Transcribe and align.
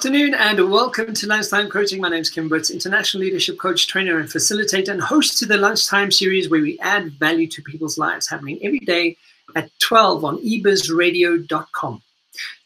afternoon 0.00 0.32
and 0.32 0.70
welcome 0.70 1.12
to 1.12 1.26
Lunchtime 1.26 1.68
Coaching. 1.68 2.00
My 2.00 2.08
name 2.08 2.22
is 2.22 2.30
Kevin 2.30 2.48
Britz, 2.48 2.70
international 2.70 3.22
leadership 3.22 3.58
coach, 3.58 3.86
trainer, 3.86 4.18
and 4.18 4.30
facilitator, 4.30 4.88
and 4.88 5.02
host 5.02 5.36
to 5.36 5.44
the 5.44 5.58
Lunchtime 5.58 6.10
series 6.10 6.48
where 6.48 6.62
we 6.62 6.78
add 6.78 7.12
value 7.18 7.46
to 7.48 7.60
people's 7.60 7.98
lives 7.98 8.26
happening 8.26 8.58
every 8.62 8.78
day 8.78 9.18
at 9.56 9.68
12 9.80 10.24
on 10.24 10.38
ebizradio.com. 10.38 12.00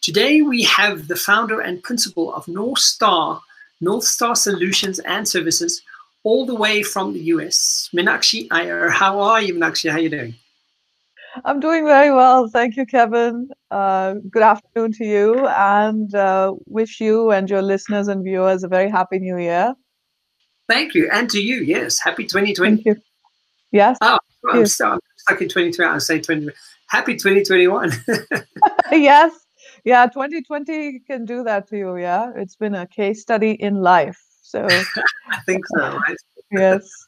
Today 0.01 0.43
we 0.43 0.63
have 0.63 1.09
the 1.09 1.17
founder 1.17 1.59
and 1.59 1.83
principal 1.83 2.33
of 2.33 2.47
North 2.47 2.79
Star, 2.79 3.43
North 3.81 4.05
Star 4.05 4.37
Solutions 4.37 5.01
and 5.01 5.27
Services, 5.27 5.83
all 6.23 6.47
the 6.47 6.55
way 6.55 6.85
from 6.85 7.15
the 7.15 7.21
US. 7.35 7.91
Meenakshi 7.93 8.47
Iyer. 8.53 8.91
How 8.91 9.19
are 9.19 9.43
you, 9.43 9.55
Meenakshi? 9.55 9.91
How 9.91 9.97
are 9.97 10.01
you 10.01 10.09
doing? 10.09 10.37
I'm 11.45 11.61
doing 11.61 11.85
very 11.85 12.13
well. 12.13 12.49
Thank 12.49 12.77
you, 12.77 12.87
Kevin. 12.87 13.49
Uh, 13.71 14.15
good 14.31 14.43
afternoon 14.43 14.93
to 14.93 15.05
you 15.05 15.47
and 15.49 16.15
uh, 16.15 16.55
wish 16.67 17.01
you 17.01 17.31
and 17.31 17.51
your 17.51 17.63
listeners 17.63 18.09
and 18.09 18.23
viewers 18.23 18.63
a 18.63 18.69
very 18.69 18.89
happy 18.89 19.19
new 19.19 19.39
year. 19.39 19.75
Thank 20.69 20.95
you. 20.95 21.09
And 21.13 21.29
to 21.31 21.41
you, 21.43 21.63
yes. 21.63 21.99
Happy 22.03 22.25
2020. 22.25 22.83
Thank 22.83 22.87
you. 22.87 23.03
Yes. 23.73 23.99
Oh, 24.01 24.19
I'm, 24.49 24.59
I'm 24.61 24.67
stuck 24.67 25.01
in 25.41 25.49
2020. 25.49 25.83
I'll 25.83 26.01
say 26.01 26.21
20. 26.21 26.49
Happy 26.89 27.17
2021. 27.17 27.93
yes. 28.93 29.33
Yeah, 29.85 30.07
2020 30.07 31.01
can 31.01 31.25
do 31.25 31.43
that 31.45 31.69
to 31.69 31.77
you. 31.77 31.97
Yeah. 31.97 32.31
It's 32.37 32.57
been 32.57 32.75
a 32.75 32.87
case 32.87 33.21
study 33.21 33.53
in 33.53 33.77
life. 33.77 34.21
So 34.43 34.67
I 35.31 35.41
think 35.47 35.67
so, 35.67 35.97
right? 35.97 36.17
yes. 36.53 37.07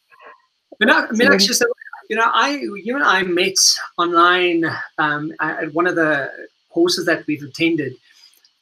Meenakshi, 0.82 1.54
so 1.54 1.66
you 2.08 2.16
know, 2.16 2.30
I 2.32 2.50
you 2.56 2.94
and 2.94 3.04
I 3.04 3.22
met 3.22 3.56
online 3.98 4.64
um, 4.98 5.32
at 5.40 5.72
one 5.74 5.86
of 5.86 5.96
the 5.96 6.30
courses 6.70 7.06
that 7.06 7.26
we've 7.26 7.42
attended, 7.42 7.94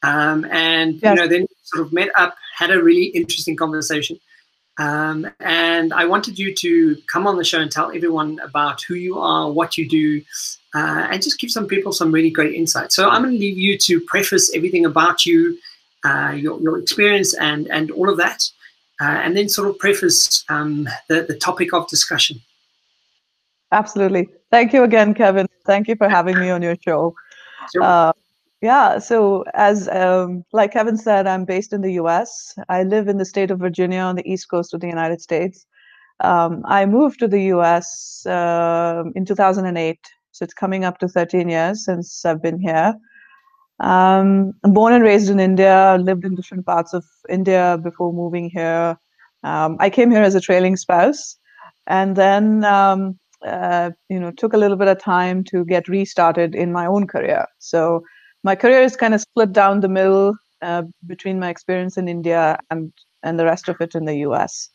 um, 0.03 0.45
and 0.51 0.95
yes. 0.95 1.03
you 1.03 1.15
know, 1.15 1.29
then 1.29 1.47
sort 1.63 1.87
of 1.87 1.93
met 1.93 2.11
up, 2.17 2.37
had 2.57 2.71
a 2.71 2.83
really 2.83 3.07
interesting 3.07 3.57
conversation. 3.57 4.19
Um, 4.79 5.31
and 5.39 5.93
I 5.93 6.05
wanted 6.05 6.39
you 6.39 6.53
to 6.55 6.97
come 7.07 7.27
on 7.27 7.37
the 7.37 7.45
show 7.45 7.61
and 7.61 7.71
tell 7.71 7.95
everyone 7.95 8.41
about 8.41 8.83
who 8.83 8.95
you 8.95 9.19
are, 9.19 9.51
what 9.51 9.79
you 9.79 9.89
do, 9.89 10.21
uh, 10.75 11.07
and 11.11 11.23
just 11.23 11.39
give 11.39 11.51
some 11.51 11.67
people 11.67 11.93
some 11.93 12.11
really 12.11 12.31
great 12.31 12.55
insight. 12.55 12.93
So 12.93 13.09
I'm 13.09 13.23
going 13.23 13.35
to 13.35 13.41
leave 13.41 13.59
you 13.59 13.79
to 13.79 14.01
preface 14.01 14.53
everything 14.55 14.85
about 14.85 15.25
you, 15.25 15.59
uh, 16.05 16.33
your, 16.37 16.61
your 16.61 16.79
experience, 16.79 17.35
and 17.35 17.69
and 17.71 17.91
all 17.93 18.09
of 18.09 18.17
that, 18.17 18.43
uh, 19.01 19.21
and 19.25 19.37
then 19.37 19.49
sort 19.49 19.69
of 19.69 19.79
preface 19.79 20.45
um, 20.49 20.89
the 21.09 21.23
the 21.23 21.37
topic 21.37 21.73
of 21.73 21.89
discussion. 21.89 22.41
Absolutely. 23.75 24.29
Thank 24.53 24.73
you 24.73 24.85
again, 24.85 25.15
Kevin. 25.15 25.49
Thank 25.67 25.89
you 25.89 25.97
for 25.97 26.09
having 26.09 26.39
me 26.39 26.49
on 26.49 26.63
your 26.63 26.77
show. 26.81 27.15
Sure. 27.73 27.83
Uh, 27.83 28.13
yeah, 28.63 28.99
so 28.99 29.45
as 29.53 29.89
um, 29.89 30.45
like 30.53 30.73
Kevin 30.73 30.97
said, 30.97 31.27
I'm 31.27 31.45
based 31.45 31.73
in 31.73 31.81
the 31.81 31.95
U.S. 31.95 32.55
I 32.69 32.85
live 32.85 33.09
in 33.09 33.19
the 33.19 33.25
state 33.25 33.51
of 33.51 33.59
Virginia 33.59 33.99
on 33.99 34.15
the 34.15 34.27
east 34.33 34.49
coast 34.49 34.75
of 34.75 34.81
the 34.81 34.87
United 34.87 35.21
States. 35.21 35.67
Um, 36.21 36.63
I 36.67 36.87
moved 36.87 37.19
to 37.19 37.29
the 37.29 37.43
U.S. 37.55 38.25
Uh, 38.25 39.03
in 39.17 39.25
2008, 39.25 39.99
so 40.31 40.45
it's 40.45 40.55
coming 40.55 40.85
up 40.85 40.99
to 41.01 41.09
13 41.09 41.49
years 41.49 41.85
since 41.85 42.25
I've 42.25 42.41
been 42.41 42.61
here. 42.61 42.95
Um, 43.81 44.53
I'm 44.63 44.73
born 44.73 44.93
and 44.93 45.03
raised 45.03 45.31
in 45.31 45.41
India. 45.41 45.99
Lived 46.01 46.25
in 46.25 46.37
different 46.37 46.65
parts 46.65 46.95
of 46.95 47.05
India 47.29 47.77
before 47.83 48.13
moving 48.13 48.49
here. 48.51 48.97
Um, 49.43 49.77
I 49.81 49.91
came 49.91 50.13
here 50.13 50.23
as 50.23 50.37
a 50.37 50.41
trailing 50.41 50.77
spouse, 50.77 51.37
and 51.89 52.15
then 52.15 52.65
um, 52.65 53.19
uh, 53.47 53.91
you 54.09 54.19
know 54.19 54.31
took 54.31 54.53
a 54.53 54.59
little 54.59 54.77
bit 54.77 54.89
of 54.89 54.99
time 54.99 55.45
to 55.45 55.65
get 55.65 55.89
restarted 55.89 56.55
in 56.55 56.73
my 56.73 56.87
own 56.87 57.07
career. 57.07 57.47
So 57.59 58.03
my 58.45 58.55
career 58.55 58.83
is 58.83 58.95
kind 58.95 59.15
of 59.15 59.23
split 59.23 59.53
down 59.53 59.81
the 59.81 59.89
middle 59.89 60.37
uh, 60.63 60.83
between 61.07 61.41
my 61.41 61.49
experience 61.49 61.97
in 61.97 62.09
india 62.09 62.59
and 62.71 62.93
and 63.23 63.39
the 63.39 63.45
rest 63.45 63.69
of 63.69 63.77
it 63.81 63.95
in 63.95 64.05
the 64.05 64.15
us 64.15 64.71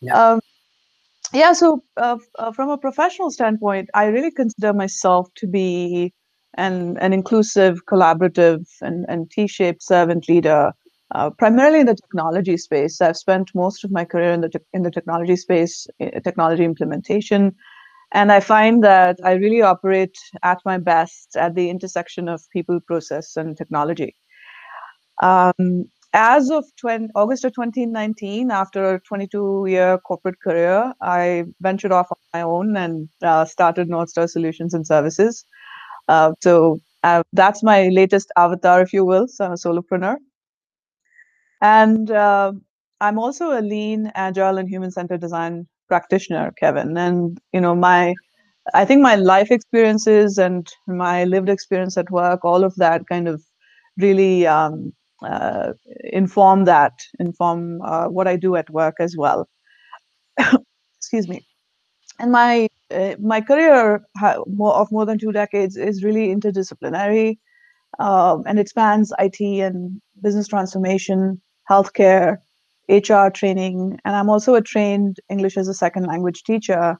yeah, 0.00 0.32
um, 0.32 0.40
yeah 1.32 1.52
so 1.52 1.82
uh, 1.96 2.16
uh, 2.38 2.52
from 2.52 2.70
a 2.70 2.78
professional 2.78 3.30
standpoint 3.30 3.88
i 3.94 4.06
really 4.06 4.30
consider 4.30 4.72
myself 4.72 5.28
to 5.36 5.46
be 5.46 6.12
an, 6.58 6.98
an 6.98 7.12
inclusive 7.14 7.86
collaborative 7.86 8.66
and, 8.82 9.06
and 9.08 9.30
t-shaped 9.30 9.82
servant 9.82 10.28
leader 10.28 10.72
uh, 11.14 11.30
primarily 11.30 11.80
in 11.80 11.86
the 11.86 11.94
technology 11.94 12.56
space. 12.56 12.98
I've 13.02 13.18
spent 13.18 13.50
most 13.54 13.84
of 13.84 13.90
my 13.90 14.02
career 14.02 14.32
in 14.32 14.40
the 14.40 14.48
te- 14.48 14.64
in 14.72 14.82
the 14.82 14.90
technology 14.90 15.36
space, 15.36 15.86
uh, 16.00 16.20
technology 16.20 16.64
implementation, 16.64 17.54
and 18.12 18.30
I 18.30 18.40
find 18.40 18.84
that 18.84 19.18
I 19.24 19.32
really 19.32 19.62
operate 19.62 20.16
at 20.42 20.58
my 20.64 20.78
best 20.78 21.36
at 21.36 21.54
the 21.54 21.70
intersection 21.70 22.28
of 22.28 22.42
people, 22.50 22.78
process, 22.80 23.36
and 23.36 23.56
technology. 23.56 24.14
Um, 25.22 25.86
as 26.12 26.50
of 26.50 26.64
20, 26.76 27.08
August 27.14 27.44
of 27.44 27.54
2019, 27.54 28.50
after 28.50 28.94
a 28.94 29.00
22 29.00 29.64
year 29.66 29.98
corporate 29.98 30.40
career, 30.40 30.92
I 31.00 31.44
ventured 31.60 31.92
off 31.92 32.08
on 32.10 32.18
my 32.34 32.42
own 32.42 32.76
and 32.76 33.08
uh, 33.22 33.46
started 33.46 33.88
North 33.88 34.10
Star 34.10 34.28
Solutions 34.28 34.74
and 34.74 34.86
Services. 34.86 35.44
Uh, 36.08 36.32
so 36.42 36.80
uh, 37.02 37.22
that's 37.32 37.62
my 37.62 37.88
latest 37.88 38.30
avatar, 38.36 38.82
if 38.82 38.92
you 38.92 39.06
will. 39.06 39.26
So 39.26 39.46
I'm 39.46 39.52
a 39.52 39.54
solopreneur. 39.54 40.16
And 41.62 42.10
uh, 42.10 42.52
I'm 43.00 43.18
also 43.18 43.58
a 43.58 43.62
lean, 43.62 44.12
agile, 44.14 44.58
and 44.58 44.68
human 44.68 44.90
centered 44.90 45.20
design 45.20 45.66
practitioner, 45.92 46.52
Kevin. 46.60 46.96
And, 47.06 47.38
you 47.54 47.60
know, 47.60 47.74
my, 47.74 48.14
I 48.74 48.84
think 48.86 49.02
my 49.02 49.16
life 49.16 49.50
experiences 49.50 50.38
and 50.38 50.66
my 50.88 51.24
lived 51.24 51.50
experience 51.50 51.96
at 51.98 52.10
work, 52.10 52.44
all 52.44 52.64
of 52.64 52.74
that 52.76 53.06
kind 53.08 53.28
of 53.28 53.42
really 53.98 54.46
um, 54.46 54.92
uh, 55.24 55.72
inform 56.22 56.64
that, 56.66 56.94
inform 57.18 57.82
uh, 57.82 58.06
what 58.08 58.28
I 58.28 58.36
do 58.36 58.56
at 58.56 58.70
work 58.70 58.96
as 59.00 59.16
well. 59.16 59.48
Excuse 60.98 61.28
me. 61.28 61.40
And 62.18 62.32
my 62.32 62.68
uh, 62.90 63.14
my 63.20 63.40
career 63.40 64.02
ha- 64.18 64.42
more, 64.46 64.74
of 64.74 64.92
more 64.92 65.06
than 65.06 65.18
two 65.18 65.32
decades 65.32 65.76
is 65.76 66.04
really 66.04 66.28
interdisciplinary, 66.34 67.38
um, 67.98 68.44
and 68.46 68.58
it 68.58 68.68
spans 68.68 69.12
IT 69.18 69.40
and 69.60 70.00
business 70.22 70.48
transformation, 70.48 71.40
healthcare, 71.70 72.38
HR 72.88 73.28
training, 73.30 73.98
and 74.04 74.16
I'm 74.16 74.30
also 74.30 74.54
a 74.54 74.62
trained 74.62 75.18
English 75.30 75.56
as 75.56 75.68
a 75.68 75.74
second 75.74 76.06
language 76.06 76.42
teacher. 76.44 76.96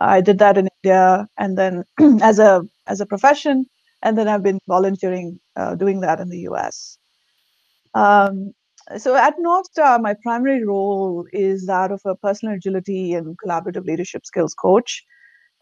I 0.00 0.20
did 0.20 0.38
that 0.38 0.58
in 0.58 0.68
India, 0.82 1.28
and 1.38 1.58
then 1.58 1.84
as 2.22 2.38
a 2.38 2.62
as 2.86 3.00
a 3.00 3.06
profession, 3.06 3.66
and 4.02 4.18
then 4.18 4.28
I've 4.28 4.42
been 4.42 4.60
volunteering 4.68 5.40
uh, 5.56 5.74
doing 5.74 6.00
that 6.02 6.20
in 6.20 6.28
the 6.30 6.40
U.S. 6.50 6.98
Um, 7.94 8.52
so 8.96 9.14
at 9.16 9.34
North 9.38 9.66
Star, 9.66 9.98
my 9.98 10.14
primary 10.22 10.64
role 10.64 11.26
is 11.32 11.66
that 11.66 11.92
of 11.92 12.00
a 12.06 12.14
personal 12.16 12.54
agility 12.54 13.14
and 13.14 13.36
collaborative 13.38 13.84
leadership 13.86 14.24
skills 14.26 14.54
coach, 14.54 15.04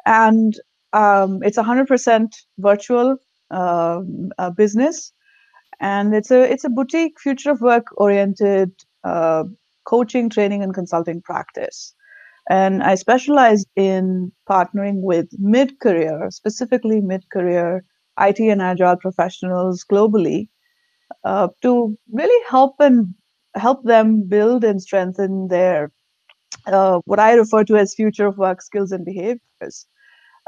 and 0.07 0.55
um, 0.93 1.43
it's 1.43 1.59
100% 1.59 2.29
virtual 2.59 3.17
uh, 3.51 4.01
uh, 4.39 4.51
business, 4.51 5.13
and 5.81 6.15
it's 6.15 6.31
a 6.31 6.43
it's 6.51 6.65
a 6.65 6.71
boutique 6.71 7.21
future 7.21 7.51
of 7.51 7.61
work 7.61 7.87
oriented 7.97 8.73
uh, 9.07 9.45
coaching, 9.85 10.29
training, 10.29 10.63
and 10.63 10.75
consulting 10.75 11.23
practice. 11.23 11.95
And 12.51 12.83
I 12.83 12.95
specialize 12.95 13.65
in 13.77 14.33
partnering 14.49 15.01
with 15.03 15.29
mid 15.39 15.79
career, 15.81 16.31
specifically 16.31 17.01
mid 17.01 17.29
career 17.31 17.85
IT 18.19 18.41
and 18.41 18.63
agile 18.63 18.97
professionals 18.97 19.85
globally 19.91 20.49
uh, 21.25 21.49
to 21.63 21.97
really 22.13 22.45
help 22.49 22.77
and 22.81 23.15
help 23.55 23.85
them 23.85 24.29
build 24.29 24.65
and 24.65 24.83
strengthen 24.83 25.49
their 25.49 25.93
uh, 26.67 27.01
what 27.05 27.21
I 27.21 27.35
refer 27.35 27.65
to 27.65 27.77
as 27.77 27.95
future 27.95 28.27
of 28.27 28.39
work 28.39 28.63
skills 28.63 28.93
and 28.93 29.05
behaviors. 29.05 29.87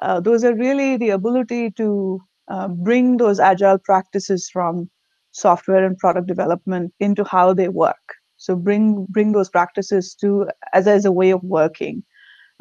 Uh, 0.03 0.21
those 0.21 0.45
are 0.45 0.55
really 0.55 0.97
the 0.97 1.11
ability 1.11 1.71
to 1.73 2.21
uh, 2.49 2.69
bring 2.69 3.17
those 3.17 3.41
agile 3.41 3.79
practices 3.79 4.49
from 4.53 4.91
software 5.33 5.85
and 5.85 5.99
product 5.99 6.27
development 6.27 6.93
into 7.01 7.25
how 7.25 7.53
they 7.55 7.69
work. 7.69 8.18
So 8.39 8.57
bring 8.57 9.07
bring 9.09 9.33
those 9.33 9.49
practices 9.49 10.15
to 10.17 10.49
as 10.73 10.87
as 10.87 11.05
a 11.05 11.13
way 11.13 11.31
of 11.31 11.43
working, 11.43 12.03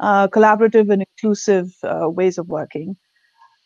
uh, 0.00 0.28
collaborative 0.28 0.92
and 0.92 1.04
inclusive 1.10 1.68
uh, 1.82 2.08
ways 2.10 2.38
of 2.38 2.48
working, 2.48 2.96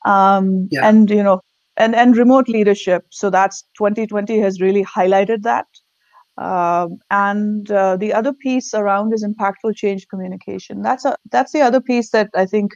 um, 0.07 0.69
yeah. 0.71 0.89
and 0.89 1.11
you 1.11 1.23
know, 1.23 1.41
and 1.77 1.95
and 1.95 2.17
remote 2.17 2.49
leadership. 2.49 3.07
So 3.11 3.31
that's 3.31 3.65
2020 3.77 4.39
has 4.39 4.61
really 4.61 4.85
highlighted 4.85 5.43
that. 5.43 5.67
Um, 6.39 6.99
and 7.11 7.71
uh, 7.71 7.97
the 7.97 8.15
other 8.15 8.33
piece 8.33 8.73
around 8.73 9.13
is 9.13 9.25
impactful 9.25 9.77
change 9.77 10.07
communication. 10.09 10.83
That's 10.83 11.05
a 11.05 11.17
that's 11.31 11.53
the 11.53 11.63
other 11.63 11.81
piece 11.81 12.11
that 12.11 12.31
I 12.35 12.47
think 12.47 12.73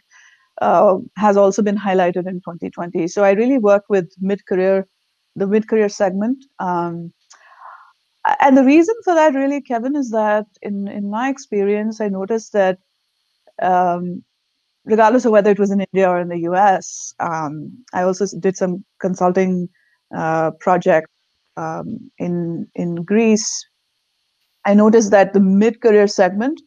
uh, 0.60 0.96
has 1.16 1.36
also 1.36 1.62
been 1.62 1.76
highlighted 1.76 2.26
in 2.26 2.40
2020. 2.40 3.08
So 3.08 3.24
I 3.24 3.32
really 3.32 3.58
work 3.58 3.84
with 3.88 4.10
mid-career, 4.20 4.86
the 5.34 5.46
mid-career 5.46 5.88
segment. 5.88 6.44
Um, 6.58 7.12
and 8.40 8.56
the 8.56 8.64
reason 8.64 8.94
for 9.04 9.14
that 9.14 9.34
really 9.34 9.60
kevin 9.60 9.96
is 9.96 10.10
that 10.10 10.46
in 10.62 10.88
in 10.88 11.10
my 11.10 11.28
experience 11.28 12.00
i 12.00 12.08
noticed 12.08 12.52
that 12.52 12.78
um, 13.62 14.22
regardless 14.84 15.24
of 15.24 15.32
whether 15.32 15.50
it 15.50 15.58
was 15.58 15.70
in 15.70 15.80
india 15.80 16.08
or 16.08 16.20
in 16.20 16.28
the 16.28 16.38
us 16.38 17.14
um, 17.20 17.72
i 17.94 18.02
also 18.02 18.26
did 18.40 18.56
some 18.56 18.84
consulting 19.00 19.68
uh, 20.14 20.50
project 20.60 21.08
um, 21.56 22.10
in 22.18 22.66
in 22.74 22.96
Greece, 22.96 23.66
I 24.64 24.74
noticed 24.74 25.10
that 25.10 25.32
the 25.32 25.40
mid-career 25.40 26.06
segment 26.06 26.60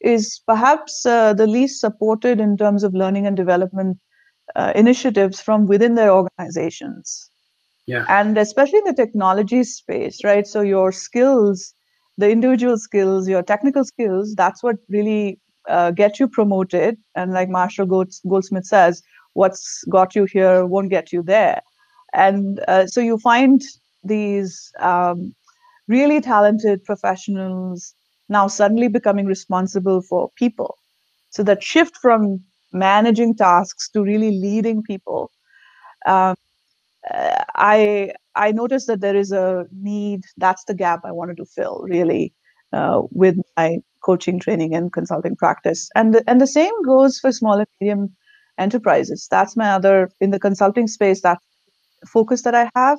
is 0.00 0.40
perhaps 0.46 1.04
uh, 1.06 1.32
the 1.32 1.46
least 1.46 1.80
supported 1.80 2.38
in 2.38 2.56
terms 2.56 2.84
of 2.84 2.94
learning 2.94 3.26
and 3.26 3.36
development 3.36 3.98
uh, 4.54 4.72
initiatives 4.74 5.40
from 5.40 5.66
within 5.66 5.94
their 5.94 6.12
organizations. 6.12 7.30
Yeah. 7.86 8.04
And 8.08 8.36
especially 8.38 8.78
in 8.78 8.84
the 8.84 8.94
technology 8.94 9.62
space, 9.64 10.24
right? 10.24 10.46
So 10.46 10.60
your 10.60 10.92
skills, 10.92 11.74
the 12.18 12.30
individual 12.30 12.78
skills, 12.78 13.28
your 13.28 13.42
technical 13.42 13.84
skills, 13.84 14.34
that's 14.34 14.62
what 14.62 14.76
really 14.88 15.40
uh, 15.68 15.90
get 15.92 16.18
you 16.18 16.28
promoted. 16.28 16.98
And 17.14 17.32
like 17.32 17.48
Marshall 17.48 17.86
Goldsmith 18.28 18.66
says, 18.66 19.02
what's 19.34 19.84
got 19.90 20.14
you 20.14 20.24
here 20.24 20.66
won't 20.66 20.90
get 20.90 21.12
you 21.12 21.22
there. 21.22 21.60
And 22.14 22.60
uh, 22.68 22.86
so 22.86 23.00
you 23.00 23.18
find 23.18 23.62
these 24.02 24.72
um, 24.80 25.34
really 25.88 26.20
talented 26.20 26.84
professionals 26.84 27.94
now 28.28 28.48
suddenly 28.48 28.88
becoming 28.88 29.26
responsible 29.26 30.02
for 30.02 30.30
people. 30.36 30.76
So 31.30 31.42
that 31.44 31.62
shift 31.62 31.96
from 31.96 32.40
managing 32.72 33.36
tasks 33.36 33.88
to 33.90 34.02
really 34.02 34.30
leading 34.32 34.82
people. 34.82 35.30
Um, 36.06 36.34
I 37.12 38.12
I 38.34 38.52
noticed 38.52 38.86
that 38.88 39.00
there 39.00 39.16
is 39.16 39.32
a 39.32 39.66
need. 39.72 40.22
That's 40.36 40.64
the 40.64 40.74
gap 40.74 41.00
I 41.04 41.12
wanted 41.12 41.36
to 41.38 41.46
fill 41.46 41.82
really 41.88 42.32
uh, 42.72 43.02
with 43.10 43.36
my 43.56 43.78
coaching, 44.04 44.38
training, 44.38 44.74
and 44.74 44.92
consulting 44.92 45.36
practice. 45.36 45.88
And 45.94 46.14
the, 46.14 46.24
and 46.28 46.40
the 46.40 46.46
same 46.46 46.82
goes 46.82 47.18
for 47.18 47.32
small 47.32 47.58
and 47.58 47.66
medium 47.80 48.14
enterprises. 48.58 49.26
That's 49.30 49.56
my 49.56 49.70
other 49.70 50.10
in 50.20 50.30
the 50.30 50.40
consulting 50.40 50.86
space. 50.86 51.22
That 51.22 51.38
focus 52.06 52.42
that 52.42 52.54
I 52.54 52.70
have. 52.74 52.98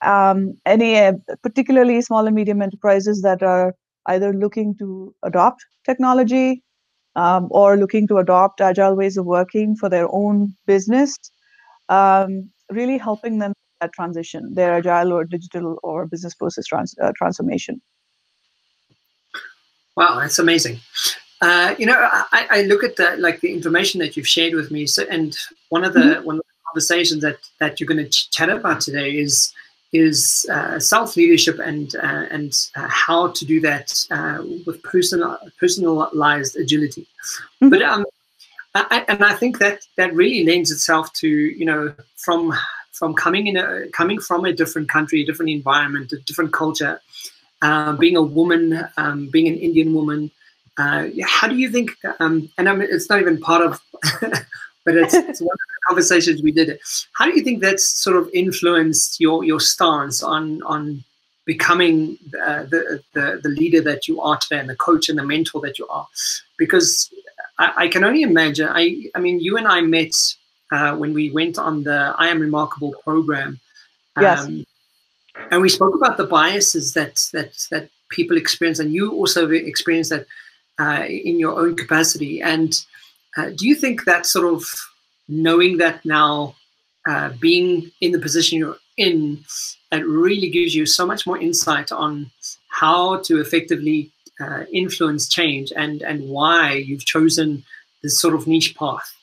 Um, 0.00 0.54
any 0.64 0.96
uh, 0.96 1.14
particularly 1.42 2.00
small 2.02 2.26
and 2.26 2.36
medium 2.36 2.62
enterprises 2.62 3.22
that 3.22 3.42
are 3.42 3.74
either 4.06 4.32
looking 4.32 4.76
to 4.76 5.14
adopt 5.24 5.64
technology 5.84 6.62
um, 7.16 7.48
or 7.50 7.76
looking 7.76 8.06
to 8.08 8.18
adopt 8.18 8.60
agile 8.60 8.94
ways 8.96 9.16
of 9.16 9.26
working 9.26 9.74
for 9.74 9.88
their 9.88 10.06
own 10.10 10.54
business, 10.66 11.18
um, 11.88 12.48
really 12.70 12.98
helping 12.98 13.38
them 13.38 13.52
that 13.80 13.92
transition, 13.92 14.54
their 14.54 14.74
agile 14.74 15.12
or 15.12 15.24
digital 15.24 15.78
or 15.82 16.06
business 16.06 16.34
process 16.34 16.66
trans- 16.66 16.96
uh, 17.00 17.12
transformation. 17.16 17.80
Wow, 19.96 20.20
that's 20.20 20.38
amazing. 20.38 20.78
Uh, 21.40 21.74
you 21.78 21.86
know, 21.86 21.96
I, 21.96 22.46
I, 22.50 22.62
look 22.62 22.82
at 22.82 22.96
the 22.96 23.16
like 23.16 23.40
the 23.40 23.52
information 23.52 24.00
that 24.00 24.16
you've 24.16 24.26
shared 24.26 24.54
with 24.54 24.72
me. 24.72 24.86
So, 24.86 25.04
and 25.08 25.36
one 25.68 25.84
of 25.84 25.94
the 25.94 26.00
mm-hmm. 26.00 26.24
one 26.24 26.36
of 26.36 26.42
the 26.42 26.54
conversations 26.66 27.22
that 27.22 27.38
that 27.60 27.78
you're 27.78 27.86
going 27.86 28.04
to 28.04 28.10
ch- 28.10 28.30
chat 28.30 28.48
about 28.48 28.80
today 28.80 29.16
is 29.16 29.52
is 29.92 30.46
uh, 30.52 30.78
self 30.80 31.16
leadership 31.16 31.58
and 31.60 31.94
uh, 31.96 32.26
and 32.30 32.52
uh, 32.76 32.88
how 32.88 33.28
to 33.28 33.44
do 33.44 33.60
that 33.60 33.92
uh, 34.10 34.42
with 34.66 34.82
personal 34.82 35.38
personalized 35.58 36.56
agility. 36.56 37.06
Mm-hmm. 37.62 37.68
But 37.70 37.82
um, 37.82 38.04
I, 38.90 39.04
and 39.08 39.24
I 39.24 39.34
think 39.34 39.58
that 39.58 39.80
that 39.96 40.14
really 40.14 40.44
lends 40.44 40.70
itself 40.70 41.12
to 41.14 41.28
you 41.28 41.64
know 41.64 41.94
from 42.16 42.52
from 42.92 43.14
coming 43.14 43.46
in 43.46 43.56
a 43.56 43.88
coming 43.92 44.20
from 44.20 44.44
a 44.44 44.52
different 44.52 44.88
country, 44.88 45.22
a 45.22 45.26
different 45.26 45.50
environment, 45.50 46.12
a 46.12 46.18
different 46.20 46.52
culture, 46.52 47.00
uh, 47.62 47.92
being 47.94 48.16
a 48.16 48.22
woman, 48.22 48.88
um, 48.96 49.28
being 49.28 49.48
an 49.48 49.56
Indian 49.56 49.94
woman. 49.94 50.30
Uh, 50.76 51.08
how 51.24 51.48
do 51.48 51.56
you 51.56 51.70
think? 51.70 51.90
Um, 52.20 52.50
and 52.58 52.68
I 52.68 52.74
mean, 52.74 52.88
it's 52.90 53.08
not 53.08 53.20
even 53.20 53.38
part 53.40 53.64
of 53.64 53.80
but 54.88 54.96
it's, 54.96 55.12
it's 55.12 55.40
one 55.40 55.52
of 55.52 55.68
the 55.68 55.80
conversations 55.86 56.42
we 56.42 56.50
did. 56.50 56.78
How 57.12 57.26
do 57.26 57.36
you 57.36 57.44
think 57.44 57.60
that's 57.60 57.86
sort 57.86 58.16
of 58.16 58.30
influenced 58.32 59.20
your 59.20 59.44
your 59.44 59.60
stance 59.60 60.22
on 60.22 60.62
on 60.62 61.04
becoming 61.44 62.16
uh, 62.42 62.62
the, 62.64 63.02
the 63.12 63.40
the 63.42 63.50
leader 63.50 63.82
that 63.82 64.08
you 64.08 64.20
are 64.22 64.38
today 64.38 64.60
and 64.60 64.68
the 64.68 64.76
coach 64.76 65.10
and 65.10 65.18
the 65.18 65.24
mentor 65.24 65.60
that 65.60 65.78
you 65.78 65.86
are? 65.88 66.08
Because 66.56 67.12
I, 67.58 67.72
I 67.76 67.88
can 67.88 68.04
only 68.04 68.22
imagine. 68.22 68.68
I 68.70 69.10
I 69.14 69.20
mean, 69.20 69.40
you 69.40 69.56
and 69.56 69.66
I 69.66 69.80
met 69.80 70.14
uh, 70.70 70.96
when 70.96 71.14
we 71.14 71.30
went 71.30 71.58
on 71.58 71.82
the 71.82 72.14
I 72.18 72.28
Am 72.28 72.40
Remarkable 72.40 72.94
program. 73.04 73.60
Um, 74.16 74.22
yes. 74.22 74.48
And 75.50 75.62
we 75.62 75.68
spoke 75.68 75.94
about 75.94 76.16
the 76.16 76.26
biases 76.26 76.94
that 76.94 77.20
that 77.32 77.52
that 77.70 77.90
people 78.10 78.36
experience, 78.36 78.78
and 78.78 78.92
you 78.92 79.12
also 79.12 79.50
experienced 79.50 80.10
that 80.10 80.26
uh, 80.78 81.04
in 81.06 81.38
your 81.38 81.58
own 81.58 81.76
capacity. 81.76 82.40
And 82.40 82.74
uh, 83.36 83.50
do 83.54 83.66
you 83.66 83.74
think 83.74 84.04
that 84.04 84.26
sort 84.26 84.52
of 84.52 84.64
knowing 85.28 85.76
that 85.78 86.04
now, 86.04 86.54
uh, 87.08 87.30
being 87.40 87.90
in 88.00 88.12
the 88.12 88.18
position 88.18 88.58
you're 88.58 88.78
in, 88.96 89.44
it 89.92 90.06
really 90.06 90.48
gives 90.48 90.74
you 90.74 90.86
so 90.86 91.06
much 91.06 91.26
more 91.26 91.38
insight 91.38 91.92
on 91.92 92.30
how 92.68 93.18
to 93.22 93.40
effectively 93.40 94.10
uh, 94.40 94.64
influence 94.72 95.28
change 95.28 95.72
and 95.76 96.02
and 96.02 96.28
why 96.28 96.72
you've 96.72 97.04
chosen 97.04 97.64
this 98.02 98.20
sort 98.20 98.34
of 98.34 98.46
niche 98.46 98.76
path? 98.76 99.14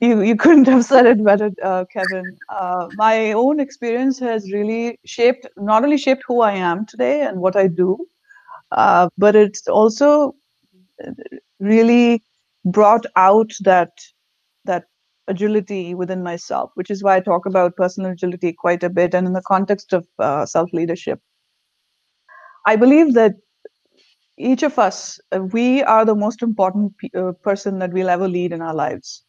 you 0.00 0.20
you 0.22 0.36
couldn't 0.36 0.68
have 0.68 0.84
said 0.84 1.06
it 1.06 1.22
better, 1.24 1.50
uh, 1.62 1.84
Kevin. 1.92 2.36
Uh, 2.48 2.88
my 2.94 3.32
own 3.32 3.60
experience 3.60 4.18
has 4.18 4.52
really 4.52 4.98
shaped 5.04 5.46
not 5.56 5.82
only 5.84 5.98
shaped 5.98 6.22
who 6.26 6.40
I 6.40 6.52
am 6.52 6.86
today 6.86 7.22
and 7.22 7.40
what 7.40 7.56
I 7.56 7.66
do, 7.66 8.06
uh, 8.72 9.08
but 9.18 9.34
it's 9.34 9.66
also 9.66 10.34
really 11.58 12.22
brought 12.64 13.06
out 13.16 13.52
that 13.60 13.90
that 14.64 14.84
agility 15.26 15.94
within 15.94 16.22
myself, 16.22 16.70
which 16.74 16.90
is 16.90 17.02
why 17.02 17.16
I 17.16 17.20
talk 17.20 17.46
about 17.46 17.76
personal 17.76 18.12
agility 18.12 18.52
quite 18.52 18.82
a 18.82 18.90
bit, 18.90 19.14
and 19.14 19.26
in 19.26 19.32
the 19.32 19.42
context 19.42 19.92
of 19.92 20.06
uh, 20.18 20.46
self 20.46 20.72
leadership. 20.72 21.20
I 22.68 22.76
believe 22.76 23.14
that 23.14 23.32
each 24.36 24.62
of 24.62 24.78
us, 24.78 25.18
uh, 25.34 25.40
we 25.42 25.82
are 25.84 26.04
the 26.04 26.14
most 26.14 26.42
important 26.42 26.92
uh, 27.16 27.32
person 27.42 27.78
that 27.78 27.92
we'll 27.92 28.10
ever 28.10 28.28
lead 28.28 28.52
in 28.52 28.60
our 28.60 28.74
lives. 28.74 29.24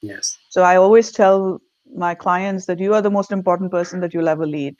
Yes. 0.00 0.36
So 0.48 0.62
I 0.62 0.76
always 0.76 1.12
tell 1.12 1.60
my 1.94 2.14
clients 2.14 2.66
that 2.66 2.78
you 2.78 2.94
are 2.94 3.02
the 3.02 3.10
most 3.10 3.32
important 3.32 3.70
person 3.70 4.00
that 4.00 4.14
you'll 4.14 4.28
ever 4.28 4.46
lead. 4.46 4.76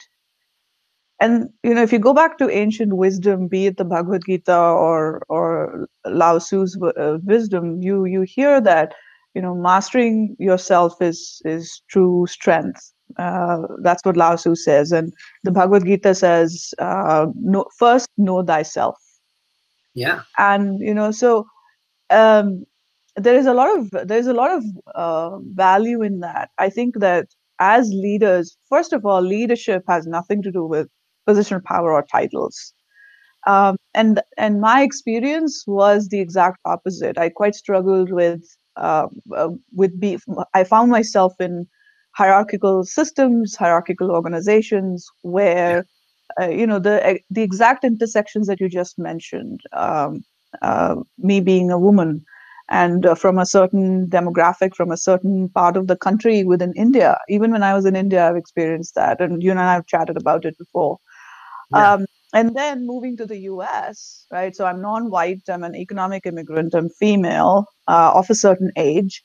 And 1.21 1.51
you 1.63 1.75
know, 1.75 1.83
if 1.83 1.93
you 1.93 1.99
go 1.99 2.15
back 2.15 2.39
to 2.39 2.49
ancient 2.49 2.95
wisdom, 2.97 3.49
be 3.49 3.67
it 3.67 3.77
the 3.77 3.85
Bhagavad 3.85 4.23
Gita 4.27 4.57
or 4.57 5.23
or 5.29 5.87
Lao 6.07 6.39
Tzu's 6.39 6.79
uh, 6.83 7.19
wisdom, 7.25 7.83
you 7.83 8.07
you 8.07 8.23
hear 8.23 8.63
that 8.63 8.95
you 9.35 9.43
know 9.43 9.55
mastering 9.55 10.35
yourself 10.39 11.03
is 11.03 11.43
is 11.45 11.83
true 11.91 12.27
strength. 12.27 12.95
Uh, 13.19 13.63
that's 13.83 14.05
what 14.05 14.17
Lao 14.17 14.37
Tzu 14.37 14.55
says, 14.55 14.93
and 14.93 15.13
the 15.45 15.51
Bhagavad 15.51 15.85
Gita 15.85 16.15
says, 16.15 16.73
uh, 16.79 17.27
"No, 17.35 17.65
first 17.79 18.09
know 18.17 18.43
thyself." 18.43 18.99
Yeah. 19.95 20.23
And 20.39 20.81
you 20.81 20.95
know, 20.95 21.11
so 21.11 21.47
um, 22.11 22.65
there 23.17 23.37
is 23.37 23.47
a 23.47 23.55
lot 23.55 23.77
of 23.77 24.09
there 24.09 24.19
is 24.19 24.27
a 24.27 24.33
lot 24.33 24.51
of 24.51 24.65
uh, 24.95 25.39
value 25.55 26.03
in 26.03 26.21
that. 26.21 26.51
I 26.59 26.71
think 26.71 26.99
that 27.01 27.27
as 27.59 27.91
leaders, 27.93 28.57
first 28.69 28.93
of 28.93 29.05
all, 29.05 29.21
leadership 29.21 29.85
has 29.89 30.07
nothing 30.07 30.43
to 30.43 30.51
do 30.51 30.65
with 30.65 30.89
position 31.27 31.57
of 31.57 31.65
power 31.65 31.93
or 31.93 32.03
titles. 32.03 32.73
Um, 33.47 33.77
and 33.95 34.21
and 34.37 34.61
my 34.61 34.83
experience 34.83 35.65
was 35.67 36.09
the 36.09 36.21
exact 36.21 36.59
opposite. 36.65 37.17
I 37.19 37.31
quite 37.31 37.55
struggled 37.55 38.11
with 38.13 38.43
uh, 38.77 39.09
uh, 39.35 39.51
with 39.75 39.99
be. 39.99 40.19
I 40.55 40.65
found 40.65 40.91
myself 40.91 41.35
in 41.41 41.67
hierarchical 42.13 42.85
systems, 42.85 43.57
hierarchical 43.57 44.11
organizations 44.11 45.07
where 45.23 45.87
uh, 46.41 46.49
you 46.49 46.67
know 46.67 46.79
the 46.81 47.21
the 47.31 47.43
exact 47.43 47.85
intersections 47.85 48.47
that 48.49 48.61
you 48.61 48.69
just 48.69 48.99
mentioned. 48.99 49.61
Um, 49.75 50.25
uh, 50.63 50.97
me 51.19 51.41
being 51.41 51.71
a 51.71 51.79
woman, 51.79 52.25
and 52.71 53.07
uh, 53.07 53.15
from 53.15 53.39
a 53.39 53.47
certain 53.47 54.07
demographic, 54.09 54.75
from 54.77 54.91
a 54.93 54.97
certain 54.97 55.49
part 55.51 55.77
of 55.77 55.89
the 55.89 55.97
country 55.97 56.45
within 56.45 56.73
India. 56.77 57.19
Even 57.29 57.53
when 57.53 57.63
I 57.65 57.75
was 57.75 57.87
in 57.87 57.97
India, 57.97 58.29
I've 58.29 58.37
experienced 58.37 58.95
that, 58.97 59.21
and 59.21 59.43
you 59.43 59.51
and 59.53 59.61
I 59.61 59.75
have 59.75 59.87
chatted 59.87 60.17
about 60.17 60.45
it 60.47 60.59
before. 60.59 60.99
Yeah. 61.71 61.93
Um, 61.95 62.07
and 62.35 62.57
then 62.57 62.87
moving 62.87 63.17
to 63.19 63.27
the 63.27 63.39
US, 63.53 64.27
right? 64.31 64.55
So 64.55 64.65
I'm 64.67 64.81
non-white. 64.83 65.43
I'm 65.49 65.65
an 65.65 65.75
economic 65.77 66.27
immigrant. 66.27 66.75
I'm 66.75 66.91
female 66.91 67.67
uh, 67.89 68.13
of 68.15 68.31
a 68.31 68.35
certain 68.37 68.73
age. 68.77 69.23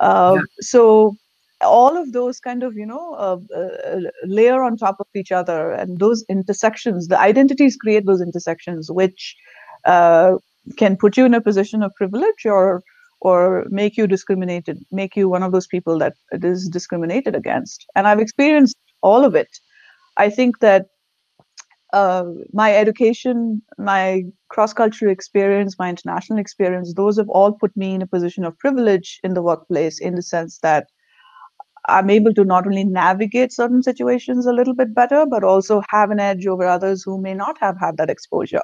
Uh, 0.00 0.34
yeah. 0.36 0.42
So 0.60 1.16
all 1.62 1.96
of 1.96 2.12
those 2.12 2.40
kind 2.40 2.62
of 2.62 2.74
you 2.74 2.86
know 2.86 3.14
uh, 3.14 3.38
uh, 3.56 4.00
layer 4.24 4.62
on 4.62 4.76
top 4.76 4.96
of 5.00 5.06
each 5.14 5.32
other, 5.32 5.72
and 5.72 5.98
those 5.98 6.24
intersections, 6.28 7.08
the 7.08 7.18
identities 7.18 7.76
create 7.76 8.06
those 8.06 8.20
intersections, 8.20 8.90
which 8.90 9.36
uh, 9.84 10.36
can 10.76 10.96
put 10.96 11.16
you 11.16 11.24
in 11.24 11.34
a 11.34 11.40
position 11.40 11.82
of 11.82 11.94
privilege 11.96 12.46
or 12.46 12.82
or 13.20 13.64
make 13.70 13.96
you 13.96 14.06
discriminated, 14.06 14.84
make 14.90 15.14
you 15.14 15.28
one 15.28 15.44
of 15.44 15.52
those 15.52 15.68
people 15.68 15.96
that 15.98 16.14
is 16.32 16.68
discriminated 16.68 17.36
against. 17.36 17.86
And 17.94 18.08
I've 18.08 18.18
experienced 18.18 18.76
all 19.00 19.24
of 19.24 19.36
it. 19.36 19.48
I 20.16 20.28
think 20.28 20.58
that 20.58 20.86
uh, 21.92 22.24
my 22.52 22.74
education, 22.74 23.62
my 23.78 24.24
cross 24.48 24.72
cultural 24.72 25.12
experience, 25.12 25.78
my 25.78 25.88
international 25.88 26.38
experience, 26.38 26.94
those 26.94 27.18
have 27.18 27.28
all 27.28 27.52
put 27.52 27.76
me 27.76 27.94
in 27.94 28.02
a 28.02 28.06
position 28.06 28.44
of 28.44 28.58
privilege 28.58 29.20
in 29.22 29.34
the 29.34 29.42
workplace 29.42 30.00
in 30.00 30.14
the 30.14 30.22
sense 30.22 30.58
that 30.58 30.88
I'm 31.86 32.10
able 32.10 32.32
to 32.34 32.44
not 32.44 32.66
only 32.66 32.84
navigate 32.84 33.52
certain 33.52 33.82
situations 33.82 34.46
a 34.46 34.52
little 34.52 34.74
bit 34.74 34.94
better, 34.94 35.26
but 35.26 35.44
also 35.44 35.82
have 35.88 36.10
an 36.10 36.20
edge 36.20 36.46
over 36.46 36.66
others 36.66 37.02
who 37.02 37.20
may 37.20 37.34
not 37.34 37.58
have 37.58 37.78
had 37.78 37.96
that 37.96 38.10
exposure. 38.10 38.62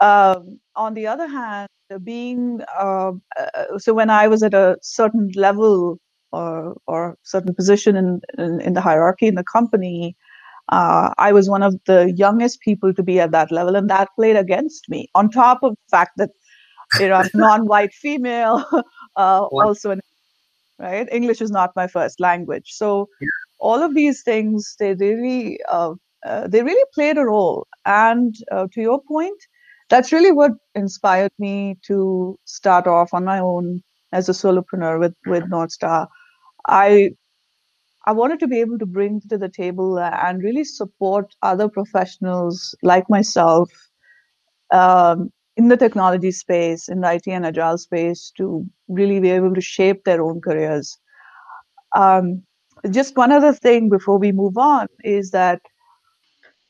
Um, 0.00 0.60
on 0.76 0.94
the 0.94 1.06
other 1.06 1.26
hand, 1.26 1.68
being 2.04 2.60
uh, 2.78 3.12
uh, 3.38 3.78
so 3.78 3.92
when 3.92 4.10
I 4.10 4.28
was 4.28 4.42
at 4.42 4.54
a 4.54 4.78
certain 4.82 5.30
level 5.34 5.98
or 6.32 6.76
or 6.86 7.18
certain 7.24 7.54
position 7.54 7.96
in, 7.96 8.20
in, 8.38 8.60
in 8.60 8.74
the 8.74 8.80
hierarchy 8.80 9.26
in 9.26 9.34
the 9.34 9.44
company, 9.44 10.16
uh, 10.70 11.12
I 11.18 11.32
was 11.32 11.50
one 11.50 11.62
of 11.62 11.74
the 11.86 12.12
youngest 12.16 12.60
people 12.60 12.94
to 12.94 13.02
be 13.02 13.18
at 13.20 13.32
that 13.32 13.50
level, 13.50 13.74
and 13.76 13.90
that 13.90 14.08
played 14.14 14.36
against 14.36 14.88
me. 14.88 15.08
On 15.14 15.28
top 15.28 15.62
of 15.62 15.72
the 15.72 15.90
fact 15.90 16.12
that 16.16 16.30
you 16.98 17.08
know, 17.08 17.14
I'm 17.14 17.30
non-white 17.34 17.92
female, 17.92 18.64
uh, 19.16 19.44
also 19.44 19.90
an 19.90 20.00
right? 20.80 21.08
English 21.12 21.40
is 21.40 21.50
not 21.50 21.76
my 21.76 21.86
first 21.86 22.20
language. 22.20 22.72
So 22.72 23.08
yeah. 23.20 23.28
all 23.58 23.82
of 23.82 23.94
these 23.94 24.22
things, 24.22 24.74
they 24.78 24.94
really, 24.94 25.60
uh, 25.68 25.94
uh, 26.24 26.48
they 26.48 26.62
really 26.62 26.84
played 26.94 27.18
a 27.18 27.24
role. 27.24 27.66
And 27.84 28.34
uh, 28.50 28.66
to 28.72 28.80
your 28.80 29.00
point, 29.02 29.40
that's 29.88 30.12
really 30.12 30.32
what 30.32 30.52
inspired 30.74 31.32
me 31.38 31.76
to 31.86 32.38
start 32.44 32.86
off 32.86 33.12
on 33.12 33.24
my 33.24 33.38
own 33.38 33.82
as 34.12 34.28
a 34.28 34.32
solopreneur 34.32 34.98
with 34.98 35.14
with 35.26 35.44
Northstar. 35.50 36.06
I 36.66 37.10
I 38.06 38.12
wanted 38.12 38.40
to 38.40 38.48
be 38.48 38.60
able 38.60 38.78
to 38.78 38.86
bring 38.86 39.20
to 39.28 39.36
the 39.36 39.48
table 39.48 39.98
and 39.98 40.42
really 40.42 40.64
support 40.64 41.34
other 41.42 41.68
professionals 41.68 42.74
like 42.82 43.10
myself 43.10 43.70
um, 44.72 45.30
in 45.56 45.68
the 45.68 45.76
technology 45.76 46.32
space, 46.32 46.88
in 46.88 47.00
the 47.00 47.08
IT 47.08 47.30
and 47.32 47.46
agile 47.46 47.78
space, 47.78 48.32
to 48.36 48.66
really 48.88 49.20
be 49.20 49.30
able 49.30 49.54
to 49.54 49.60
shape 49.60 50.04
their 50.04 50.22
own 50.22 50.40
careers. 50.40 50.98
Um, 51.96 52.42
just 52.90 53.16
one 53.16 53.32
other 53.32 53.52
thing 53.52 53.88
before 53.88 54.18
we 54.18 54.32
move 54.32 54.56
on 54.56 54.88
is 55.04 55.30
that 55.32 55.60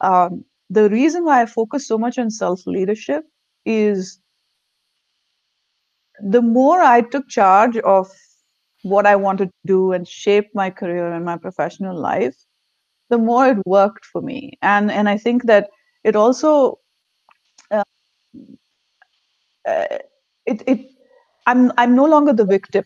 um, 0.01 0.45
the 0.71 0.89
reason 0.91 1.25
why 1.25 1.43
I 1.43 1.47
focus 1.47 1.87
so 1.87 1.99
much 1.99 2.19
on 2.19 2.31
self 2.31 2.67
leadership 2.67 3.25
is 3.65 4.21
the 6.23 6.43
more 6.43 6.81
I 6.81 7.01
took 7.03 7.29
charge 7.29 7.77
of 7.79 8.09
what 8.83 9.07
I 9.07 9.17
wanted 9.17 9.47
to 9.47 9.67
do 9.67 9.93
and 9.93 10.07
shape 10.07 10.49
my 10.55 10.71
career 10.71 11.13
and 11.13 11.25
my 11.25 11.37
professional 11.37 11.99
life, 11.99 12.37
the 13.11 13.19
more 13.19 13.49
it 13.49 13.59
worked 13.67 14.05
for 14.07 14.23
me. 14.23 14.59
And 14.63 14.91
and 14.91 15.09
I 15.09 15.19
think 15.19 15.45
that 15.45 15.71
it 16.05 16.17
also 16.17 16.79
uh, 17.71 17.85
uh, 19.69 19.99
it 20.47 20.63
it 20.67 20.87
I'm 21.47 21.73
I'm 21.79 21.97
no 21.97 22.07
longer 22.07 22.33
the 22.35 22.47
victim. 22.47 22.85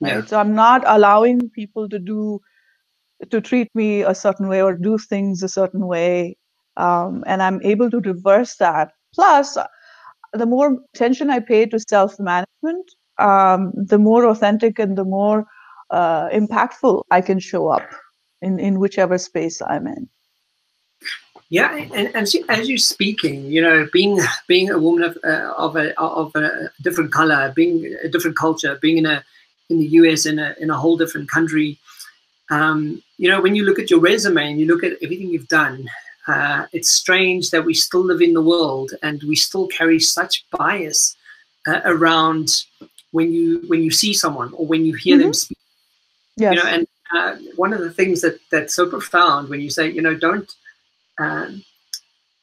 Right? 0.00 0.24
Yeah. 0.24 0.26
So 0.28 0.38
I'm 0.40 0.54
not 0.54 0.84
allowing 0.86 1.50
people 1.50 1.88
to 1.90 1.98
do 1.98 2.40
to 3.30 3.40
treat 3.40 3.68
me 3.74 4.02
a 4.02 4.14
certain 4.14 4.48
way 4.48 4.62
or 4.62 4.74
do 4.74 4.98
things 4.98 5.42
a 5.42 5.48
certain 5.48 5.86
way, 5.86 6.36
um, 6.76 7.24
and 7.26 7.42
I'm 7.42 7.60
able 7.62 7.90
to 7.90 8.00
reverse 8.00 8.56
that. 8.56 8.92
Plus, 9.14 9.58
the 10.32 10.46
more 10.46 10.78
attention 10.94 11.30
I 11.30 11.40
pay 11.40 11.66
to 11.66 11.80
self 11.80 12.18
management, 12.20 12.90
um, 13.18 13.72
the 13.76 13.98
more 13.98 14.26
authentic 14.26 14.78
and 14.78 14.96
the 14.98 15.04
more 15.04 15.46
uh, 15.90 16.28
impactful 16.30 17.04
I 17.10 17.20
can 17.22 17.38
show 17.40 17.68
up 17.68 17.88
in 18.42 18.60
in 18.60 18.78
whichever 18.80 19.18
space 19.18 19.62
I'm 19.62 19.86
in. 19.88 20.08
Yeah, 21.50 21.74
and, 21.74 22.14
and 22.14 22.28
as 22.48 22.68
you're 22.68 22.76
speaking, 22.76 23.50
you 23.50 23.62
know, 23.62 23.88
being 23.90 24.20
being 24.46 24.70
a 24.70 24.78
woman 24.78 25.02
of 25.02 25.18
uh, 25.24 25.54
of 25.56 25.76
a 25.76 25.98
of 25.98 26.34
a 26.36 26.70
different 26.82 27.10
color, 27.10 27.52
being 27.56 27.96
a 28.02 28.08
different 28.08 28.36
culture, 28.36 28.78
being 28.82 28.98
in 28.98 29.06
a 29.06 29.24
in 29.70 29.78
the 29.78 29.86
US 30.00 30.26
in 30.26 30.38
a 30.38 30.54
in 30.60 30.68
a 30.68 30.76
whole 30.76 30.98
different 30.98 31.30
country, 31.30 31.78
um, 32.50 33.02
you 33.16 33.28
know, 33.30 33.40
when 33.40 33.54
you 33.54 33.64
look 33.64 33.78
at 33.78 33.90
your 33.90 34.00
resume 34.00 34.50
and 34.50 34.60
you 34.60 34.66
look 34.66 34.84
at 34.84 34.98
everything 35.02 35.28
you've 35.28 35.48
done, 35.48 35.88
uh, 36.26 36.66
it's 36.72 36.90
strange 36.90 37.50
that 37.50 37.64
we 37.64 37.72
still 37.72 38.04
live 38.04 38.20
in 38.20 38.34
the 38.34 38.42
world 38.42 38.92
and 39.02 39.22
we 39.22 39.34
still 39.34 39.66
carry 39.68 39.98
such 39.98 40.44
bias 40.50 41.16
uh, 41.66 41.80
around 41.84 42.64
when 43.12 43.32
you 43.32 43.64
when 43.68 43.82
you 43.82 43.90
see 43.90 44.12
someone 44.12 44.52
or 44.52 44.66
when 44.66 44.84
you 44.84 44.94
hear 44.94 45.16
mm 45.16 45.20
-hmm. 45.20 45.24
them 45.24 45.34
speak. 45.34 45.58
Yes. 46.36 46.54
You 46.54 46.62
know, 46.62 46.68
and 46.74 46.86
uh, 47.16 47.32
one 47.56 47.72
of 47.76 47.80
the 47.80 47.94
things 47.94 48.20
that 48.20 48.36
that's 48.50 48.74
so 48.74 48.86
profound 48.86 49.48
when 49.48 49.60
you 49.60 49.70
say, 49.70 49.86
you 49.90 50.02
know, 50.02 50.14
don't 50.14 50.48
um, 51.18 51.64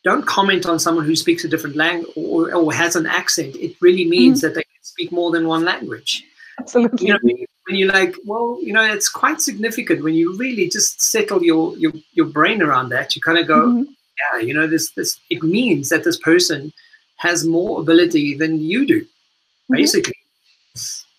don't 0.04 0.26
comment 0.26 0.66
on 0.66 0.80
someone 0.80 1.06
who 1.06 1.16
speaks 1.16 1.44
a 1.44 1.48
different 1.48 1.76
language 1.76 2.12
or, 2.16 2.54
or, 2.54 2.72
has 2.72 2.96
an 2.96 3.08
accent. 3.08 3.56
It 3.56 3.76
really 3.82 4.06
means 4.06 4.40
mm 4.40 4.42
that 4.42 4.54
they 4.54 4.62
can 4.62 4.84
speak 4.84 5.12
more 5.12 5.32
than 5.32 5.48
one 5.48 5.66
language. 5.66 6.24
Absolutely. 6.60 7.08
You 7.08 7.14
know, 7.14 7.20
when 7.68 7.78
you're 7.78 7.92
like, 7.92 8.16
well, 8.26 8.60
you 8.62 8.72
know, 8.72 8.84
it's 8.84 9.10
quite 9.10 9.42
significant 9.42 10.04
when 10.04 10.14
you 10.14 10.38
really 10.38 10.70
just 10.70 11.02
settle 11.02 11.44
your 11.44 11.76
your, 11.78 11.92
your 12.14 12.28
brain 12.28 12.62
around 12.62 12.90
that. 12.90 13.16
You 13.16 13.22
kind 13.22 13.40
of 13.40 13.48
go, 13.48 13.62
mm 13.66 13.78
-hmm. 13.78 13.96
yeah, 14.22 14.48
you 14.48 14.54
know, 14.54 14.68
this 14.70 14.92
this 14.92 15.20
it 15.30 15.42
means 15.44 15.90
that 15.90 16.04
this 16.04 16.20
person 16.20 16.72
has 17.16 17.44
more 17.44 17.80
ability 17.80 18.38
than 18.38 18.62
you 18.72 18.86
do, 18.86 19.00
mm-hmm. 19.00 19.76
basically. 19.80 20.20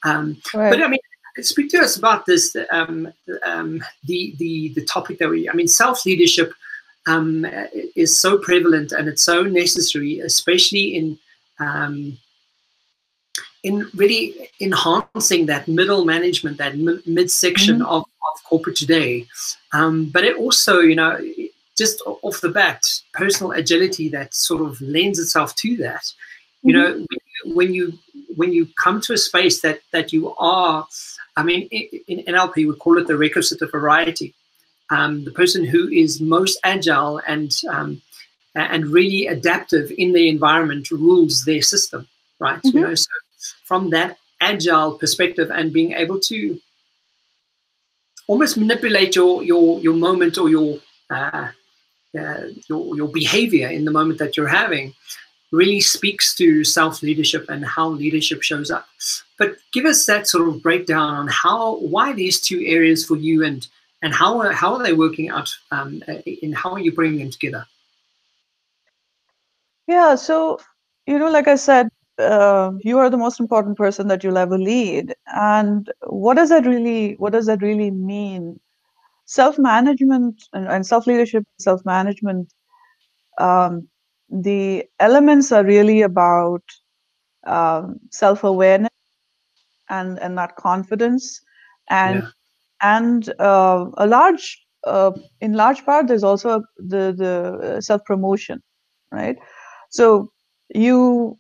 Um, 0.04 0.26
right. 0.54 0.70
But 0.70 0.80
I 0.84 0.88
mean, 0.88 1.00
speak 1.42 1.70
to 1.70 1.78
us 1.78 1.96
about 1.96 2.25
this. 2.25 2.56
Um, 2.70 3.12
um, 3.44 3.82
the 4.08 4.34
the 4.38 4.72
the 4.75 4.84
topic 4.84 5.18
that 5.18 5.28
we, 5.28 5.38
I 5.50 5.54
mean, 5.54 5.68
self 5.68 6.06
leadership 6.06 6.52
um, 7.06 7.46
is 7.94 8.20
so 8.20 8.38
prevalent 8.38 8.92
and 8.92 9.08
it's 9.08 9.22
so 9.22 9.42
necessary, 9.42 10.20
especially 10.20 10.96
in 10.96 11.18
um, 11.58 12.18
in 13.62 13.88
really 13.94 14.50
enhancing 14.60 15.46
that 15.46 15.66
middle 15.66 16.04
management, 16.04 16.58
that 16.58 16.76
midsection 17.06 17.76
mm 17.76 17.82
-hmm. 17.82 17.94
of, 17.94 18.02
of 18.02 18.44
corporate 18.48 18.78
today. 18.78 19.26
Um, 19.72 20.10
but 20.14 20.22
it 20.25 20.36
also, 20.36 20.72
you 20.80 20.94
know, 20.94 21.12
just 21.80 21.96
off 22.26 22.40
the 22.40 22.52
bat, 22.58 22.80
personal 23.12 23.52
agility 23.62 24.08
that 24.10 24.34
sort 24.34 24.62
of 24.68 24.80
lends 24.80 25.18
itself 25.18 25.50
to 25.62 25.68
that. 25.84 26.04
You 26.62 26.72
mm 26.72 26.80
-hmm. 26.80 27.06
know, 27.06 27.54
when 27.58 27.70
you 27.76 27.84
when 28.40 28.50
you 28.56 28.62
come 28.84 28.98
to 29.00 29.12
a 29.12 29.25
space 29.28 29.56
that 29.64 29.78
that 29.94 30.12
you 30.14 30.22
are, 30.58 30.76
I 31.40 31.42
mean, 31.48 31.60
in 32.12 32.18
NLP 32.34 32.56
we 32.68 32.75
call 32.84 32.98
it 33.00 33.06
the 33.06 33.20
requisite 33.26 33.64
of 33.64 33.70
variety 33.70 34.28
um, 34.90 35.24
the 35.24 35.30
person 35.30 35.64
who 35.64 35.88
is 35.88 36.20
most 36.20 36.58
agile 36.64 37.20
and 37.26 37.52
um, 37.70 38.00
and 38.54 38.86
really 38.86 39.26
adaptive 39.26 39.92
in 39.98 40.12
the 40.12 40.28
environment 40.28 40.90
rules 40.90 41.44
their 41.44 41.62
system, 41.62 42.08
right? 42.38 42.62
Mm-hmm. 42.62 42.78
You 42.78 42.84
know, 42.84 42.94
so 42.94 43.10
from 43.64 43.90
that 43.90 44.18
agile 44.40 44.98
perspective 44.98 45.50
and 45.50 45.72
being 45.72 45.92
able 45.92 46.20
to 46.20 46.60
almost 48.26 48.56
manipulate 48.56 49.14
your 49.14 49.42
your 49.42 49.80
your 49.80 49.94
moment 49.94 50.38
or 50.38 50.48
your 50.48 50.78
uh, 51.10 51.48
uh, 52.18 52.42
your 52.68 52.96
your 52.96 53.08
behavior 53.08 53.68
in 53.68 53.84
the 53.84 53.90
moment 53.90 54.18
that 54.18 54.36
you're 54.36 54.48
having 54.48 54.94
really 55.52 55.80
speaks 55.80 56.34
to 56.34 56.64
self 56.64 57.02
leadership 57.02 57.48
and 57.48 57.64
how 57.64 57.88
leadership 57.88 58.42
shows 58.42 58.70
up. 58.70 58.86
But 59.38 59.56
give 59.72 59.84
us 59.84 60.06
that 60.06 60.26
sort 60.26 60.48
of 60.48 60.62
breakdown 60.62 61.14
on 61.14 61.28
how 61.28 61.76
why 61.76 62.12
these 62.12 62.40
two 62.40 62.64
areas 62.66 63.04
for 63.04 63.16
you 63.16 63.44
and 63.44 63.66
and 64.06 64.14
how 64.14 64.38
are, 64.38 64.52
how 64.52 64.75
are 64.75 64.82
they 64.84 64.92
working 64.92 65.30
out 65.30 65.50
um, 65.72 66.00
in 66.26 66.52
how 66.52 66.70
are 66.70 66.78
you 66.78 66.92
bringing 66.92 67.18
them 67.18 67.30
together? 67.30 67.66
Yeah 69.88 70.14
so 70.14 70.60
you 71.06 71.18
know 71.18 71.30
like 71.30 71.48
i 71.48 71.56
said 71.56 71.88
uh, 72.18 72.70
you 72.82 72.98
are 72.98 73.10
the 73.10 73.16
most 73.16 73.40
important 73.40 73.76
person 73.76 74.08
that 74.08 74.25
you'll 74.25 74.38
ever 74.38 74.58
lead. 74.58 75.14
And 75.34 75.92
what 76.06 76.34
does 76.34 76.48
that 76.50 76.64
really 76.66 77.14
what 77.14 77.32
does 77.32 77.46
that 77.46 77.62
really 77.62 77.90
mean? 77.90 78.58
Self-management 79.25 80.44
and, 80.52 80.68
and 80.68 80.86
self-leadership 80.86 81.44
self-management 81.58 82.52
um, 83.38 83.88
the 84.30 84.84
elements 85.00 85.52
are 85.52 85.64
really 85.64 86.02
about 86.02 86.62
um, 87.44 88.00
self-awareness 88.10 88.90
and 89.90 90.18
and 90.20 90.38
that 90.38 90.56
confidence. 90.56 91.40
And 91.90 92.22
yeah 92.22 92.35
and 92.83 93.28
uh, 93.40 93.87
a 93.99 94.06
large 94.06 94.64
uh, 94.87 95.12
in 95.40 95.54
large 95.54 95.85
part 95.85 96.06
there's 96.06 96.25
also 96.25 96.62
the 96.76 97.12
the 97.16 97.80
self 97.80 98.04
promotion 98.04 98.62
right? 99.12 99.37
So 99.90 100.33
you 100.75 101.38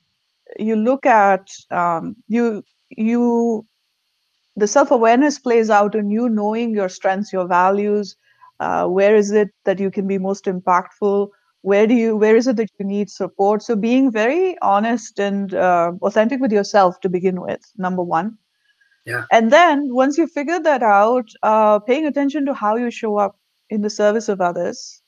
you 0.58 0.76
look 0.76 1.06
at 1.06 1.48
um, 1.70 2.16
you 2.28 2.62
you 2.90 3.66
the 4.56 4.66
self 4.66 4.90
awareness 4.90 5.38
plays 5.38 5.70
out 5.70 5.94
in 5.94 6.10
you 6.10 6.28
knowing 6.28 6.74
your 6.74 6.88
strengths 6.88 7.32
your 7.32 7.46
values 7.46 8.16
uh, 8.60 8.86
where 8.86 9.14
is 9.16 9.30
it 9.32 9.48
that 9.64 9.78
you 9.80 9.90
can 9.90 10.06
be 10.06 10.18
most 10.18 10.44
impactful? 10.46 11.28
Where 11.62 11.86
do 11.86 11.94
you 11.94 12.16
where 12.16 12.36
is 12.36 12.46
it 12.46 12.56
that 12.56 12.70
you 12.78 12.86
need 12.86 13.10
support? 13.10 13.62
So 13.62 13.76
being 13.76 14.10
very 14.10 14.56
honest 14.62 15.18
and 15.18 15.52
uh, 15.54 15.92
authentic 16.02 16.40
with 16.40 16.52
yourself 16.52 17.00
to 17.00 17.08
begin 17.08 17.40
with 17.40 17.60
number 17.76 18.02
one 18.02 18.38
yeah. 19.06 19.24
And 19.32 19.52
then 19.52 19.94
once 19.94 20.18
you 20.18 20.26
figure 20.26 20.60
that 20.60 20.82
out, 20.82 21.28
uh, 21.42 21.78
paying 21.78 22.06
attention 22.06 22.44
to 22.46 22.54
how 22.54 22.76
you 22.76 22.90
show 22.90 23.16
up 23.18 23.36
in 23.70 23.82
the 23.82 23.90
service 23.90 24.28
of 24.28 24.40
others. 24.40 25.02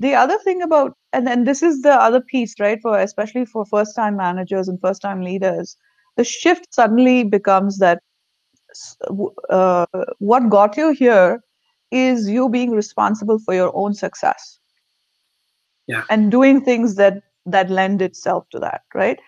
The 0.00 0.14
other 0.14 0.38
thing 0.38 0.62
about, 0.62 0.96
and 1.12 1.26
then 1.26 1.44
this 1.44 1.62
is 1.62 1.82
the 1.82 1.94
other 1.94 2.20
piece, 2.20 2.54
right? 2.60 2.80
For 2.82 2.98
especially 2.98 3.46
for 3.46 3.64
first 3.64 3.96
time 3.96 4.16
managers 4.16 4.68
and 4.68 4.80
first 4.80 5.02
time 5.02 5.22
leaders, 5.22 5.76
the 6.16 6.24
shift 6.24 6.74
suddenly 6.74 7.24
becomes 7.24 7.78
that 7.78 8.00
uh, 9.50 9.86
what 10.18 10.48
got 10.50 10.76
you 10.76 10.90
here 10.92 11.42
is 11.90 12.28
you 12.28 12.48
being 12.48 12.72
responsible 12.72 13.38
for 13.38 13.54
your 13.54 13.70
own 13.74 13.94
success 13.94 14.58
yeah 15.86 16.04
and 16.10 16.30
doing 16.30 16.60
things 16.64 16.96
that 16.96 17.22
that 17.46 17.70
lend 17.70 18.02
itself 18.02 18.48
to 18.50 18.58
that 18.58 18.82
right 18.94 19.20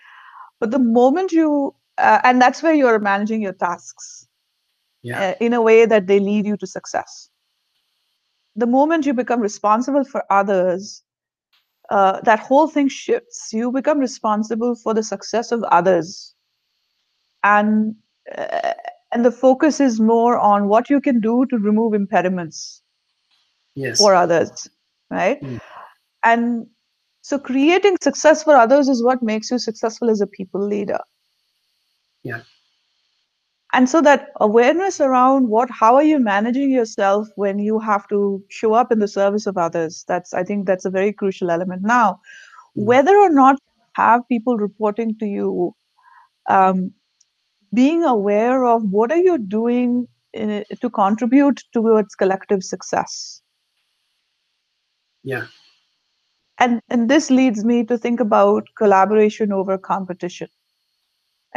but 0.59 0.71
the 0.71 0.79
moment 0.79 1.31
you 1.31 1.73
uh, 1.97 2.19
and 2.23 2.41
that's 2.41 2.61
where 2.61 2.73
you're 2.73 2.99
managing 2.99 3.41
your 3.41 3.53
tasks 3.53 4.27
yeah. 5.01 5.29
uh, 5.29 5.33
in 5.39 5.53
a 5.53 5.61
way 5.61 5.85
that 5.85 6.07
they 6.07 6.19
lead 6.19 6.45
you 6.45 6.57
to 6.57 6.67
success 6.67 7.29
the 8.55 8.67
moment 8.67 9.05
you 9.05 9.13
become 9.13 9.39
responsible 9.39 10.03
for 10.03 10.23
others 10.29 11.03
uh, 11.89 12.19
that 12.21 12.39
whole 12.39 12.67
thing 12.67 12.89
shifts 12.89 13.53
you 13.53 13.71
become 13.71 13.99
responsible 13.99 14.75
for 14.75 14.93
the 14.93 15.03
success 15.03 15.51
of 15.51 15.63
others 15.63 16.33
and 17.43 17.95
uh, 18.37 18.73
and 19.13 19.23
the 19.23 19.31
focus 19.31 19.79
is 19.79 19.99
more 19.99 20.37
on 20.37 20.67
what 20.67 20.89
you 20.89 20.99
can 20.99 21.21
do 21.21 21.45
to 21.45 21.57
remove 21.57 21.93
impediments 21.93 22.81
yes. 23.75 23.97
for 23.99 24.13
others 24.13 24.69
right 25.09 25.41
mm. 25.41 25.61
and 26.23 26.65
so 27.21 27.37
creating 27.37 27.95
success 28.01 28.43
for 28.43 28.55
others 28.55 28.89
is 28.89 29.03
what 29.03 29.21
makes 29.21 29.51
you 29.51 29.59
successful 29.59 30.09
as 30.09 30.19
a 30.19 30.27
people 30.27 30.65
leader 30.65 30.99
yeah. 32.23 32.41
And 33.73 33.89
so 33.89 34.01
that 34.01 34.29
awareness 34.39 35.01
around 35.01 35.49
what 35.49 35.69
how 35.69 35.95
are 35.95 36.03
you 36.03 36.19
managing 36.19 36.71
yourself 36.71 37.27
when 37.35 37.59
you 37.59 37.79
have 37.79 38.07
to 38.07 38.43
show 38.49 38.73
up 38.73 38.91
in 38.91 38.99
the 38.99 39.07
service 39.07 39.45
of 39.45 39.57
others? 39.57 40.05
That's 40.07 40.33
i 40.33 40.43
think 40.43 40.65
that's 40.65 40.85
a 40.85 40.89
very 40.89 41.13
crucial 41.13 41.51
element. 41.51 41.83
Now 41.83 42.13
mm. 42.77 42.85
whether 42.85 43.17
or 43.17 43.29
not 43.29 43.59
have 43.93 44.27
people 44.29 44.57
reporting 44.57 45.17
to 45.19 45.25
you 45.25 45.75
um, 46.49 46.91
being 47.73 48.03
aware 48.03 48.65
of 48.65 48.83
what 48.83 49.11
are 49.11 49.23
you 49.29 49.37
doing 49.37 50.07
in, 50.33 50.63
to 50.81 50.89
contribute 50.89 51.63
towards 51.73 52.15
collective 52.15 52.63
success. 52.63 53.41
Yeah. 55.23 55.47
And 56.59 56.81
and 56.89 57.09
this 57.09 57.29
leads 57.29 57.65
me 57.65 57.83
to 57.85 57.97
think 57.97 58.19
about 58.19 58.63
collaboration 58.77 59.51
over 59.51 59.77
competition 59.77 60.47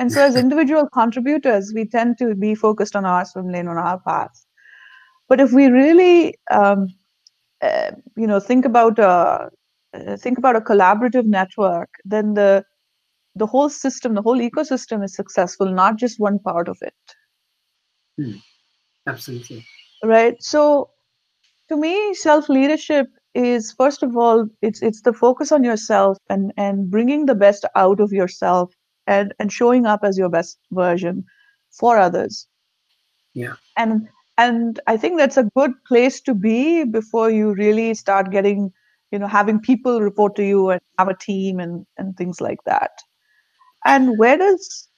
and 0.00 0.12
so 0.12 0.24
as 0.24 0.36
individual 0.42 0.88
contributors 0.96 1.72
we 1.74 1.84
tend 1.94 2.18
to 2.18 2.34
be 2.34 2.54
focused 2.54 2.96
on 3.00 3.04
our 3.12 3.24
swim 3.24 3.52
lane 3.56 3.68
on 3.74 3.78
our 3.84 4.00
path 4.08 4.44
but 5.28 5.40
if 5.40 5.52
we 5.52 5.66
really 5.66 6.34
um, 6.50 6.86
uh, 7.62 7.90
you 8.16 8.26
know 8.32 8.40
think 8.40 8.64
about 8.64 8.98
a 8.98 9.12
uh, 9.92 10.16
think 10.24 10.38
about 10.38 10.56
a 10.56 10.66
collaborative 10.72 11.26
network 11.38 12.02
then 12.04 12.34
the 12.34 12.64
the 13.36 13.46
whole 13.46 13.68
system, 13.68 14.14
the 14.14 14.22
whole 14.22 14.38
ecosystem 14.38 15.04
is 15.04 15.14
successful, 15.14 15.72
not 15.72 15.96
just 15.96 16.18
one 16.18 16.38
part 16.38 16.68
of 16.68 16.78
it. 16.82 16.94
Hmm. 18.18 18.38
Absolutely. 19.06 19.64
Right. 20.04 20.42
So 20.42 20.90
to 21.68 21.76
me, 21.76 22.14
self 22.14 22.48
leadership 22.48 23.06
is 23.34 23.72
first 23.72 24.02
of 24.02 24.16
all, 24.16 24.48
it's 24.62 24.82
it's 24.82 25.02
the 25.02 25.12
focus 25.12 25.52
on 25.52 25.64
yourself 25.64 26.18
and 26.28 26.52
and 26.56 26.90
bringing 26.90 27.26
the 27.26 27.34
best 27.34 27.64
out 27.76 28.00
of 28.00 28.12
yourself 28.12 28.72
and 29.06 29.34
and 29.38 29.52
showing 29.52 29.86
up 29.86 30.00
as 30.02 30.18
your 30.18 30.28
best 30.28 30.58
version 30.70 31.24
for 31.70 31.98
others. 31.98 32.46
Yeah. 33.34 33.54
And 33.76 34.08
and 34.38 34.80
I 34.86 34.96
think 34.96 35.18
that's 35.18 35.36
a 35.36 35.50
good 35.56 35.72
place 35.86 36.20
to 36.22 36.34
be 36.34 36.84
before 36.84 37.30
you 37.30 37.54
really 37.54 37.94
start 37.94 38.30
getting, 38.30 38.72
you 39.10 39.18
know, 39.18 39.26
having 39.26 39.60
people 39.60 40.00
report 40.00 40.34
to 40.36 40.44
you 40.44 40.70
and 40.70 40.80
have 40.98 41.08
a 41.08 41.16
team 41.16 41.60
and 41.60 41.86
and 41.98 42.16
things 42.16 42.40
like 42.40 42.62
that. 42.64 42.90
And 43.84 44.18
where 44.18 44.36
does 44.36 44.88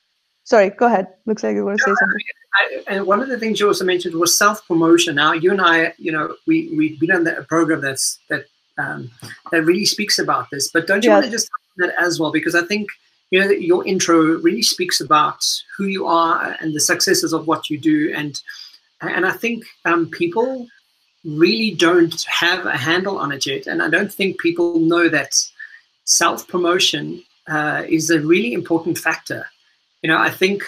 sorry, 0.45 0.71
go 0.71 0.87
ahead. 0.87 1.09
Looks 1.27 1.43
like 1.43 1.55
you 1.55 1.65
want 1.65 1.79
to 1.79 1.85
say 1.85 1.95
something. 1.99 2.23
I, 2.55 2.95
and 2.95 3.07
one 3.07 3.21
of 3.21 3.29
the 3.29 3.39
things 3.39 3.61
you 3.61 3.67
also 3.67 3.85
mentioned 3.85 4.15
was 4.15 4.37
self 4.37 4.67
promotion. 4.67 5.15
Now, 5.15 5.33
you 5.33 5.51
and 5.51 5.61
I, 5.61 5.95
you 5.99 6.13
know, 6.13 6.37
we 6.47 6.73
we've 6.77 6.99
been 7.01 7.13
on 7.13 7.27
a 7.27 7.43
program 7.43 7.81
that's 7.81 8.19
that 8.29 8.45
um, 8.79 9.11
that 9.51 9.63
really 9.65 9.85
speaks 9.85 10.19
about 10.19 10.49
this. 10.51 10.69
But 10.71 10.87
don't 10.87 11.05
you 11.05 11.11
yes. 11.11 11.17
want 11.17 11.25
to 11.27 11.31
just 11.31 11.47
talk 11.47 11.89
that 11.89 11.95
as 12.03 12.21
well? 12.21 12.33
Because 12.33 12.55
I 12.55 12.63
think 12.63 12.89
you 13.33 13.41
know 13.41 13.51
your 13.51 13.85
intro 13.87 14.39
really 14.47 14.63
speaks 14.63 15.01
about 15.01 15.43
who 15.75 15.87
you 15.87 16.07
are 16.07 16.55
and 16.61 16.75
the 16.75 16.81
successes 16.81 17.33
of 17.33 17.47
what 17.47 17.71
you 17.71 17.79
do, 17.79 18.13
and 18.15 18.39
and 19.01 19.27
I 19.27 19.33
think 19.33 19.65
um, 19.87 20.11
people 20.11 20.69
really 21.25 21.71
don't 21.71 22.23
have 22.25 22.67
a 22.67 22.77
handle 22.77 23.19
on 23.19 23.33
it 23.33 23.47
yet, 23.47 23.67
and 23.67 23.83
I 23.83 23.89
don't 23.89 24.13
think 24.13 24.39
people 24.39 24.79
know 24.79 25.09
that 25.09 25.33
self 26.05 26.47
promotion 26.47 27.25
uh, 27.49 27.85
is 27.89 28.11
a 28.11 28.21
really 28.21 28.53
important 28.53 28.99
factor. 28.99 29.47
You 30.03 30.11
know, 30.11 30.19
I 30.19 30.31
think 30.31 30.65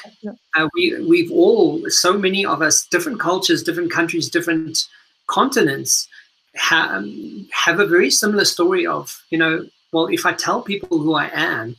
uh, 0.57 0.69
we 0.75 1.05
we've 1.07 1.31
all 1.33 1.85
so 1.91 2.17
many 2.17 2.47
of 2.47 2.63
us, 2.63 2.87
different 2.87 3.21
cultures, 3.21 3.63
different 3.63 3.93
countries, 3.93 4.31
different 4.31 4.87
continents, 5.27 6.09
ha- 6.57 6.93
um, 6.95 7.47
have 7.53 7.79
a 7.79 7.87
very 7.87 8.11
similar 8.11 8.47
story 8.47 8.87
of 8.87 9.23
you 9.29 9.37
know, 9.37 9.67
well, 9.93 10.07
if 10.07 10.25
I 10.25 10.33
tell 10.33 10.63
people 10.63 10.99
who 10.99 11.13
I 11.13 11.29
am, 11.35 11.77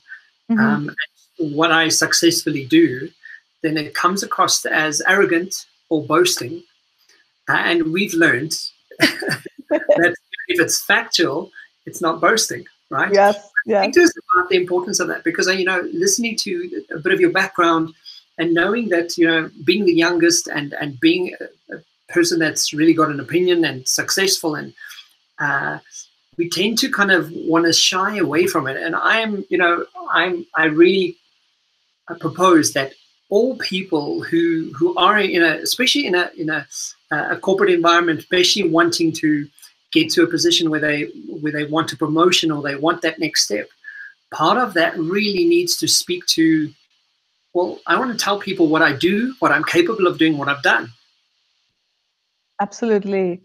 mm-hmm. 0.50 0.60
um, 0.60 0.96
what 1.38 1.72
I 1.72 1.90
successfully 1.90 2.66
do, 2.66 3.10
then 3.62 3.78
it 3.78 3.94
comes 3.94 4.24
across 4.24 4.66
as 4.66 5.02
arrogant 5.08 5.66
or 5.90 6.04
boasting. 6.04 6.64
Uh, 7.50 7.58
and 7.58 7.94
we've 7.94 8.14
learned 8.14 8.58
that 9.00 10.16
if 10.48 10.60
it's 10.60 10.84
factual, 10.84 11.52
it's 11.86 12.02
not 12.02 12.22
boasting, 12.22 12.66
right? 12.90 13.14
Yes 13.14 13.52
yeah. 13.66 13.88
to 13.88 14.04
us 14.04 14.14
about 14.34 14.50
the 14.50 14.58
importance 14.58 15.00
of 15.00 15.08
that 15.08 15.24
because 15.24 15.48
you 15.48 15.66
know 15.66 15.82
listening 15.92 16.36
to 16.36 16.84
a 16.92 17.00
bit 17.00 17.12
of 17.14 17.20
your 17.20 17.32
background 17.32 17.94
and 18.38 18.54
knowing 18.54 18.90
that 18.90 19.18
you 19.18 19.28
know 19.28 19.50
being 19.64 19.86
the 19.86 19.94
youngest 19.94 20.48
and 20.48 20.74
and 20.74 21.00
being 21.00 21.34
a, 21.40 21.76
a 21.76 21.80
person 22.10 22.40
that's 22.40 22.74
really 22.74 22.94
got 22.94 23.10
an 23.10 23.20
opinion 23.20 23.66
and 23.66 23.88
successful 23.88 24.56
and 24.56 24.74
uh, 25.40 25.80
we 26.38 26.50
tend 26.50 26.78
to 26.80 26.92
kind 26.92 27.12
of 27.12 27.32
want 27.32 27.66
to 27.66 27.74
shy 27.74 28.18
away 28.18 28.48
from 28.48 28.68
it. 28.68 28.78
And 28.78 28.96
i 28.96 29.20
am 29.20 29.46
you 29.50 29.58
know 29.58 29.86
i'm 30.12 30.46
i 30.56 30.66
really 30.66 31.18
I 32.08 32.14
propose 32.14 32.74
that 32.74 32.94
all 33.30 33.58
people 33.58 34.22
who 34.22 34.72
who 34.78 34.96
are 34.96 35.18
in 35.18 35.42
a 35.42 35.56
especially 35.62 36.06
in 36.06 36.16
a 36.16 36.32
in 36.38 36.50
a, 36.50 36.68
a 37.12 37.38
corporate 37.38 37.72
environment 37.72 38.20
especially 38.20 38.70
wanting 38.70 39.12
to 39.14 39.48
get 39.92 40.10
to 40.12 40.24
a 40.24 40.28
position 40.28 40.70
where 40.70 40.80
they 40.80 41.04
where 41.42 41.52
they 41.52 41.66
want 41.66 41.94
a 41.94 41.98
promotion 41.98 42.52
or 42.52 42.62
they 42.62 42.76
want 42.76 43.02
that 43.02 43.20
next 43.20 43.46
step 43.46 43.68
part 44.32 44.58
of 44.58 44.74
that 44.74 44.98
really 44.98 45.46
needs 45.46 45.78
to 45.78 45.88
speak 45.88 46.26
to 46.28 46.72
well 47.54 47.80
i 47.88 47.98
want 47.98 48.12
to 48.12 48.18
tell 48.18 48.40
people 48.40 48.68
what 48.68 48.82
i 48.82 48.94
do 48.94 49.34
what 49.40 49.52
i'm 49.52 49.64
capable 49.64 50.08
of 50.08 50.18
doing 50.18 50.38
what 50.38 50.50
i've 50.50 50.64
done. 50.64 50.92
Absolutely. 52.62 53.42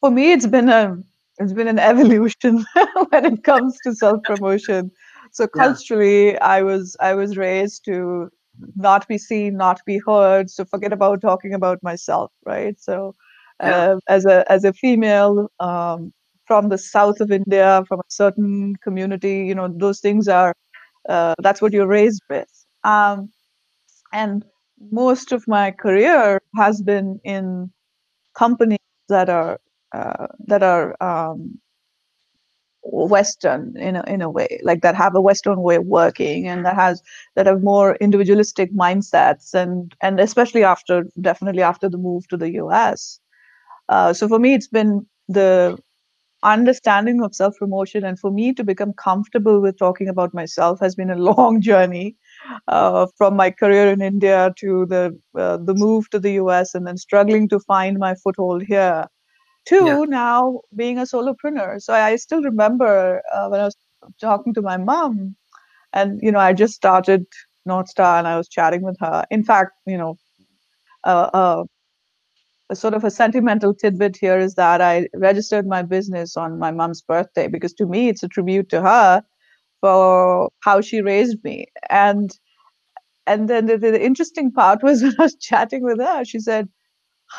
For 0.00 0.10
me 0.10 0.32
it's 0.32 0.46
been 0.46 0.68
a 0.68 1.02
it's 1.38 1.52
been 1.52 1.68
an 1.68 1.78
evolution 1.78 2.64
when 3.10 3.24
it 3.24 3.44
comes 3.44 3.76
to 3.84 3.94
self 3.94 4.22
promotion 4.24 4.90
so 5.32 5.46
culturally 5.46 6.32
yeah. 6.32 6.38
i 6.46 6.62
was 6.62 6.96
i 7.00 7.14
was 7.14 7.36
raised 7.36 7.84
to 7.84 8.30
not 8.76 9.06
be 9.08 9.18
seen 9.18 9.56
not 9.56 9.80
be 9.84 10.00
heard 10.06 10.48
so 10.50 10.64
forget 10.64 10.92
about 10.92 11.20
talking 11.20 11.54
about 11.54 11.82
myself 11.82 12.30
right 12.44 12.80
so 12.80 13.14
yeah. 13.62 13.90
uh, 13.90 13.98
as 14.08 14.26
a 14.26 14.50
as 14.50 14.64
a 14.64 14.72
female 14.72 15.50
um, 15.60 16.12
from 16.46 16.68
the 16.68 16.78
south 16.78 17.20
of 17.20 17.30
India, 17.32 17.84
from 17.88 18.00
a 18.00 18.10
certain 18.10 18.76
community. 18.76 19.46
You 19.46 19.54
know, 19.54 19.68
those 19.68 20.00
things 20.00 20.28
are 20.28 20.54
uh, 21.08 21.34
that's 21.42 21.62
what 21.62 21.72
you're 21.72 21.86
raised 21.86 22.22
with. 22.28 22.48
Um, 22.84 23.30
and 24.12 24.44
most 24.90 25.32
of 25.32 25.46
my 25.48 25.70
career 25.70 26.40
has 26.56 26.82
been 26.82 27.20
in 27.24 27.70
companies 28.34 28.78
that 29.08 29.28
are 29.28 29.58
uh, 29.94 30.28
that 30.48 30.64
are 30.64 30.96
um, 31.02 31.60
western 32.84 33.74
in 33.78 33.96
a, 33.96 34.04
in 34.08 34.22
a 34.22 34.30
way 34.30 34.60
like 34.62 34.82
that 34.82 34.94
have 34.96 35.14
a 35.16 35.20
western 35.22 35.62
way 35.62 35.76
of 35.76 35.86
working 35.86 36.48
and 36.48 36.66
that 36.66 36.76
has 36.76 37.02
that 37.36 37.46
have 37.46 37.62
more 37.62 37.96
individualistic 37.96 38.72
mindsets 38.74 39.54
and 39.54 39.94
and 40.02 40.20
especially 40.20 40.64
after 40.64 41.04
definitely 41.20 41.62
after 41.62 41.88
the 41.90 41.98
move 41.98 42.28
to 42.28 42.36
the 42.38 42.50
us 42.52 43.18
uh, 43.90 44.14
so 44.14 44.28
for 44.28 44.40
me, 44.40 44.54
it's 44.54 44.68
been 44.68 45.06
the 45.28 45.78
understanding 46.44 47.22
of 47.22 47.34
self 47.34 47.56
promotion 47.58 48.04
and 48.04 48.18
for 48.20 48.30
me 48.30 48.52
to 48.54 48.64
become 48.64 48.92
comfortable 48.94 49.60
with 49.60 49.78
talking 49.78 50.08
about 50.08 50.34
myself 50.34 50.80
has 50.80 50.94
been 50.96 51.10
a 51.10 51.16
long 51.32 51.60
journey 51.60 52.16
uh, 52.68 53.06
from 53.18 53.36
my 53.36 53.50
career 53.50 53.90
in 53.90 54.02
India 54.02 54.52
to 54.58 54.86
the 54.86 55.18
uh, 55.38 55.58
the 55.58 55.74
move 55.74 56.10
to 56.10 56.20
the 56.20 56.32
US 56.32 56.74
and 56.74 56.86
then 56.86 56.98
struggling 56.98 57.48
to 57.50 57.60
find 57.60 57.98
my 57.98 58.14
foothold 58.16 58.62
here 58.64 59.06
to 59.66 59.86
yeah. 59.86 60.04
now 60.06 60.60
being 60.74 60.98
a 60.98 61.02
solopreneur. 61.02 61.80
So 61.80 61.94
I 61.94 62.16
still 62.16 62.42
remember 62.42 63.22
uh, 63.32 63.48
when 63.48 63.60
I 63.60 63.64
was 63.64 63.76
talking 64.20 64.54
to 64.54 64.62
my 64.62 64.76
mom 64.76 65.36
and 65.92 66.20
you 66.22 66.30
know 66.30 66.38
I 66.38 66.52
just 66.52 66.74
started 66.74 67.26
North 67.66 67.88
Star 67.88 68.18
and 68.18 68.28
I 68.28 68.36
was 68.36 68.48
chatting 68.48 68.82
with 68.82 68.96
her. 69.00 69.24
In 69.30 69.42
fact, 69.42 69.72
you 69.86 69.96
know, 69.96 70.16
uh, 71.04 71.30
uh, 71.32 71.64
a 72.70 72.76
sort 72.76 72.94
of 72.94 73.04
a 73.04 73.10
sentimental 73.10 73.74
tidbit 73.74 74.16
here 74.16 74.38
is 74.38 74.54
that 74.54 74.80
I 74.80 75.08
registered 75.14 75.66
my 75.66 75.82
business 75.82 76.36
on 76.36 76.58
my 76.58 76.70
mom's 76.70 77.02
birthday 77.02 77.46
because 77.48 77.72
to 77.74 77.86
me 77.86 78.08
it's 78.08 78.22
a 78.22 78.28
tribute 78.28 78.68
to 78.70 78.80
her 78.82 79.22
for 79.80 80.50
how 80.60 80.80
she 80.80 81.02
raised 81.02 81.42
me. 81.44 81.66
And 81.90 82.30
and 83.26 83.48
then 83.48 83.66
the, 83.66 83.78
the, 83.78 84.04
interesting 84.04 84.52
part 84.52 84.82
was 84.82 85.02
when 85.02 85.14
I 85.18 85.22
was 85.22 85.36
chatting 85.36 85.82
with 85.82 85.98
her, 85.98 86.24
she 86.24 86.40
said, 86.40 86.68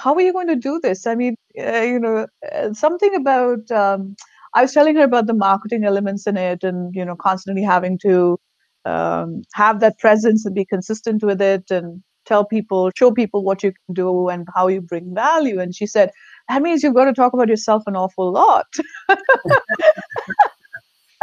"How 0.04 0.14
are 0.16 0.22
you 0.22 0.34
going 0.34 0.48
to 0.48 0.56
do 0.56 0.80
this? 0.82 1.08
I 1.08 1.16
mean, 1.16 1.36
uh, 1.60 1.82
you 1.82 2.00
know, 2.00 2.28
uh, 2.54 2.74
something 2.74 3.16
about." 3.16 3.70
Um, 3.72 4.16
I 4.54 4.62
was 4.62 4.74
telling 4.74 4.96
her 4.96 5.04
about 5.04 5.28
the 5.28 5.34
marketing 5.34 5.84
elements 5.86 6.28
in 6.28 6.38
it, 6.38 6.64
and 6.64 6.94
you 6.96 7.06
know, 7.06 7.16
constantly 7.16 7.64
having 7.64 7.98
to 8.00 8.40
um, 8.86 9.42
have 9.54 9.80
that 9.82 10.00
presence 10.00 10.46
and 10.46 10.56
be 10.56 10.66
consistent 10.66 11.24
with 11.24 11.42
it, 11.42 11.72
and 11.72 12.04
tell 12.26 12.46
people, 12.46 12.92
show 12.98 13.12
people 13.12 13.44
what 13.44 13.64
you 13.64 13.72
can 13.72 13.94
do 13.94 14.30
and 14.30 14.48
how 14.56 14.68
you 14.68 14.82
bring 14.82 15.14
value. 15.14 15.60
And 15.60 15.76
she 15.76 15.86
said, 15.88 16.12
"That 16.50 16.62
means 16.62 16.84
you've 16.84 16.96
got 16.96 17.06
to 17.06 17.14
talk 17.14 17.34
about 17.34 17.50
yourself 17.50 17.84
an 17.88 17.96
awful 17.96 18.32
lot." 18.32 18.68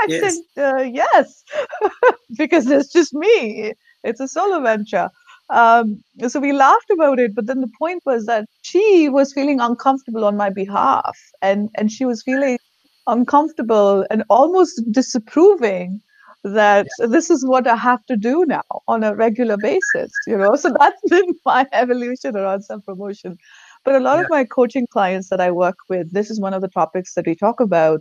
I 0.00 0.06
yes. 0.08 0.40
said, 0.56 0.74
uh, 0.74 0.82
yes, 0.82 1.44
because 2.36 2.66
it's 2.66 2.92
just 2.92 3.14
me. 3.14 3.74
It's 4.04 4.20
a 4.20 4.28
solo 4.28 4.60
venture. 4.60 5.08
Um, 5.50 6.02
so 6.28 6.40
we 6.40 6.52
laughed 6.52 6.90
about 6.90 7.18
it, 7.18 7.34
but 7.34 7.46
then 7.46 7.60
the 7.60 7.70
point 7.78 8.02
was 8.06 8.26
that 8.26 8.46
she 8.62 9.08
was 9.08 9.32
feeling 9.32 9.60
uncomfortable 9.60 10.24
on 10.24 10.36
my 10.36 10.50
behalf, 10.50 11.18
and 11.42 11.68
and 11.74 11.90
she 11.90 12.04
was 12.04 12.22
feeling 12.22 12.58
uncomfortable 13.06 14.06
and 14.10 14.24
almost 14.30 14.80
disapproving 14.90 16.00
that 16.44 16.86
yeah. 16.98 17.06
this 17.06 17.30
is 17.30 17.44
what 17.44 17.66
I 17.66 17.76
have 17.76 18.04
to 18.06 18.16
do 18.16 18.44
now 18.46 18.62
on 18.88 19.04
a 19.04 19.14
regular 19.14 19.56
basis. 19.56 20.10
You 20.26 20.38
know, 20.38 20.56
so 20.56 20.74
that's 20.78 21.00
been 21.08 21.34
my 21.44 21.66
evolution 21.72 22.36
around 22.36 22.62
self 22.62 22.84
promotion. 22.86 23.36
But 23.84 23.96
a 23.96 24.00
lot 24.00 24.18
yeah. 24.18 24.24
of 24.24 24.30
my 24.30 24.44
coaching 24.44 24.86
clients 24.86 25.28
that 25.30 25.40
I 25.40 25.50
work 25.50 25.76
with, 25.88 26.12
this 26.12 26.30
is 26.30 26.40
one 26.40 26.54
of 26.54 26.62
the 26.62 26.68
topics 26.68 27.14
that 27.14 27.26
we 27.26 27.34
talk 27.34 27.60
about 27.60 28.00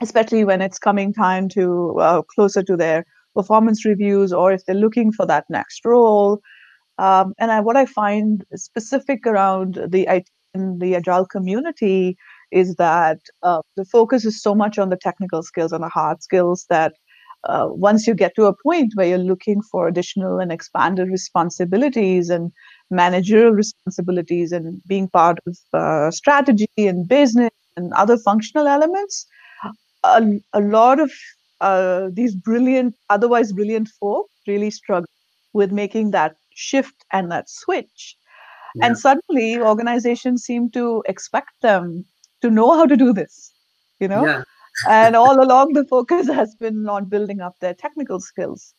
especially 0.00 0.44
when 0.44 0.62
it's 0.62 0.78
coming 0.78 1.12
time 1.12 1.48
to 1.50 1.98
uh, 2.00 2.22
closer 2.22 2.62
to 2.62 2.76
their 2.76 3.04
performance 3.34 3.84
reviews 3.84 4.32
or 4.32 4.52
if 4.52 4.64
they're 4.64 4.74
looking 4.74 5.12
for 5.12 5.26
that 5.26 5.44
next 5.48 5.84
role. 5.84 6.40
Um, 7.00 7.32
and 7.38 7.50
I, 7.50 7.60
what 7.60 7.76
I 7.76 7.86
find 7.86 8.44
specific 8.54 9.26
around 9.26 9.76
the 9.88 10.22
the 10.54 10.96
agile 10.96 11.26
community 11.26 12.16
is 12.50 12.74
that 12.74 13.20
uh, 13.42 13.62
the 13.76 13.84
focus 13.84 14.24
is 14.24 14.42
so 14.42 14.54
much 14.54 14.78
on 14.78 14.90
the 14.90 14.96
technical 14.96 15.42
skills 15.42 15.72
and 15.72 15.82
the 15.82 15.88
hard 15.88 16.22
skills 16.22 16.66
that 16.68 16.92
uh, 17.44 17.68
once 17.70 18.06
you 18.06 18.14
get 18.14 18.34
to 18.34 18.46
a 18.46 18.56
point 18.62 18.92
where 18.96 19.06
you're 19.06 19.18
looking 19.32 19.62
for 19.62 19.88
additional 19.88 20.38
and 20.40 20.52
expanded 20.52 21.08
responsibilities 21.08 22.28
and 22.28 22.52
managerial 22.90 23.52
responsibilities 23.52 24.52
and 24.52 24.82
being 24.86 25.08
part 25.08 25.38
of 25.46 25.56
uh, 25.72 26.10
strategy 26.10 26.68
and 26.76 27.08
business 27.08 27.50
and 27.76 27.92
other 27.94 28.18
functional 28.18 28.66
elements, 28.66 29.26
a, 30.04 30.22
a 30.52 30.60
lot 30.60 31.00
of 31.00 31.10
uh, 31.62 32.08
these 32.12 32.34
brilliant, 32.34 32.94
otherwise 33.08 33.52
brilliant 33.52 33.88
folk 34.00 34.28
really 34.46 34.70
struggle 34.70 35.08
with 35.54 35.72
making 35.72 36.10
that 36.10 36.36
shift 36.60 37.04
and 37.12 37.30
that 37.32 37.48
switch. 37.48 38.16
Yeah. 38.74 38.86
And 38.86 38.98
suddenly 38.98 39.58
organizations 39.58 40.44
seem 40.44 40.70
to 40.70 41.02
expect 41.06 41.60
them 41.62 42.04
to 42.42 42.50
know 42.50 42.72
how 42.72 42.86
to 42.86 42.96
do 42.96 43.12
this, 43.12 43.52
you 43.98 44.08
know? 44.08 44.24
Yeah. 44.24 44.42
and 44.88 45.16
all 45.16 45.42
along 45.46 45.72
the 45.72 45.84
focus 45.84 46.26
has 46.40 46.54
been 46.54 46.88
on 46.88 47.06
building 47.06 47.40
up 47.40 47.58
their 47.60 47.74
technical 47.74 48.20
skills. 48.20 48.74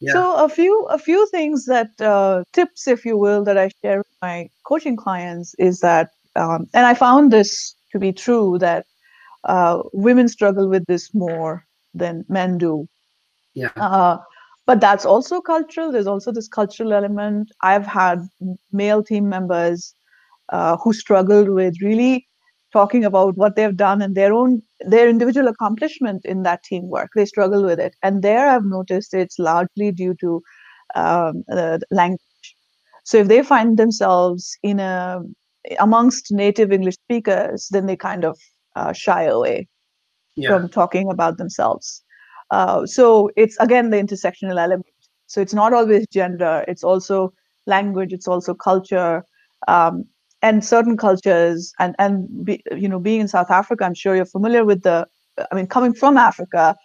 Yeah. 0.00 0.14
So 0.14 0.44
a 0.44 0.48
few 0.48 0.86
a 0.90 0.98
few 0.98 1.26
things 1.28 1.66
that 1.66 1.90
uh, 2.00 2.42
tips, 2.54 2.88
if 2.88 3.04
you 3.04 3.18
will, 3.18 3.44
that 3.44 3.58
I 3.58 3.68
share 3.82 3.98
with 3.98 4.16
my 4.22 4.48
coaching 4.64 4.96
clients 4.96 5.54
is 5.58 5.80
that, 5.80 6.08
um, 6.36 6.66
and 6.72 6.86
I 6.86 6.94
found 6.94 7.30
this 7.30 7.74
to 7.92 7.98
be 7.98 8.10
true 8.10 8.56
that 8.58 8.86
uh, 9.44 9.82
women 9.92 10.28
struggle 10.28 10.68
with 10.70 10.86
this 10.86 11.12
more 11.14 11.66
than 11.92 12.24
men 12.28 12.56
do. 12.56 12.88
Yeah. 13.52 13.72
Uh, 13.76 14.18
but 14.66 14.80
that's 14.80 15.04
also 15.04 15.40
cultural. 15.40 15.92
There's 15.92 16.06
also 16.06 16.32
this 16.32 16.48
cultural 16.48 16.92
element. 16.92 17.50
I've 17.62 17.86
had 17.86 18.28
male 18.72 19.02
team 19.02 19.28
members 19.28 19.94
uh, 20.50 20.76
who 20.76 20.92
struggled 20.92 21.48
with 21.48 21.74
really 21.82 22.26
talking 22.72 23.04
about 23.04 23.36
what 23.36 23.56
they've 23.56 23.76
done 23.76 24.00
and 24.00 24.14
their 24.14 24.32
own 24.32 24.62
their 24.80 25.08
individual 25.08 25.48
accomplishment 25.48 26.24
in 26.24 26.42
that 26.44 26.62
teamwork. 26.62 27.10
They 27.14 27.26
struggle 27.26 27.64
with 27.64 27.80
it, 27.80 27.96
and 28.02 28.22
there 28.22 28.48
I've 28.48 28.64
noticed 28.64 29.14
it's 29.14 29.38
largely 29.38 29.92
due 29.92 30.14
to 30.20 30.42
um, 30.94 31.44
language. 31.90 32.20
So 33.04 33.18
if 33.18 33.28
they 33.28 33.42
find 33.42 33.76
themselves 33.78 34.56
in 34.62 34.80
a 34.80 35.20
amongst 35.78 36.32
native 36.32 36.72
English 36.72 36.94
speakers, 36.94 37.68
then 37.70 37.86
they 37.86 37.96
kind 37.96 38.24
of 38.24 38.38
uh, 38.76 38.92
shy 38.92 39.24
away 39.24 39.68
yeah. 40.36 40.48
from 40.48 40.68
talking 40.68 41.10
about 41.10 41.38
themselves. 41.38 42.02
Uh, 42.50 42.86
so 42.86 43.30
it's 43.36 43.56
again 43.58 43.90
the 43.90 43.96
intersectional 43.96 44.58
element. 44.58 44.86
So 45.26 45.40
it's 45.40 45.54
not 45.54 45.72
always 45.72 46.06
gender. 46.08 46.64
It's 46.66 46.82
also 46.82 47.32
language. 47.66 48.12
It's 48.12 48.28
also 48.28 48.54
culture. 48.54 49.24
Um, 49.68 50.04
and 50.42 50.64
certain 50.64 50.96
cultures, 50.96 51.72
and 51.78 51.94
and 51.98 52.44
be, 52.44 52.62
you 52.74 52.88
know, 52.88 52.98
being 52.98 53.20
in 53.20 53.28
South 53.28 53.50
Africa, 53.50 53.84
I'm 53.84 53.94
sure 53.94 54.16
you're 54.16 54.24
familiar 54.24 54.64
with 54.64 54.82
the. 54.82 55.06
I 55.50 55.54
mean, 55.54 55.66
coming 55.66 55.94
from 55.94 56.16
Africa, 56.16 56.76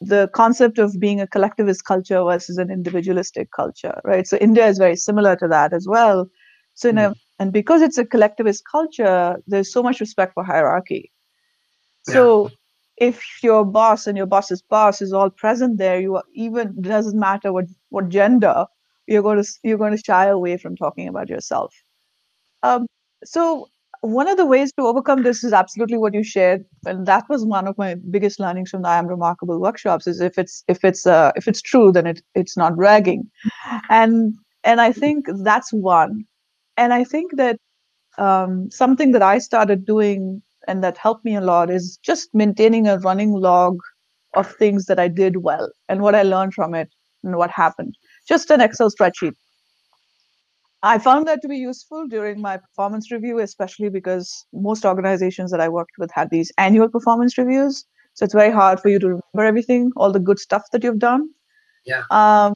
the 0.00 0.28
concept 0.34 0.78
of 0.78 0.98
being 0.98 1.20
a 1.20 1.26
collectivist 1.26 1.84
culture 1.84 2.22
versus 2.22 2.58
an 2.58 2.70
individualistic 2.70 3.50
culture, 3.52 4.00
right? 4.04 4.26
So 4.26 4.36
India 4.36 4.66
is 4.66 4.78
very 4.78 4.96
similar 4.96 5.36
to 5.36 5.48
that 5.48 5.72
as 5.72 5.86
well. 5.88 6.28
So 6.74 6.88
in 6.88 6.96
mm. 6.96 7.10
a 7.10 7.14
and 7.38 7.52
because 7.52 7.82
it's 7.82 7.98
a 7.98 8.04
collectivist 8.04 8.62
culture, 8.70 9.36
there's 9.46 9.72
so 9.72 9.82
much 9.82 10.00
respect 10.00 10.34
for 10.34 10.44
hierarchy. 10.44 11.10
So 12.02 12.48
yeah. 12.48 12.54
If 12.96 13.42
your 13.42 13.64
boss 13.64 14.06
and 14.06 14.16
your 14.16 14.26
boss's 14.26 14.62
boss 14.62 15.02
is 15.02 15.12
all 15.12 15.30
present 15.30 15.78
there, 15.78 16.00
you 16.00 16.16
are 16.16 16.24
even 16.34 16.80
doesn't 16.80 17.18
matter 17.18 17.52
what 17.52 17.66
what 17.90 18.08
gender 18.08 18.66
you're 19.06 19.22
going 19.22 19.42
to 19.42 19.52
you're 19.62 19.78
going 19.78 19.96
to 19.96 20.02
shy 20.04 20.26
away 20.26 20.56
from 20.56 20.76
talking 20.76 21.08
about 21.08 21.28
yourself. 21.28 21.74
Um, 22.62 22.86
so 23.24 23.68
one 24.00 24.28
of 24.28 24.36
the 24.36 24.46
ways 24.46 24.72
to 24.72 24.82
overcome 24.82 25.22
this 25.22 25.42
is 25.44 25.52
absolutely 25.52 25.96
what 25.96 26.14
you 26.14 26.22
shared, 26.22 26.64
and 26.86 27.06
that 27.06 27.24
was 27.28 27.44
one 27.44 27.66
of 27.66 27.76
my 27.78 27.96
biggest 28.10 28.38
learnings 28.38 28.70
from 28.70 28.82
the 28.82 28.88
I 28.88 28.98
Am 28.98 29.06
Remarkable 29.06 29.60
workshops. 29.60 30.06
Is 30.06 30.20
if 30.20 30.38
it's 30.38 30.62
if 30.68 30.84
it's 30.84 31.06
uh, 31.06 31.32
if 31.36 31.48
it's 31.48 31.62
true, 31.62 31.90
then 31.90 32.06
it 32.06 32.22
it's 32.34 32.56
not 32.56 32.76
bragging, 32.76 33.30
and 33.88 34.34
and 34.62 34.80
I 34.80 34.92
think 34.92 35.26
that's 35.42 35.72
one, 35.72 36.24
and 36.76 36.92
I 36.92 37.04
think 37.04 37.36
that 37.36 37.58
um, 38.18 38.70
something 38.70 39.12
that 39.12 39.22
I 39.22 39.38
started 39.38 39.84
doing 39.84 40.42
and 40.68 40.82
that 40.82 40.98
helped 40.98 41.24
me 41.24 41.34
a 41.36 41.40
lot 41.40 41.70
is 41.70 41.98
just 42.02 42.28
maintaining 42.34 42.86
a 42.86 42.98
running 42.98 43.32
log 43.32 43.78
of 44.34 44.50
things 44.56 44.86
that 44.86 44.98
I 44.98 45.08
did 45.08 45.38
well 45.38 45.70
and 45.88 46.02
what 46.02 46.14
I 46.14 46.22
learned 46.22 46.54
from 46.54 46.74
it 46.74 46.88
and 47.22 47.36
what 47.36 47.50
happened. 47.50 47.96
Just 48.28 48.50
an 48.50 48.60
Excel 48.60 48.90
spreadsheet. 48.90 49.34
I 50.82 50.98
found 50.98 51.26
that 51.28 51.40
to 51.40 51.48
be 51.48 51.56
useful 51.56 52.06
during 52.06 52.42
my 52.42 52.58
performance 52.58 53.10
review, 53.10 53.38
especially 53.38 53.88
because 53.88 54.44
most 54.52 54.84
organizations 54.84 55.50
that 55.50 55.60
I 55.60 55.68
worked 55.68 55.92
with 55.98 56.10
had 56.12 56.28
these 56.28 56.52
annual 56.58 56.88
performance 56.88 57.38
reviews. 57.38 57.86
So 58.12 58.24
it's 58.24 58.34
very 58.34 58.52
hard 58.52 58.80
for 58.80 58.90
you 58.90 58.98
to 58.98 59.06
remember 59.06 59.44
everything, 59.44 59.92
all 59.96 60.12
the 60.12 60.20
good 60.20 60.38
stuff 60.38 60.64
that 60.72 60.84
you've 60.84 60.98
done. 60.98 61.30
Yeah. 61.86 62.02
Um, 62.10 62.52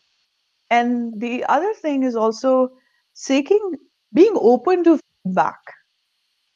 and 0.71 1.19
the 1.19 1.45
other 1.47 1.73
thing 1.75 2.03
is 2.03 2.17
also 2.17 2.71
seeking, 3.15 3.77
being 4.13 4.35
open 4.35 4.85
to 4.85 5.01
feedback. 5.25 5.59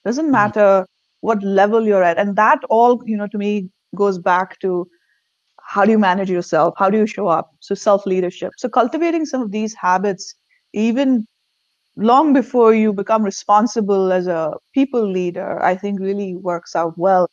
Doesn't 0.05 0.27
mm-hmm. 0.27 0.33
matter 0.33 0.87
what 1.23 1.43
level 1.45 1.87
you're 1.87 2.05
at. 2.05 2.19
And 2.19 2.37
that 2.37 2.61
all 2.71 3.03
you 3.07 3.19
know 3.19 3.29
to 3.29 3.39
me 3.39 3.71
goes 3.97 4.19
back 4.19 4.61
to 4.61 4.89
how 5.63 5.85
do 5.85 5.91
you 5.93 5.99
manage 5.99 6.31
yourself? 6.31 6.75
How 6.79 6.91
do 6.91 6.99
you 6.99 7.07
show 7.07 7.29
up? 7.29 7.51
So 7.61 7.75
self 7.75 8.07
leadership 8.07 8.53
so 8.59 8.69
cultivating 8.69 9.27
some 9.27 9.43
of 9.43 9.53
these 9.53 9.75
habits 9.75 10.35
even 10.75 11.27
long 11.97 12.33
before 12.35 12.75
you 12.75 12.93
become 12.93 13.23
responsible 13.23 14.13
as 14.13 14.27
a 14.27 14.55
people 14.75 15.07
leader 15.11 15.63
i 15.63 15.75
think 15.77 16.01
really 16.01 16.37
works 16.37 16.75
out 16.77 16.95
well. 16.99 17.29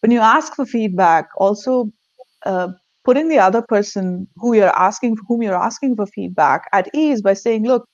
When 0.00 0.12
you 0.12 0.20
ask 0.20 0.54
for 0.54 0.66
feedback 0.66 1.28
also 1.38 1.90
uh, 2.46 2.68
putting 3.04 3.28
the 3.28 3.38
other 3.38 3.62
person 3.62 4.28
who 4.36 4.54
you're 4.54 4.76
asking 4.88 5.16
whom 5.28 5.42
you're 5.42 5.62
asking 5.68 5.96
for 5.96 6.06
feedback 6.06 6.68
at 6.72 6.88
ease 6.94 7.22
by 7.22 7.34
saying 7.34 7.66
look 7.66 7.86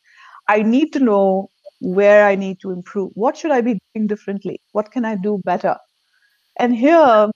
i 0.49 0.63
need 0.63 0.93
to 0.95 1.01
know 1.01 1.51
where 1.85 2.27
I 2.27 2.35
need 2.35 2.61
to 2.61 2.71
improve. 2.71 3.13
What 3.15 3.37
should 3.37 3.51
I 3.51 3.61
be 3.61 3.79
doing 3.95 4.07
differently? 4.07 4.61
What 4.73 4.91
can 4.91 5.05
I 5.05 5.17
do 5.17 5.41
better? 5.45 5.77
And 6.59 6.75
here, 6.75 7.31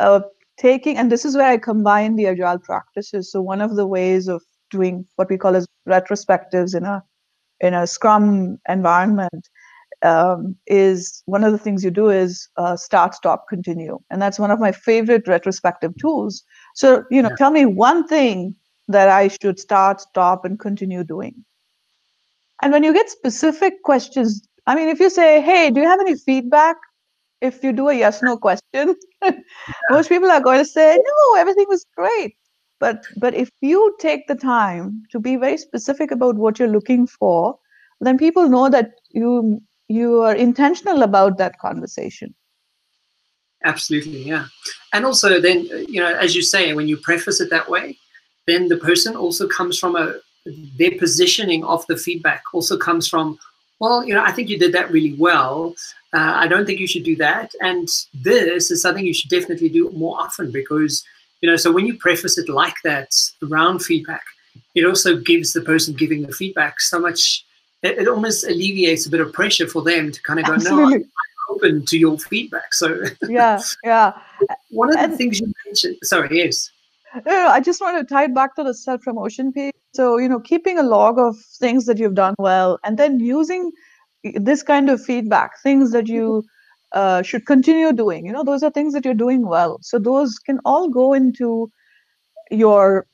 uh, 0.00 0.20
taking, 0.58 0.96
and 0.96 1.10
this 1.10 1.24
is 1.24 1.36
where 1.36 1.48
I 1.48 1.58
combine 1.58 2.16
the 2.16 2.26
agile 2.26 2.58
practices. 2.58 3.30
So 3.30 3.40
one 3.40 3.60
of 3.60 3.76
the 3.76 3.86
ways 3.86 4.28
of 4.28 4.42
doing 4.70 5.06
what 5.16 5.30
we 5.30 5.38
call 5.38 5.54
as 5.54 5.66
retrospectives 5.88 6.74
in 6.74 6.84
a 6.84 7.02
in 7.60 7.74
a 7.74 7.86
Scrum 7.86 8.58
environment 8.68 9.48
um, 10.02 10.56
is 10.66 11.22
one 11.26 11.44
of 11.44 11.52
the 11.52 11.58
things 11.58 11.84
you 11.84 11.92
do 11.92 12.10
is 12.10 12.48
uh, 12.56 12.76
start, 12.76 13.14
stop, 13.14 13.46
continue, 13.48 14.00
and 14.10 14.20
that's 14.20 14.38
one 14.38 14.50
of 14.50 14.58
my 14.58 14.72
favorite 14.72 15.28
retrospective 15.28 15.92
tools. 16.00 16.42
So 16.74 17.04
you 17.10 17.22
know, 17.22 17.28
yeah. 17.28 17.36
tell 17.36 17.52
me 17.52 17.66
one 17.66 18.08
thing 18.08 18.56
that 18.88 19.08
I 19.08 19.28
should 19.28 19.60
start, 19.60 20.00
stop, 20.00 20.44
and 20.44 20.58
continue 20.58 21.04
doing 21.04 21.44
and 22.62 22.72
when 22.72 22.82
you 22.82 22.94
get 22.94 23.10
specific 23.10 23.82
questions, 23.82 24.46
I 24.66 24.74
mean, 24.74 24.88
if 24.88 25.00
you 25.00 25.10
say, 25.10 25.40
hey, 25.40 25.70
do 25.70 25.80
you 25.80 25.86
have 25.86 26.00
any 26.00 26.16
feedback? 26.16 26.76
If 27.40 27.64
you 27.64 27.72
do 27.72 27.88
a 27.88 27.94
yes 27.94 28.22
no 28.22 28.36
question, 28.36 28.94
most 29.90 30.08
people 30.08 30.30
are 30.30 30.40
going 30.40 30.60
to 30.60 30.64
say, 30.64 30.96
no, 30.96 31.40
everything 31.40 31.66
was 31.68 31.84
great. 31.96 32.36
but 32.82 33.06
but 33.16 33.34
if 33.42 33.50
you 33.60 33.80
take 34.00 34.26
the 34.26 34.34
time 34.34 35.02
to 35.10 35.20
be 35.26 35.36
very 35.36 35.56
specific 35.56 36.10
about 36.10 36.40
what 36.44 36.58
you're 36.58 36.76
looking 36.76 37.06
for 37.06 37.56
then 38.00 38.18
people 38.22 38.48
know 38.54 38.68
that 38.76 38.90
you 39.20 39.62
you 39.98 40.20
are 40.28 40.34
intentional 40.34 41.04
about 41.06 41.38
that 41.42 41.58
conversation 41.64 42.34
absolutely 43.72 44.22
yeah 44.32 44.46
and 44.92 45.10
also 45.10 45.40
then 45.46 45.62
you 45.96 46.00
know 46.00 46.12
as 46.26 46.34
you 46.38 46.42
say 46.50 46.64
when 46.80 46.88
you 46.92 46.98
preface 47.08 47.40
it 47.46 47.54
that 47.54 47.70
way 47.76 47.96
then 48.50 48.68
the 48.74 48.80
person 48.88 49.16
also 49.24 49.48
comes 49.56 49.78
from 49.78 49.96
a 50.04 50.06
their 50.44 50.92
positioning 50.98 51.64
of 51.64 51.86
the 51.86 51.96
feedback 51.96 52.42
also 52.52 52.76
comes 52.76 53.08
from 53.08 53.38
well 53.78 54.04
you 54.04 54.14
know 54.14 54.22
i 54.24 54.32
think 54.32 54.48
you 54.48 54.58
did 54.58 54.72
that 54.72 54.90
really 54.90 55.14
well. 55.14 55.74
Uh, 56.14 56.32
i 56.34 56.46
don't 56.46 56.66
think 56.66 56.80
you 56.80 56.86
should 56.86 57.04
do 57.04 57.16
that. 57.16 57.54
And 57.60 57.88
this 58.12 58.70
is 58.70 58.82
something 58.82 59.04
you 59.04 59.14
should 59.14 59.30
definitely 59.30 59.68
do 59.68 59.90
more 59.90 60.18
often 60.18 60.50
because 60.50 61.04
you 61.40 61.48
know 61.48 61.56
so 61.56 61.72
when 61.72 61.86
you 61.86 61.96
preface 61.96 62.38
it 62.38 62.48
like 62.48 62.76
that 62.84 63.10
around 63.42 63.80
feedback 63.80 64.22
it 64.74 64.84
also 64.84 65.16
gives 65.16 65.52
the 65.52 65.62
person 65.62 65.94
giving 65.94 66.22
the 66.22 66.32
feedback 66.32 66.80
so 66.80 66.98
much 66.98 67.44
it, 67.82 67.98
it 67.98 68.08
almost 68.08 68.44
alleviates 68.44 69.06
a 69.06 69.10
bit 69.10 69.20
of 69.20 69.32
pressure 69.32 69.66
for 69.66 69.82
them 69.82 70.12
to 70.12 70.22
kind 70.22 70.38
of 70.38 70.46
go 70.46 70.54
Absolutely. 70.54 70.98
no 70.98 71.04
I'm 71.04 71.56
open 71.56 71.84
to 71.86 71.98
your 71.98 72.18
feedback. 72.18 72.72
So 72.74 73.04
yeah 73.28 73.60
yeah. 73.84 74.12
One 74.70 74.88
of 74.88 74.96
the 74.96 75.02
and, 75.02 75.16
things 75.16 75.40
you 75.40 75.52
mentioned 75.66 75.96
sorry 76.02 76.36
yes. 76.36 76.70
No, 77.26 77.48
I 77.48 77.60
just 77.60 77.80
want 77.82 77.98
to 77.98 78.14
tie 78.14 78.24
it 78.24 78.34
back 78.34 78.54
to 78.56 78.64
the 78.64 78.72
self 78.72 79.02
promotion 79.02 79.52
piece. 79.52 79.72
So, 79.92 80.16
you 80.18 80.28
know, 80.28 80.40
keeping 80.40 80.78
a 80.78 80.82
log 80.82 81.18
of 81.18 81.36
things 81.58 81.84
that 81.86 81.98
you've 81.98 82.14
done 82.14 82.34
well 82.38 82.78
and 82.84 82.98
then 82.98 83.20
using 83.20 83.72
this 84.22 84.62
kind 84.62 84.88
of 84.88 85.04
feedback, 85.04 85.60
things 85.62 85.92
that 85.92 86.08
you 86.08 86.44
uh, 86.92 87.22
should 87.22 87.46
continue 87.46 87.92
doing, 87.92 88.26
you 88.26 88.32
know, 88.32 88.44
those 88.44 88.62
are 88.62 88.70
things 88.70 88.94
that 88.94 89.04
you're 89.04 89.14
doing 89.14 89.46
well. 89.46 89.78
So, 89.82 89.98
those 89.98 90.38
can 90.38 90.60
all 90.64 90.88
go 90.88 91.12
into 91.12 91.70
your 92.50 93.06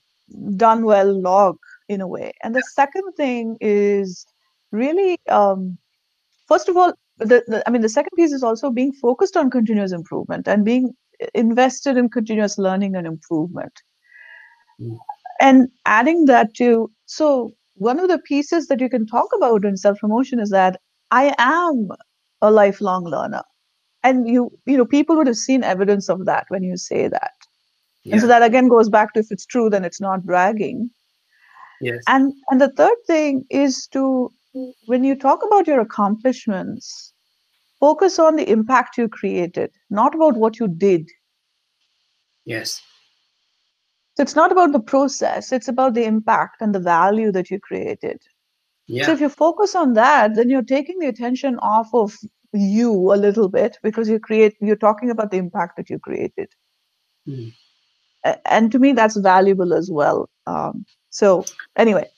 done 0.57 0.85
well 0.85 1.21
log 1.21 1.59
in 1.89 2.01
a 2.01 2.07
way. 2.07 2.33
And 2.43 2.55
the 2.55 2.63
second 2.75 3.13
thing 3.17 3.57
is 3.61 4.27
really, 4.73 5.19
um, 5.29 5.79
first 6.47 6.69
of 6.69 6.77
all, 6.77 6.93
the, 7.19 7.43
the, 7.47 7.63
I 7.67 7.71
mean, 7.71 7.83
the 7.83 7.89
second 7.89 8.11
piece 8.17 8.33
is 8.33 8.43
also 8.43 8.71
being 8.71 8.93
focused 8.93 9.37
on 9.37 9.51
continuous 9.51 9.93
improvement 9.93 10.47
and 10.47 10.65
being 10.65 10.95
invested 11.35 11.97
in 11.97 12.09
continuous 12.09 12.59
learning 12.59 12.95
and 12.95 13.07
improvement. 13.07 13.73
Mm. 14.81 14.99
And 15.41 15.69
adding 15.87 16.27
that 16.27 16.55
to, 16.55 16.91
so 17.07 17.53
one 17.75 18.01
of 18.01 18.09
the 18.09 18.19
pieces 18.19 18.67
that 18.67 18.81
you 18.81 18.89
can 18.89 19.07
talk 19.07 19.29
about 19.37 19.65
in 19.65 19.77
self 19.77 19.99
promotion 19.99 20.41
is 20.41 20.51
that 20.51 20.81
I 21.11 21.35
am 21.39 21.89
a 22.43 22.51
lifelong 22.51 23.05
learner. 23.05 23.43
And 24.05 24.29
you, 24.29 24.51
you 24.67 24.77
know, 24.77 24.85
people 24.85 25.17
would 25.17 25.27
have 25.27 25.37
seen 25.37 25.65
evidence 25.65 26.09
of 26.09 26.25
that 26.27 26.47
when 26.49 26.63
you 26.63 26.77
say 26.77 27.09
that. 27.09 27.33
Yeah. 28.05 28.15
And 28.15 28.21
so 28.21 28.27
that 28.29 28.43
again 28.43 28.69
goes 28.69 28.89
back 28.89 29.13
to 29.15 29.21
if 29.21 29.31
it's 29.31 29.47
true, 29.47 29.69
then 29.69 29.85
it's 29.85 30.01
not 30.01 30.25
bragging. 30.25 30.91
Yes. 31.81 32.03
And 32.09 32.33
and 32.51 32.61
the 32.61 32.71
third 32.71 32.97
thing 33.07 33.45
is 33.51 33.87
to 33.89 34.33
when 34.87 35.05
you 35.05 35.15
talk 35.15 35.41
about 35.47 35.67
your 35.67 35.81
accomplishments, 35.81 37.13
focus 37.81 38.19
on 38.19 38.37
the 38.37 38.49
impact 38.51 38.99
you 38.99 39.09
created, 39.09 39.71
not 39.91 40.15
about 40.15 40.37
what 40.37 40.59
you 40.59 40.69
did. 40.69 41.09
Yes. 42.45 42.81
So 44.19 44.23
it's 44.23 44.35
not 44.35 44.51
about 44.51 44.73
the 44.73 44.81
process, 44.81 45.53
it's 45.53 45.69
about 45.69 45.95
the 45.95 46.03
impact 46.03 46.61
and 46.61 46.75
the 46.75 46.81
value 46.81 47.31
that 47.31 47.53
you 47.53 47.61
created. 47.61 48.21
Yeah. 48.89 49.07
So 49.07 49.13
if 49.13 49.21
you 49.21 49.29
focus 49.29 49.77
on 49.77 49.93
that, 49.93 50.35
then 50.35 50.51
you're 50.51 50.61
taking 50.61 50.99
the 50.99 51.07
attention 51.07 51.57
off 51.61 51.95
of 51.95 52.17
you 52.53 52.91
a 53.13 53.15
little 53.15 53.49
bit 53.49 53.79
because 53.81 54.09
you 54.09 54.19
create 54.19 54.57
you're 54.61 54.75
talking 54.75 55.11
about 55.11 55.31
the 55.31 55.37
impact 55.37 55.77
that 55.77 55.89
you 55.89 56.01
created. 56.01 56.49
Mm. 57.29 57.53
And 58.45 58.73
to 58.73 58.81
me, 58.81 58.93
that's 58.93 59.17
valuable 59.17 59.73
as 59.73 59.89
well. 59.89 60.29
Um, 60.49 60.85
so 61.11 61.45
anyway. 61.77 62.09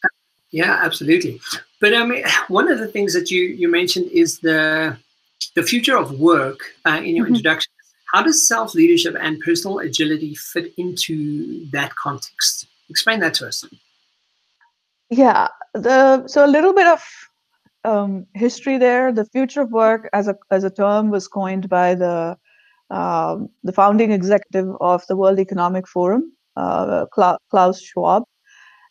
Yeah, 0.52 0.80
absolutely. 0.82 1.38
But 1.82 1.94
I 1.94 2.06
mean, 2.06 2.24
one 2.48 2.72
of 2.72 2.78
the 2.78 2.88
things 2.88 3.12
that 3.12 3.30
you 3.30 3.42
you 3.42 3.70
mentioned 3.70 4.10
is 4.10 4.38
the 4.38 4.96
the 5.54 5.62
future 5.62 5.98
of 5.98 6.18
work 6.18 6.60
uh, 6.86 7.02
in 7.04 7.14
your 7.14 7.26
mm-hmm. 7.26 7.34
introduction 7.34 7.69
how 8.12 8.22
does 8.22 8.46
self 8.46 8.74
leadership 8.74 9.16
and 9.20 9.40
personal 9.40 9.78
agility 9.78 10.34
fit 10.34 10.72
into 10.76 11.68
that 11.70 11.94
context? 11.96 12.66
Explain 12.88 13.20
that 13.20 13.34
to 13.34 13.46
us. 13.46 13.64
Yeah, 15.10 15.48
the 15.74 16.26
so 16.26 16.44
a 16.44 16.48
little 16.48 16.72
bit 16.74 16.86
of 16.86 17.02
um, 17.84 18.26
history 18.34 18.78
there. 18.78 19.12
The 19.12 19.24
future 19.24 19.62
of 19.62 19.70
work 19.70 20.08
as 20.12 20.28
a 20.28 20.36
as 20.50 20.64
a 20.64 20.70
term 20.70 21.10
was 21.10 21.28
coined 21.28 21.68
by 21.68 21.94
the 21.94 22.36
um, 22.90 23.48
the 23.62 23.72
founding 23.72 24.10
executive 24.10 24.68
of 24.80 25.06
the 25.06 25.16
World 25.16 25.38
Economic 25.38 25.86
Forum, 25.86 26.32
uh, 26.56 27.06
Klaus 27.06 27.80
Schwab, 27.80 28.24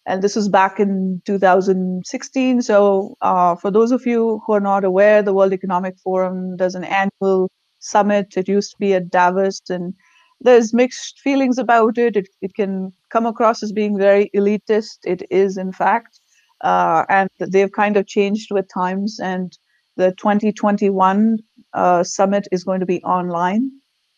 and 0.06 0.22
this 0.22 0.36
was 0.36 0.48
back 0.48 0.80
in 0.80 1.22
2016. 1.26 2.62
So, 2.62 3.16
uh, 3.22 3.56
for 3.56 3.70
those 3.70 3.92
of 3.92 4.06
you 4.06 4.42
who 4.46 4.54
are 4.54 4.62
not 4.62 4.84
aware, 4.84 5.22
the 5.22 5.34
World 5.34 5.54
Economic 5.54 5.98
Forum 6.00 6.56
does 6.56 6.76
an 6.76 6.86
annual 6.86 7.50
summit. 7.80 8.38
It 8.38 8.48
used 8.48 8.72
to 8.72 8.78
be 8.78 8.94
at 8.94 9.10
Davos, 9.10 9.62
and 9.70 9.94
there's 10.42 10.74
mixed 10.74 11.20
feelings 11.20 11.58
about 11.58 11.98
it. 11.98 12.16
It, 12.16 12.30
it 12.42 12.54
can 12.54 12.94
come 13.10 13.26
across 13.26 13.62
as 13.64 13.72
being 13.72 13.98
very 13.98 14.30
elitist. 14.36 15.00
It 15.04 15.24
is, 15.30 15.58
in 15.58 15.72
fact. 15.72 16.20
Uh, 16.62 17.06
and 17.10 17.30
they've 17.40 17.72
kind 17.72 17.98
of 17.98 18.08
changed 18.08 18.52
with 18.52 18.68
times. 18.74 19.20
And 19.20 19.58
the 19.96 20.12
2021 20.12 21.40
uh, 21.74 22.04
summit 22.04 22.48
is 22.52 22.64
going 22.64 22.80
to 22.80 22.86
be 22.86 23.02
online. 23.04 23.72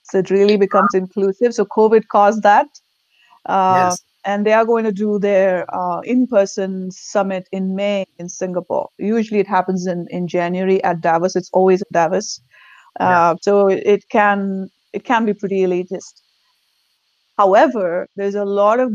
So 0.03 0.19
it 0.19 0.29
really 0.29 0.57
becomes 0.57 0.89
inclusive. 0.93 1.53
So 1.53 1.65
COVID 1.65 2.07
caused 2.07 2.43
that. 2.43 2.67
Uh, 3.45 3.89
yes. 3.89 4.01
And 4.23 4.45
they 4.45 4.53
are 4.53 4.65
going 4.65 4.83
to 4.83 4.91
do 4.91 5.17
their 5.17 5.65
uh, 5.73 6.01
in 6.01 6.27
person 6.27 6.91
summit 6.91 7.47
in 7.51 7.75
May 7.75 8.05
in 8.19 8.29
Singapore. 8.29 8.89
Usually 8.99 9.39
it 9.39 9.47
happens 9.47 9.87
in, 9.87 10.05
in 10.11 10.27
January 10.27 10.83
at 10.83 11.01
Davos. 11.01 11.35
It's 11.35 11.49
always 11.51 11.81
at 11.81 11.91
Davos. 11.91 12.39
Uh, 12.99 13.35
so 13.41 13.67
it 13.67 14.03
can 14.09 14.69
it 14.93 15.03
can 15.03 15.25
be 15.25 15.33
pretty 15.33 15.59
elitist. 15.61 16.21
However, 17.37 18.07
there's 18.15 18.35
a 18.35 18.45
lot 18.45 18.79
of 18.79 18.93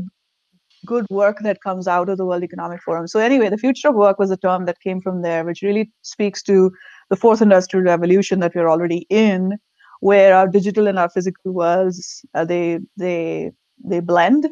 good 0.87 1.07
work 1.11 1.39
that 1.41 1.63
comes 1.63 1.89
out 1.89 2.09
of 2.09 2.17
the 2.19 2.25
World 2.27 2.45
Economic 2.45 2.83
Forum. 2.83 3.07
So 3.09 3.19
anyway, 3.19 3.49
the 3.49 3.59
future 3.59 3.89
of 3.89 3.95
work 3.95 4.19
was 4.19 4.31
a 4.31 4.37
term 4.37 4.67
that 4.67 4.81
came 4.81 5.01
from 5.01 5.23
there, 5.23 5.45
which 5.45 5.63
really 5.63 5.91
speaks 6.03 6.43
to 6.45 6.71
the 7.11 7.17
fourth 7.17 7.43
industrial 7.43 7.85
revolution 7.85 8.41
that 8.41 8.55
we're 8.55 8.69
already 8.69 9.07
in, 9.11 9.59
where 10.01 10.35
our 10.35 10.47
digital 10.49 10.87
and 10.87 10.99
our 10.99 11.09
physical 11.11 11.53
worlds 11.53 12.25
uh, 12.35 12.45
they 12.45 12.79
they 12.97 13.51
they 13.85 14.01
blend. 14.01 14.49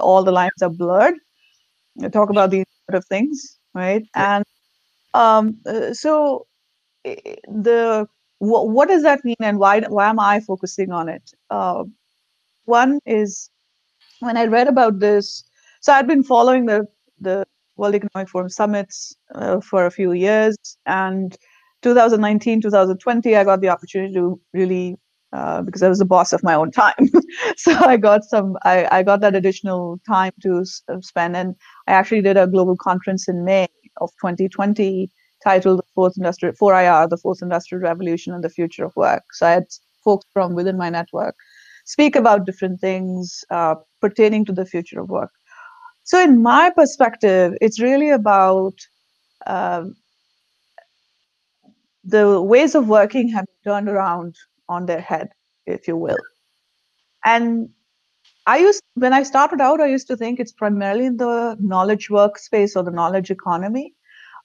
All 0.00 0.22
the 0.24 0.32
lines 0.32 0.62
are 0.62 0.70
blurred. 0.70 1.14
We 1.96 2.08
talk 2.08 2.30
about 2.30 2.50
these 2.50 2.66
sort 2.88 2.96
of 2.96 3.04
things, 3.06 3.58
right? 3.74 4.04
And 4.14 4.44
um, 5.14 5.58
uh, 5.66 5.94
so 5.94 6.46
the 7.04 8.08
what, 8.40 8.88
does 8.88 9.02
that 9.02 9.24
mean 9.24 9.36
and 9.40 9.58
why 9.58 9.80
why 9.82 10.08
am 10.08 10.18
i 10.18 10.40
focusing 10.40 10.90
on 10.92 11.08
it 11.08 11.22
uh, 11.50 11.84
one 12.64 12.98
is 13.06 13.50
when 14.20 14.36
i 14.36 14.44
read 14.44 14.68
about 14.68 14.98
this 14.98 15.44
so 15.80 15.92
i'd 15.92 16.06
been 16.06 16.22
following 16.22 16.66
the 16.66 16.86
the 17.20 17.44
world 17.76 17.94
economic 17.94 18.28
forum 18.28 18.48
summits 18.48 19.14
uh, 19.34 19.60
for 19.60 19.86
a 19.86 19.90
few 19.90 20.12
years 20.12 20.56
and 20.86 21.36
2019 21.82 22.60
2020 22.60 23.36
i 23.36 23.44
got 23.44 23.60
the 23.60 23.68
opportunity 23.68 24.12
to 24.14 24.40
really 24.52 24.96
uh, 25.32 25.62
because 25.62 25.80
I 25.80 25.88
was 25.88 26.00
the 26.00 26.04
boss 26.04 26.32
of 26.32 26.42
my 26.42 26.54
own 26.54 26.72
time, 26.72 27.08
so 27.56 27.72
I 27.72 27.96
got 27.96 28.24
some. 28.24 28.56
I, 28.64 28.88
I 28.90 29.04
got 29.04 29.20
that 29.20 29.36
additional 29.36 30.00
time 30.04 30.32
to 30.42 30.64
spend, 30.64 31.36
and 31.36 31.54
I 31.86 31.92
actually 31.92 32.22
did 32.22 32.36
a 32.36 32.48
global 32.48 32.76
conference 32.76 33.28
in 33.28 33.44
May 33.44 33.68
of 34.00 34.10
2020 34.20 35.08
titled 35.42 35.78
the 35.78 35.88
Fourth 35.94 36.14
Industrial 36.16 36.54
4IR, 36.54 37.08
the 37.08 37.16
Fourth 37.16 37.42
Industrial 37.42 37.82
Revolution 37.82 38.34
and 38.34 38.44
the 38.44 38.50
Future 38.50 38.84
of 38.84 38.94
Work. 38.96 39.24
So 39.32 39.46
I 39.46 39.50
had 39.52 39.64
folks 40.04 40.26
from 40.32 40.54
within 40.54 40.76
my 40.76 40.90
network 40.90 41.36
speak 41.84 42.14
about 42.14 42.46
different 42.46 42.80
things 42.80 43.44
uh, 43.50 43.74
pertaining 44.00 44.44
to 44.44 44.52
the 44.52 44.64
future 44.64 45.00
of 45.00 45.08
work. 45.08 45.30
So 46.04 46.22
in 46.22 46.42
my 46.42 46.70
perspective, 46.70 47.56
it's 47.60 47.80
really 47.80 48.10
about 48.10 48.74
um, 49.46 49.96
the 52.04 52.40
ways 52.40 52.74
of 52.74 52.88
working 52.88 53.28
have 53.28 53.46
turned 53.64 53.88
around 53.88 54.36
on 54.68 54.86
their 54.86 55.00
head, 55.00 55.30
if 55.66 55.88
you 55.88 55.96
will. 55.96 56.18
And 57.24 57.68
I 58.46 58.58
used 58.58 58.82
when 58.94 59.12
I 59.12 59.22
started 59.22 59.60
out, 59.60 59.80
I 59.80 59.86
used 59.86 60.06
to 60.08 60.16
think 60.16 60.40
it's 60.40 60.52
primarily 60.52 61.06
in 61.06 61.16
the 61.16 61.56
knowledge 61.60 62.08
workspace 62.08 62.76
or 62.76 62.82
the 62.82 62.90
knowledge 62.90 63.30
economy. 63.30 63.94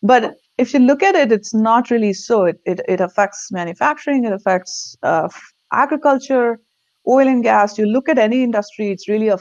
But 0.06 0.38
if 0.60 0.72
you 0.74 0.80
look 0.80 1.02
at 1.02 1.16
it, 1.16 1.32
it's 1.32 1.54
not 1.54 1.90
really 1.90 2.14
so. 2.14 2.46
It, 2.46 2.60
it, 2.66 2.82
it 2.88 3.02
affects 3.02 3.52
manufacturing, 3.52 4.24
it 4.26 4.34
affects 4.34 4.96
uh, 5.02 5.30
agriculture, 5.72 6.60
oil 7.08 7.28
and 7.28 7.42
gas. 7.42 7.78
You 7.78 7.88
look 7.88 8.08
at 8.08 8.20
any 8.20 8.44
industry, 8.44 8.92
it's 8.92 9.10
really 9.10 9.30
a 9.30 9.40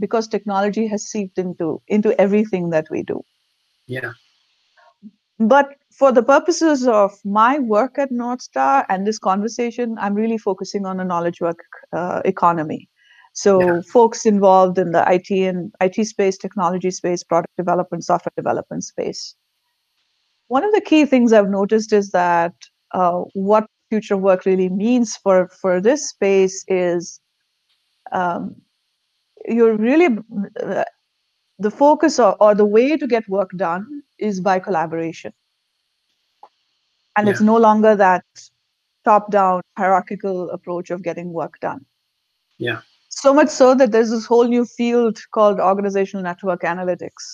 because 0.00 0.26
technology 0.26 0.86
has 0.86 1.04
seeped 1.04 1.38
into 1.38 1.80
into 1.88 2.18
everything 2.20 2.70
that 2.70 2.86
we 2.90 3.02
do. 3.02 3.20
Yeah. 3.86 4.12
But 5.38 5.74
for 5.92 6.10
the 6.10 6.22
purposes 6.22 6.86
of 6.86 7.12
my 7.24 7.58
work 7.58 7.98
at 7.98 8.10
North 8.10 8.42
Star 8.42 8.86
and 8.88 9.06
this 9.06 9.18
conversation, 9.18 9.96
I'm 10.00 10.14
really 10.14 10.38
focusing 10.38 10.86
on 10.86 11.00
a 11.00 11.04
knowledge 11.04 11.40
work 11.40 11.58
uh, 11.92 12.22
economy. 12.24 12.88
So 13.34 13.60
yeah. 13.60 13.80
folks 13.92 14.24
involved 14.26 14.78
in 14.78 14.92
the 14.92 15.04
IT 15.12 15.30
and 15.30 15.72
IT 15.80 16.04
space, 16.06 16.38
technology 16.38 16.90
space, 16.90 17.22
product 17.22 17.56
development, 17.56 18.04
software 18.04 18.32
development 18.36 18.84
space. 18.84 19.34
One 20.48 20.64
of 20.64 20.72
the 20.72 20.80
key 20.80 21.04
things 21.04 21.32
I've 21.32 21.50
noticed 21.50 21.92
is 21.92 22.10
that 22.10 22.54
uh, 22.92 23.22
what 23.34 23.66
future 23.90 24.16
work 24.16 24.44
really 24.44 24.68
means 24.68 25.16
for 25.16 25.48
for 25.48 25.80
this 25.80 26.08
space 26.08 26.64
is 26.68 27.20
um, 28.12 28.56
you're 29.46 29.76
really 29.76 30.18
uh, 30.62 30.84
the 31.58 31.70
focus 31.70 32.18
or, 32.18 32.36
or 32.40 32.54
the 32.54 32.64
way 32.64 32.96
to 32.96 33.06
get 33.06 33.28
work 33.28 33.50
done 33.56 34.02
is 34.18 34.40
by 34.40 34.58
collaboration. 34.58 35.32
And 37.16 37.26
yeah. 37.26 37.32
it's 37.32 37.40
no 37.40 37.56
longer 37.56 37.96
that 37.96 38.24
top 39.04 39.30
down 39.30 39.62
hierarchical 39.76 40.50
approach 40.50 40.90
of 40.90 41.02
getting 41.02 41.32
work 41.32 41.58
done. 41.60 41.84
Yeah. 42.58 42.80
So 43.08 43.34
much 43.34 43.48
so 43.48 43.74
that 43.74 43.90
there's 43.90 44.10
this 44.10 44.26
whole 44.26 44.44
new 44.44 44.64
field 44.64 45.18
called 45.32 45.58
organizational 45.58 46.22
network 46.22 46.62
analytics 46.62 47.24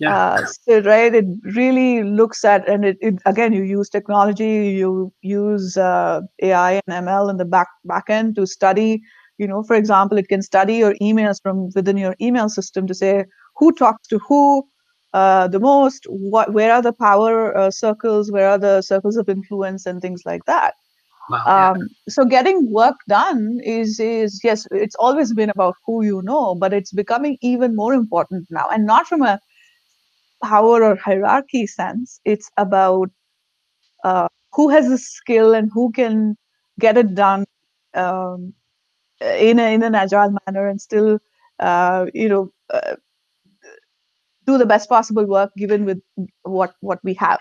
yeah. 0.00 0.16
Uh, 0.16 0.46
so 0.46 0.80
right 0.80 1.14
it 1.14 1.26
really 1.54 2.02
looks 2.02 2.44
at 2.44 2.66
and 2.66 2.84
it, 2.84 2.96
it 3.00 3.16
again 3.26 3.52
you 3.52 3.62
use 3.62 3.88
technology 3.88 4.70
you 4.70 5.12
use 5.20 5.76
uh, 5.76 6.20
ai 6.42 6.80
and 6.86 7.06
ml 7.06 7.30
in 7.30 7.36
the 7.36 7.44
back 7.44 7.68
back 7.84 8.08
end 8.08 8.34
to 8.34 8.46
study 8.46 9.02
you 9.36 9.46
know 9.46 9.62
for 9.62 9.76
example 9.76 10.16
it 10.16 10.28
can 10.28 10.42
study 10.42 10.76
your 10.76 10.94
emails 11.02 11.42
from 11.42 11.68
within 11.74 11.96
your 11.98 12.16
email 12.20 12.48
system 12.48 12.86
to 12.86 12.94
say 12.94 13.24
who 13.56 13.72
talks 13.72 14.08
to 14.08 14.18
who 14.18 14.66
uh, 15.12 15.48
the 15.48 15.60
most 15.60 16.06
what 16.08 16.52
where 16.52 16.72
are 16.72 16.82
the 16.82 16.92
power 16.92 17.56
uh, 17.56 17.70
circles 17.70 18.32
where 18.32 18.48
are 18.48 18.58
the 18.58 18.80
circles 18.80 19.16
of 19.16 19.28
influence 19.28 19.84
and 19.84 20.00
things 20.00 20.22
like 20.24 20.44
that 20.46 20.74
wow, 21.28 21.42
yeah. 21.46 21.70
um, 21.70 21.88
so 22.08 22.24
getting 22.24 22.72
work 22.72 22.96
done 23.08 23.60
is 23.64 24.00
is 24.00 24.40
yes 24.42 24.66
it's 24.70 24.94
always 24.96 25.34
been 25.34 25.50
about 25.50 25.74
who 25.84 26.02
you 26.02 26.22
know 26.22 26.54
but 26.54 26.72
it's 26.72 26.92
becoming 26.92 27.36
even 27.42 27.76
more 27.76 27.92
important 27.92 28.46
now 28.50 28.66
and 28.72 28.86
not 28.86 29.06
from 29.06 29.20
a 29.22 29.38
power 30.42 30.82
or 30.82 30.96
hierarchy 30.96 31.66
sense 31.66 32.20
it's 32.24 32.50
about 32.56 33.10
uh, 34.04 34.28
who 34.52 34.68
has 34.68 34.88
the 34.88 34.98
skill 34.98 35.54
and 35.54 35.70
who 35.72 35.90
can 35.92 36.36
get 36.78 36.96
it 36.96 37.14
done 37.14 37.44
um, 37.94 38.52
in 39.20 39.58
a, 39.58 39.74
in 39.74 39.82
an 39.82 39.94
agile 39.94 40.34
manner 40.46 40.66
and 40.68 40.80
still 40.80 41.18
uh, 41.58 42.06
you 42.14 42.28
know 42.28 42.50
uh, 42.70 42.96
do 44.46 44.56
the 44.56 44.66
best 44.66 44.88
possible 44.88 45.26
work 45.26 45.52
given 45.56 45.84
with 45.84 46.00
what 46.42 46.74
what 46.80 46.98
we 47.04 47.14
have 47.14 47.40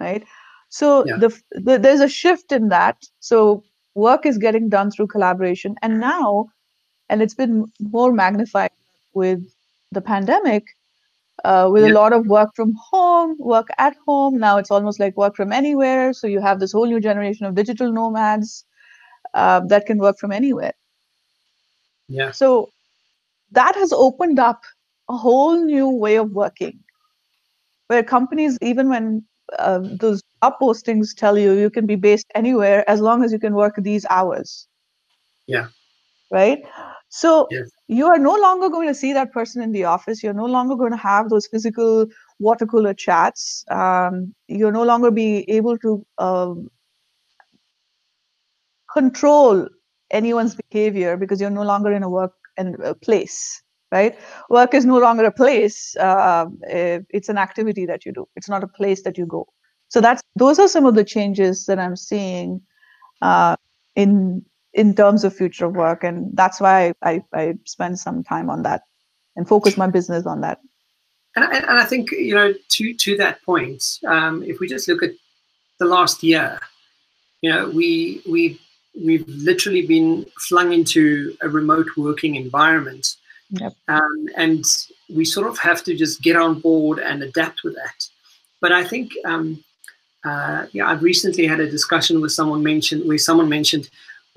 right? 0.00 0.24
So 0.68 1.04
yeah. 1.06 1.16
the, 1.16 1.42
the 1.52 1.78
there's 1.78 2.00
a 2.00 2.08
shift 2.08 2.52
in 2.52 2.68
that. 2.68 2.96
So 3.20 3.64
work 3.94 4.26
is 4.26 4.38
getting 4.38 4.68
done 4.68 4.90
through 4.90 5.08
collaboration. 5.08 5.76
And 5.82 6.00
now 6.00 6.48
and 7.08 7.22
it's 7.22 7.34
been 7.34 7.70
more 7.80 8.12
magnified 8.12 8.70
with 9.14 9.44
the 9.92 10.00
pandemic 10.00 10.66
uh, 11.44 11.68
with 11.70 11.84
yeah. 11.84 11.92
a 11.92 11.94
lot 11.94 12.12
of 12.12 12.26
work 12.26 12.50
from 12.54 12.74
home 12.90 13.36
work 13.38 13.68
at 13.78 13.96
home. 14.06 14.38
Now 14.38 14.58
it's 14.58 14.70
almost 14.70 15.00
like 15.00 15.16
work 15.16 15.36
from 15.36 15.52
anywhere. 15.52 16.12
So 16.12 16.26
you 16.26 16.40
have 16.40 16.60
this 16.60 16.72
whole 16.72 16.86
new 16.86 17.00
generation 17.00 17.46
of 17.46 17.54
digital 17.54 17.92
nomads 17.92 18.64
uh, 19.34 19.60
that 19.68 19.86
can 19.86 19.98
work 19.98 20.18
from 20.18 20.32
anywhere. 20.32 20.74
Yeah. 22.08 22.30
So 22.32 22.70
that 23.52 23.74
has 23.76 23.92
opened 23.92 24.38
up 24.38 24.62
a 25.08 25.16
whole 25.16 25.64
new 25.64 25.88
way 25.88 26.16
of 26.16 26.32
working 26.32 26.78
where 27.88 28.02
companies 28.02 28.58
even 28.60 28.88
when 28.88 29.24
uh, 29.58 29.80
those 29.82 30.22
job 30.42 30.54
postings 30.60 31.16
tell 31.16 31.38
you 31.38 31.52
you 31.52 31.70
can 31.70 31.86
be 31.86 31.96
based 31.96 32.26
anywhere 32.34 32.88
as 32.88 33.00
long 33.00 33.24
as 33.24 33.32
you 33.32 33.38
can 33.38 33.54
work 33.54 33.74
these 33.78 34.06
hours. 34.10 34.68
Yeah. 35.46 35.68
Right? 36.30 36.62
So 37.08 37.48
yes. 37.50 37.70
You 37.88 38.06
are 38.06 38.18
no 38.18 38.34
longer 38.34 38.68
going 38.68 38.88
to 38.88 38.94
see 38.94 39.12
that 39.14 39.32
person 39.32 39.62
in 39.62 39.72
the 39.72 39.84
office. 39.84 40.22
You're 40.22 40.34
no 40.34 40.44
longer 40.44 40.76
going 40.76 40.92
to 40.92 40.98
have 40.98 41.30
those 41.30 41.46
physical 41.46 42.06
water 42.38 42.66
cooler 42.66 42.94
chats. 42.94 43.64
Um, 43.70 44.34
you're 44.46 44.72
no 44.72 44.84
longer 44.84 45.10
be 45.10 45.48
able 45.50 45.78
to 45.78 46.06
um, 46.18 46.70
control 48.92 49.68
anyone's 50.10 50.56
behavior 50.70 51.16
because 51.16 51.40
you're 51.40 51.50
no 51.50 51.62
longer 51.62 51.92
in 51.92 52.02
a 52.02 52.08
work 52.08 52.34
and 52.56 52.74
a 52.80 52.94
place 52.94 53.62
right? 53.90 54.18
Work 54.50 54.74
is 54.74 54.84
no 54.84 54.98
longer 54.98 55.24
a 55.24 55.32
place 55.32 55.96
uh, 55.96 56.44
it's 56.68 57.30
an 57.30 57.38
activity 57.38 57.86
that 57.86 58.04
you 58.04 58.12
do. 58.12 58.28
It's 58.36 58.48
not 58.48 58.62
a 58.62 58.68
place 58.68 59.02
that 59.04 59.16
you 59.16 59.24
go. 59.24 59.48
So 59.88 60.02
that's 60.02 60.22
those 60.36 60.58
are 60.58 60.68
some 60.68 60.84
of 60.84 60.94
the 60.94 61.04
changes 61.04 61.64
that 61.66 61.78
i'm 61.78 61.96
seeing 61.96 62.60
uh, 63.22 63.56
in 63.96 64.44
in 64.78 64.94
terms 64.94 65.24
of 65.24 65.34
future 65.34 65.68
work 65.68 66.04
and 66.04 66.30
that's 66.34 66.60
why 66.60 66.92
I, 67.02 67.22
I 67.32 67.54
spend 67.64 67.98
some 67.98 68.22
time 68.22 68.48
on 68.50 68.62
that 68.62 68.82
and 69.36 69.46
focus 69.48 69.76
my 69.76 69.88
business 69.88 70.26
on 70.26 70.40
that 70.42 70.60
and 71.36 71.44
I, 71.44 71.58
and 71.58 71.78
I 71.78 71.84
think 71.84 72.10
you 72.12 72.34
know 72.34 72.54
to 72.76 72.94
to 72.94 73.16
that 73.18 73.42
point 73.42 73.82
um, 74.06 74.42
if 74.42 74.60
we 74.60 74.68
just 74.68 74.88
look 74.88 75.02
at 75.02 75.12
the 75.78 75.86
last 75.86 76.22
year 76.22 76.58
you 77.42 77.50
know 77.50 77.68
we 77.68 78.22
we 78.28 78.60
we've 79.04 79.28
literally 79.28 79.86
been 79.86 80.26
flung 80.48 80.72
into 80.72 81.36
a 81.42 81.48
remote 81.48 81.88
working 81.96 82.36
environment 82.36 83.16
Yep. 83.50 83.74
Um, 83.88 84.28
and 84.36 84.64
we 85.08 85.24
sort 85.24 85.46
of 85.46 85.58
have 85.58 85.82
to 85.84 85.96
just 85.96 86.22
get 86.22 86.36
on 86.36 86.60
board 86.60 86.98
and 86.98 87.22
adapt 87.22 87.64
with 87.64 87.74
that. 87.76 88.08
But 88.60 88.72
I 88.72 88.84
think, 88.84 89.12
um, 89.24 89.64
uh, 90.24 90.66
yeah, 90.72 90.88
I've 90.88 91.02
recently 91.02 91.46
had 91.46 91.60
a 91.60 91.70
discussion 91.70 92.20
with 92.20 92.32
someone 92.32 92.62
mentioned 92.62 93.06
where 93.08 93.18
someone 93.18 93.48
mentioned 93.48 93.88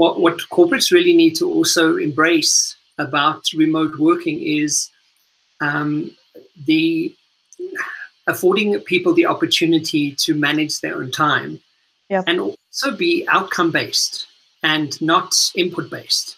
what 0.02 0.20
what 0.20 0.38
corporates 0.50 0.92
really 0.92 1.16
need 1.16 1.36
to 1.36 1.46
also 1.56 1.98
embrace 1.98 2.76
about 2.98 3.42
remote 3.54 3.94
working 4.00 4.38
is 4.42 4.90
um, 5.68 6.10
the 6.66 7.14
affording 8.26 8.80
people 8.92 9.14
the 9.14 9.28
opportunity 9.28 10.04
to 10.24 10.34
manage 10.34 10.80
their 10.80 10.96
own 11.02 11.12
time 11.12 11.60
yep. 12.10 12.24
and 12.28 12.40
also 12.40 12.96
be 12.96 13.26
outcome 13.28 13.72
based 13.72 14.26
and 14.64 15.00
not 15.02 15.30
input 15.56 15.88
based. 15.92 16.38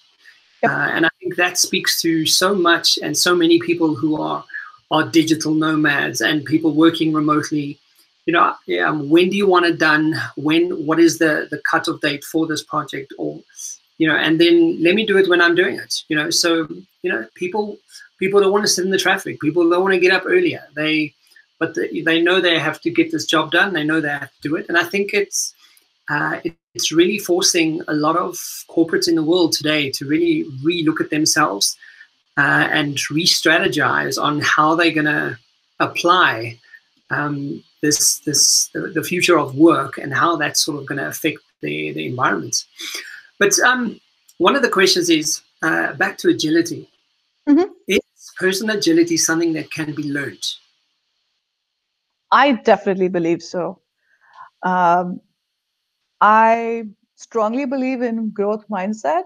Yep. 0.61 0.71
Uh, 0.71 0.89
and 0.95 1.05
I 1.05 1.09
think 1.19 1.35
that 1.35 1.57
speaks 1.57 2.01
to 2.01 2.25
so 2.25 2.53
much 2.53 2.99
and 3.01 3.17
so 3.17 3.33
many 3.33 3.59
people 3.59 3.95
who 3.95 4.21
are 4.21 4.43
are 4.91 5.05
digital 5.21 5.53
nomads 5.53 6.19
and 6.19 6.45
people 6.53 6.73
working 6.85 7.13
remotely. 7.13 7.79
You 8.25 8.33
know, 8.33 8.53
um, 8.85 9.09
when 9.09 9.29
do 9.29 9.35
you 9.35 9.47
want 9.47 9.65
it 9.65 9.79
done? 9.79 10.15
When? 10.37 10.85
What 10.85 10.99
is 10.99 11.17
the 11.17 11.47
the 11.51 11.61
cutoff 11.69 11.99
date 12.01 12.23
for 12.23 12.47
this 12.47 12.63
project? 12.63 13.13
Or, 13.17 13.41
you 13.97 14.07
know, 14.07 14.15
and 14.15 14.39
then 14.39 14.81
let 14.81 14.95
me 14.95 15.05
do 15.05 15.17
it 15.17 15.29
when 15.29 15.41
I'm 15.41 15.55
doing 15.55 15.77
it. 15.77 16.03
You 16.07 16.15
know, 16.15 16.29
so 16.29 16.67
you 17.01 17.11
know, 17.11 17.25
people 17.35 17.77
people 18.19 18.39
don't 18.39 18.51
want 18.51 18.63
to 18.63 18.71
sit 18.71 18.85
in 18.85 18.91
the 18.91 18.97
traffic. 18.97 19.39
People 19.41 19.69
don't 19.69 19.81
want 19.81 19.93
to 19.93 19.99
get 19.99 20.13
up 20.13 20.23
earlier. 20.25 20.63
They, 20.73 21.13
but 21.59 21.75
the, 21.75 22.01
they 22.01 22.21
know 22.21 22.39
they 22.39 22.57
have 22.59 22.79
to 22.81 22.89
get 22.89 23.11
this 23.11 23.25
job 23.25 23.51
done. 23.51 23.73
They 23.73 23.83
know 23.83 23.99
they 23.99 24.09
have 24.09 24.33
to 24.33 24.41
do 24.41 24.55
it, 24.55 24.67
and 24.69 24.77
I 24.77 24.85
think 24.85 25.13
it's 25.13 25.53
uh, 26.09 26.39
it's 26.73 26.91
really 26.91 27.19
forcing 27.19 27.81
a 27.87 27.93
lot 27.93 28.17
of 28.17 28.35
corporates 28.69 29.07
in 29.07 29.15
the 29.15 29.23
world 29.23 29.51
today 29.51 29.91
to 29.91 30.05
really 30.05 30.45
re-look 30.63 30.99
at 31.01 31.09
themselves 31.09 31.77
uh, 32.37 32.67
and 32.71 32.99
re-strategize 33.09 34.21
on 34.21 34.41
how 34.41 34.75
they're 34.75 34.91
going 34.91 35.05
to 35.05 35.37
apply 35.79 36.57
um, 37.13 37.63
this 37.81 38.19
this 38.19 38.69
the, 38.73 39.03
future 39.03 39.37
of 39.37 39.55
work 39.55 39.97
and 39.97 40.13
how 40.13 40.35
that's 40.35 40.63
sort 40.63 40.79
of 40.79 40.85
going 40.85 40.99
to 40.99 41.07
affect 41.07 41.39
the 41.61 41.91
the 41.93 42.07
environment. 42.07 42.65
But 43.39 43.57
um, 43.59 43.99
one 44.37 44.55
of 44.55 44.61
the 44.61 44.69
questions 44.69 45.09
is 45.09 45.41
uh, 45.61 45.93
back 45.93 46.17
to 46.19 46.29
agility. 46.29 46.89
Mm-hmm. 47.47 47.71
Is 47.87 48.01
personal 48.37 48.77
agility 48.77 49.17
something 49.17 49.53
that 49.53 49.71
can 49.71 49.93
be 49.93 50.11
learned? 50.11 50.45
I 52.31 52.53
definitely 52.53 53.09
believe 53.09 53.43
so. 53.43 53.79
Um, 54.63 55.19
I 56.21 56.85
strongly 57.15 57.65
believe 57.65 58.01
in 58.01 58.29
growth 58.31 58.65
mindset. 58.69 59.23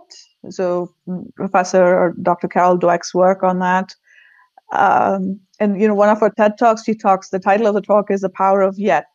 So 0.50 0.94
mm, 1.08 1.34
Professor 1.36 1.84
or 1.84 2.16
Dr. 2.22 2.48
Carol 2.48 2.78
Dweck's 2.78 3.14
work 3.14 3.44
on 3.44 3.60
that. 3.60 3.94
Um, 4.74 5.40
and 5.60 5.80
you 5.80 5.88
know, 5.88 5.96
one 5.96 6.10
of 6.10 6.22
our 6.22 6.30
TED 6.32 6.58
talks, 6.58 6.84
she 6.84 6.94
talks. 6.94 7.30
The 7.30 7.40
title 7.40 7.68
of 7.68 7.74
the 7.74 7.82
talk 7.82 8.12
is 8.12 8.22
"The 8.22 8.30
Power 8.30 8.62
of 8.62 8.78
Yet." 8.78 9.08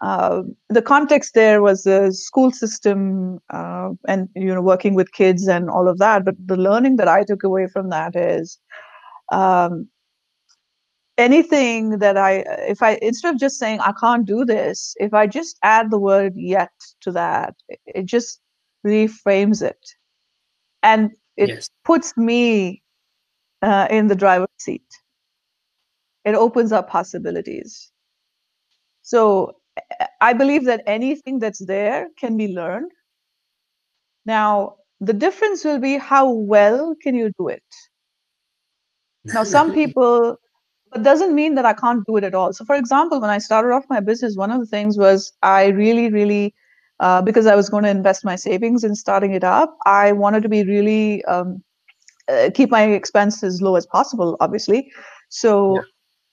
Uh, 0.00 0.42
the 0.68 0.80
context 0.80 1.34
there 1.34 1.60
was 1.60 1.82
the 1.82 2.12
school 2.12 2.52
system 2.52 3.40
uh, 3.52 3.90
and 4.06 4.28
you 4.36 4.54
know 4.54 4.62
working 4.62 4.94
with 4.94 5.12
kids 5.12 5.48
and 5.48 5.68
all 5.68 5.88
of 5.88 5.98
that. 5.98 6.24
But 6.24 6.36
the 6.46 6.56
learning 6.56 6.96
that 6.96 7.08
I 7.08 7.24
took 7.24 7.42
away 7.42 7.66
from 7.66 7.90
that 7.90 8.14
is 8.14 8.58
um, 9.32 9.88
anything 11.18 11.98
that 11.98 12.16
I, 12.16 12.44
if 12.68 12.82
I, 12.82 12.98
instead 13.02 13.34
of 13.34 13.40
just 13.40 13.58
saying, 13.58 13.80
I 13.80 13.92
can't 14.00 14.24
do 14.24 14.44
this, 14.44 14.94
if 14.98 15.12
I 15.12 15.26
just 15.26 15.58
add 15.62 15.90
the 15.90 15.98
word 15.98 16.32
yet 16.36 16.70
to 17.02 17.10
that, 17.12 17.54
it 17.86 18.06
just 18.06 18.40
reframes 18.86 19.60
it. 19.62 19.84
And 20.82 21.10
it 21.36 21.48
yes. 21.48 21.70
puts 21.84 22.16
me 22.16 22.82
uh, 23.62 23.88
in 23.90 24.06
the 24.08 24.16
driver's 24.16 24.48
seat. 24.58 24.86
It 26.24 26.34
opens 26.34 26.72
up 26.72 26.88
possibilities. 26.90 27.90
So 29.02 29.56
I 30.20 30.32
believe 30.34 30.64
that 30.66 30.82
anything 30.86 31.38
that's 31.38 31.64
there 31.64 32.08
can 32.18 32.36
be 32.36 32.48
learned. 32.48 32.90
Now, 34.26 34.76
the 35.00 35.12
difference 35.12 35.64
will 35.64 35.78
be 35.78 35.96
how 35.96 36.30
well 36.30 36.94
can 37.02 37.14
you 37.14 37.32
do 37.38 37.48
it 37.48 37.62
now 39.32 39.44
some 39.44 39.72
people 39.80 40.36
it 40.94 41.02
doesn't 41.02 41.34
mean 41.34 41.54
that 41.54 41.64
i 41.66 41.72
can't 41.72 42.04
do 42.06 42.16
it 42.16 42.24
at 42.24 42.34
all 42.34 42.52
so 42.52 42.64
for 42.64 42.76
example 42.76 43.20
when 43.20 43.30
i 43.30 43.38
started 43.38 43.72
off 43.72 43.84
my 43.90 44.00
business 44.00 44.36
one 44.36 44.50
of 44.50 44.60
the 44.60 44.66
things 44.66 44.98
was 44.98 45.32
i 45.42 45.66
really 45.68 46.10
really 46.10 46.54
uh, 47.00 47.22
because 47.22 47.46
i 47.46 47.54
was 47.54 47.68
going 47.68 47.84
to 47.84 47.90
invest 47.90 48.24
my 48.24 48.36
savings 48.36 48.84
in 48.84 48.94
starting 48.94 49.32
it 49.32 49.44
up 49.44 49.76
i 49.86 50.12
wanted 50.12 50.42
to 50.42 50.48
be 50.48 50.64
really 50.64 51.24
um, 51.26 51.62
uh, 52.28 52.50
keep 52.54 52.70
my 52.70 52.82
expenses 52.84 53.54
as 53.54 53.62
low 53.62 53.76
as 53.76 53.86
possible 53.86 54.36
obviously 54.40 54.90
so 55.28 55.76
yeah. 55.76 55.82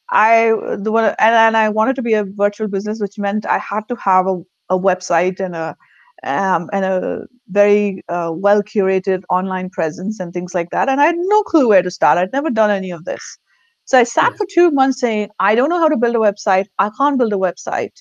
I 0.09 0.53
the 0.77 0.91
one 0.91 1.05
and, 1.05 1.15
and 1.19 1.57
I 1.57 1.69
wanted 1.69 1.95
to 1.95 2.01
be 2.01 2.13
a 2.13 2.23
virtual 2.23 2.67
business, 2.67 2.99
which 2.99 3.17
meant 3.17 3.45
I 3.45 3.57
had 3.57 3.87
to 3.89 3.95
have 3.95 4.27
a, 4.27 4.41
a 4.69 4.77
website 4.77 5.39
and 5.39 5.55
a 5.55 5.75
um, 6.23 6.69
and 6.73 6.85
a 6.85 7.27
very 7.49 8.03
uh, 8.09 8.31
well 8.33 8.63
curated 8.63 9.23
online 9.29 9.69
presence 9.69 10.19
and 10.19 10.33
things 10.33 10.53
like 10.53 10.69
that. 10.71 10.89
And 10.89 11.01
I 11.01 11.05
had 11.05 11.17
no 11.17 11.43
clue 11.43 11.67
where 11.67 11.81
to 11.81 11.91
start. 11.91 12.17
I'd 12.17 12.33
never 12.33 12.49
done 12.49 12.71
any 12.71 12.91
of 12.91 13.05
this. 13.05 13.37
So 13.85 13.99
I 13.99 14.03
sat 14.03 14.35
for 14.35 14.47
two 14.51 14.71
months 14.71 14.99
saying, 14.99 15.29
I 15.39 15.53
don't 15.53 15.69
know 15.69 15.77
how 15.77 15.89
to 15.89 15.97
build 15.97 16.15
a 16.15 16.19
website. 16.19 16.65
I 16.79 16.89
can't 16.97 17.19
build 17.19 17.33
a 17.33 17.37
website. 17.37 17.93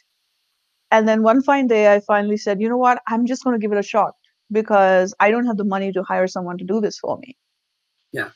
And 0.91 1.07
then 1.07 1.23
one 1.23 1.43
fine 1.43 1.67
day, 1.67 1.93
I 1.93 2.01
finally 2.01 2.39
said, 2.39 2.61
you 2.61 2.69
know 2.69 2.79
what? 2.79 3.03
I'm 3.07 3.27
just 3.27 3.45
going 3.45 3.55
to 3.55 3.61
give 3.61 3.73
it 3.73 3.79
a 3.79 3.83
shot 3.83 4.13
because 4.51 5.15
I 5.21 5.31
don't 5.31 5.47
have 5.47 5.59
the 5.59 5.65
money 5.65 5.93
to 5.93 6.03
hire 6.03 6.27
someone 6.27 6.57
to 6.59 6.65
do 6.65 6.81
this 6.81 6.99
for 6.99 7.19
me. 7.19 7.37
Yeah. 8.15 8.31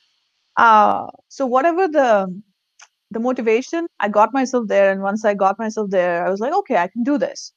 Uh, 0.57 1.07
so 1.29 1.47
whatever 1.47 1.87
the 1.89 2.43
the 3.11 3.21
motivation, 3.21 3.87
I 4.01 4.09
got 4.09 4.35
myself 4.35 4.69
there. 4.69 4.91
And 4.91 5.01
once 5.03 5.25
I 5.25 5.35
got 5.35 5.59
myself 5.59 5.91
there, 5.91 6.27
I 6.27 6.31
was 6.31 6.41
like, 6.41 6.53
okay, 6.53 6.77
I 6.77 6.89
can 6.89 7.05
do 7.05 7.17
this. 7.17 7.53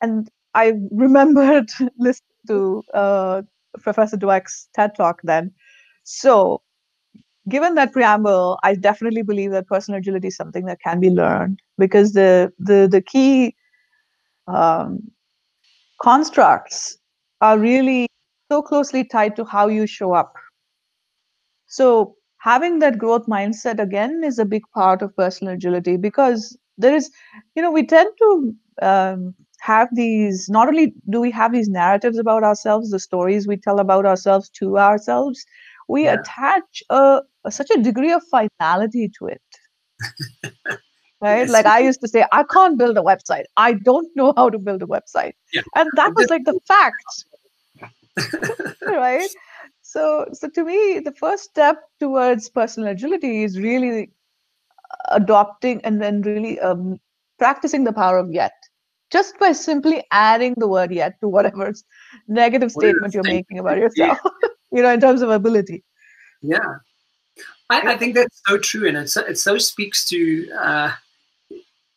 And 0.00 0.28
I 0.54 0.74
remembered 0.92 1.70
listening 1.98 2.44
to 2.48 2.82
uh, 2.94 3.42
Professor 3.80 4.16
Dweck's 4.16 4.68
TED 4.74 4.94
Talk 4.96 5.20
then. 5.24 5.52
So, 6.04 6.62
given 7.48 7.74
that 7.76 7.92
preamble, 7.92 8.58
I 8.62 8.74
definitely 8.74 9.22
believe 9.22 9.50
that 9.52 9.66
personal 9.66 9.98
agility 9.98 10.28
is 10.28 10.36
something 10.36 10.66
that 10.66 10.80
can 10.84 11.00
be 11.00 11.10
learned 11.10 11.58
because 11.78 12.12
the 12.12 12.52
the 12.58 12.86
the 12.90 13.02
key 13.02 13.56
um, 14.46 15.00
constructs 16.02 16.98
are 17.40 17.58
really 17.58 18.08
so 18.52 18.62
closely 18.62 19.04
tied 19.04 19.36
to 19.36 19.44
how 19.44 19.68
you 19.68 19.86
show 19.86 20.12
up. 20.12 20.34
So, 21.70 22.16
having 22.38 22.80
that 22.80 22.98
growth 22.98 23.26
mindset 23.26 23.80
again 23.80 24.22
is 24.24 24.38
a 24.38 24.44
big 24.44 24.62
part 24.74 25.02
of 25.02 25.16
personal 25.16 25.54
agility 25.54 25.96
because 25.96 26.56
there 26.78 26.94
is, 26.94 27.10
you 27.54 27.62
know, 27.62 27.70
we 27.70 27.86
tend 27.86 28.10
to 28.18 28.54
um, 28.82 29.34
have 29.60 29.88
these 29.92 30.48
not 30.48 30.68
only 30.68 30.94
do 31.08 31.20
we 31.20 31.30
have 31.30 31.52
these 31.52 31.68
narratives 31.68 32.18
about 32.18 32.42
ourselves 32.42 32.90
the 32.90 32.98
stories 32.98 33.46
we 33.46 33.56
tell 33.56 33.78
about 33.78 34.06
ourselves 34.06 34.48
to 34.48 34.78
ourselves 34.78 35.44
we 35.86 36.04
yeah. 36.04 36.14
attach 36.14 36.82
a, 36.88 37.20
a, 37.44 37.50
such 37.50 37.70
a 37.70 37.82
degree 37.82 38.10
of 38.12 38.22
finality 38.30 39.10
to 39.18 39.26
it. 39.26 39.42
Right? 41.22 41.40
Yes. 41.40 41.50
like 41.50 41.66
i 41.66 41.80
used 41.80 42.00
to 42.00 42.08
say 42.08 42.24
i 42.32 42.42
can't 42.44 42.78
build 42.78 42.96
a 42.96 43.02
website. 43.02 43.44
I 43.58 43.74
don't 43.74 44.08
know 44.16 44.32
how 44.38 44.48
to 44.48 44.58
build 44.58 44.82
a 44.82 44.86
website. 44.86 45.34
Yeah. 45.52 45.60
and 45.74 45.90
that 45.96 46.14
was 46.16 46.30
like 46.30 46.46
the 46.46 46.58
fact. 46.66 47.26
Right 48.86 49.28
so 49.92 50.26
so 50.32 50.48
to 50.48 50.64
me 50.64 51.00
the 51.00 51.14
first 51.20 51.44
step 51.44 51.78
towards 51.98 52.48
personal 52.48 52.90
agility 52.90 53.42
is 53.42 53.58
really 53.58 54.10
adopting 55.08 55.80
and 55.84 56.00
then 56.02 56.22
really 56.22 56.58
um, 56.60 56.98
practicing 57.38 57.84
the 57.84 57.92
power 57.92 58.18
of 58.18 58.32
yet 58.32 58.52
just 59.10 59.38
by 59.38 59.52
simply 59.52 60.04
adding 60.12 60.54
the 60.56 60.68
word 60.68 60.92
yet 60.92 61.18
to 61.20 61.28
whatever 61.28 61.72
negative 62.28 62.70
statement 62.70 63.12
you're 63.12 63.22
making 63.24 63.58
about 63.58 63.76
yourself, 63.76 64.18
you 64.72 64.82
know, 64.82 64.92
in 64.92 65.00
terms 65.00 65.22
of 65.22 65.30
ability. 65.30 65.82
Yeah. 66.42 66.76
I, 67.68 67.92
I, 67.92 67.96
think 67.96 68.14
that's 68.14 68.40
so 68.46 68.58
true. 68.58 68.88
And 68.88 68.96
it 68.96 69.10
so, 69.10 69.22
it 69.22 69.38
so 69.38 69.58
speaks 69.58 70.04
to, 70.06 70.50
uh, 70.52 70.92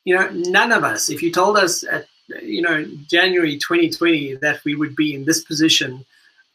you 0.05 0.15
know, 0.15 0.29
none 0.31 0.71
of 0.71 0.83
us, 0.83 1.09
if 1.09 1.21
you 1.21 1.31
told 1.31 1.57
us 1.57 1.83
at, 1.83 2.05
you 2.41 2.61
know, 2.61 2.85
January 3.09 3.57
2020 3.57 4.35
that 4.35 4.63
we 4.65 4.75
would 4.75 4.95
be 4.95 5.13
in 5.13 5.25
this 5.25 5.43
position 5.43 6.05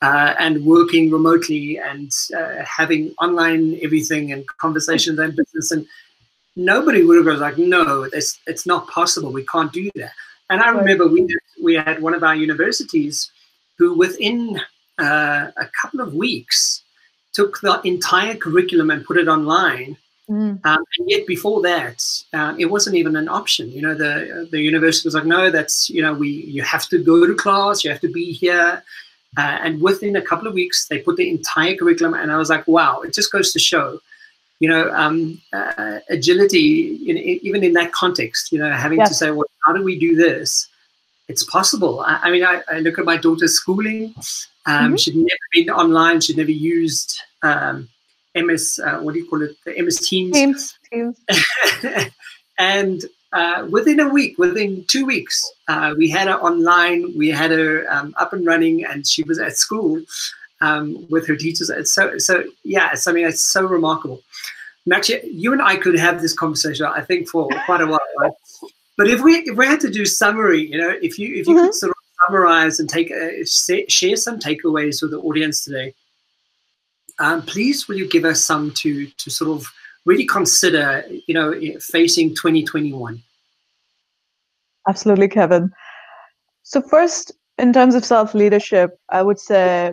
uh, 0.03 0.35
and 0.39 0.65
working 0.65 1.11
remotely 1.11 1.79
and 1.79 2.13
uh, 2.37 2.65
having 2.65 3.15
online 3.21 3.79
everything 3.83 4.33
and 4.33 4.47
conversations 4.59 5.19
and 5.19 5.35
business 5.35 5.71
and 5.73 5.87
nobody 6.59 7.05
would 7.05 7.17
have 7.17 7.27
gone 7.27 7.41
like, 7.41 7.59
no, 7.59 8.09
it's, 8.13 8.39
it's 8.47 8.67
not 8.67 8.89
possible. 8.89 9.33
We 9.33 9.45
can't 9.47 9.73
do 9.73 9.91
that. 9.95 10.13
And 10.51 10.61
I 10.63 10.71
remember 10.71 11.07
we 11.07 11.27
we 11.63 11.75
had 11.75 12.01
one 12.01 12.15
of 12.15 12.23
our 12.23 12.35
universities 12.35 13.31
who, 13.77 13.97
within 13.97 14.59
uh, 14.99 15.51
a 15.57 15.69
couple 15.81 16.01
of 16.01 16.15
weeks, 16.15 16.83
took 17.35 17.61
the 17.61 17.81
entire 17.85 18.35
curriculum 18.35 18.91
and 18.91 19.05
put 19.05 19.19
it 19.19 19.29
online. 19.29 19.97
Mm. 20.29 20.65
Um, 20.65 20.85
and 20.99 21.11
yet, 21.11 21.27
before 21.27 21.61
that, 21.63 22.03
uh, 22.33 22.55
it 22.59 22.67
wasn't 22.67 22.97
even 22.97 23.17
an 23.17 23.29
option. 23.29 23.71
You 23.71 23.83
know, 23.83 23.95
the 23.95 24.49
the 24.51 24.61
university 24.61 25.07
was 25.07 25.15
like, 25.15 25.27
no, 25.27 25.51
that's 25.51 25.91
you 25.91 26.01
know, 26.01 26.15
we 26.15 26.29
you 26.29 26.63
have 26.63 26.89
to 26.89 26.99
go 26.99 27.27
to 27.27 27.35
class, 27.35 27.85
you 27.85 27.91
have 27.91 28.01
to 28.01 28.13
be 28.13 28.33
here. 28.33 28.83
Uh, 29.37 29.59
and 29.63 29.81
within 29.81 30.17
a 30.17 30.23
couple 30.23 30.49
of 30.49 30.55
weeks, 30.55 30.89
they 30.89 30.99
put 30.99 31.17
the 31.17 31.29
entire 31.29 31.77
curriculum, 31.77 32.15
and 32.15 32.33
I 32.33 32.37
was 32.39 32.51
like, 32.51 32.67
wow, 32.67 33.03
it 33.03 33.13
just 33.13 33.31
goes 33.31 33.53
to 33.53 33.59
show 33.59 34.01
you 34.61 34.69
know, 34.69 34.91
um, 34.93 35.41
uh, 35.53 36.01
agility, 36.09 36.97
in, 37.09 37.17
in, 37.17 37.39
even 37.43 37.63
in 37.63 37.75
that 37.75 37.93
context, 37.93 38.51
you 38.51 38.59
know, 38.59 38.71
having 38.71 38.99
to 38.99 39.15
say, 39.15 39.31
well, 39.31 39.47
how 39.65 39.73
do 39.73 39.85
we 39.85 39.99
do 39.99 40.17
this? 40.17 40.69
It's 41.29 41.45
possible. 41.45 42.01
I, 42.01 42.19
I 42.25 42.31
mean, 42.31 42.45
I, 42.45 42.63
I, 42.69 42.81
look 42.81 42.99
at 42.99 43.05
my 43.05 43.17
daughter's 43.17 43.55
schooling. 43.55 44.15
Um, 44.67 44.75
mm-hmm. 44.75 44.97
She'd 44.97 45.15
never 45.15 45.29
been 45.53 45.71
online. 45.71 46.21
She'd 46.21 46.39
never 46.39 46.51
used 46.51 47.21
um, 47.43 47.89
MS, 48.35 48.81
uh, 48.85 48.99
what 48.99 49.15
do 49.15 49.21
you 49.21 49.29
call 49.29 49.43
it? 49.43 49.57
The 49.65 49.81
MS 49.81 50.09
Teams. 50.09 50.33
Teams. 50.33 50.79
Teams. 50.91 51.21
and 52.59 53.05
uh, 53.33 53.67
within 53.71 54.01
a 54.01 54.09
week, 54.09 54.39
within 54.39 54.85
two 54.89 55.05
weeks, 55.05 55.51
uh, 55.69 55.95
we 55.97 56.09
had 56.09 56.29
her 56.29 56.41
online. 56.41 57.13
We 57.17 57.29
had 57.29 57.51
her 57.51 57.87
um, 57.91 58.15
up 58.19 58.33
and 58.33 58.47
running, 58.47 58.85
and 58.85 59.07
she 59.07 59.23
was 59.23 59.39
at 59.39 59.57
school 59.57 60.01
um, 60.61 61.07
with 61.11 61.27
her 61.27 61.37
teachers. 61.37 61.71
It's 61.71 61.93
so 61.93 62.19
so 62.19 62.45
yeah. 62.65 62.91
It's, 62.93 63.07
I 63.07 63.13
mean, 63.13 63.27
it's 63.27 63.43
so 63.43 63.67
remarkable. 63.67 64.23
Max, 64.87 65.11
you 65.11 65.53
and 65.53 65.61
I 65.61 65.77
could 65.77 65.99
have 65.99 66.23
this 66.23 66.33
conversation, 66.33 66.87
I 66.87 67.03
think, 67.03 67.29
for 67.29 67.49
quite 67.67 67.83
a 67.83 67.87
while. 67.87 68.01
Right? 68.19 68.33
But 68.97 69.09
if 69.09 69.21
we 69.21 69.37
if 69.41 69.57
we 69.57 69.67
had 69.67 69.81
to 69.81 69.91
do 69.91 70.07
summary, 70.07 70.67
you 70.67 70.79
know, 70.79 70.95
if 71.03 71.19
you 71.19 71.35
if 71.35 71.47
you 71.47 71.55
mm-hmm. 71.55 71.67
could 71.67 71.75
sort 71.75 71.91
of 71.91 71.97
summarize 72.27 72.81
and 72.81 72.89
take 72.89 73.11
a, 73.11 73.45
share 73.45 74.17
some 74.17 74.39
takeaways 74.39 75.03
with 75.03 75.11
the 75.11 75.21
audience 75.21 75.65
today, 75.65 75.95
um, 77.19 77.43
please 77.43 77.87
will 77.87 77.97
you 77.97 78.09
give 78.09 78.25
us 78.25 78.43
some 78.43 78.73
to 78.73 79.07
to 79.07 79.31
sort 79.31 79.51
of 79.51 79.71
really 80.09 80.25
consider, 80.25 81.05
you 81.27 81.35
know, 81.35 81.55
facing 81.81 82.31
2021. 82.31 83.23
Absolutely, 84.89 85.29
Kevin. 85.29 85.71
So 86.63 86.81
first, 86.81 87.33
in 87.59 87.75
terms 87.75 87.95
of 87.95 88.05
self 88.05 88.35
leadership, 88.35 88.99
I 89.11 89.23
would 89.23 89.39
say 89.39 89.93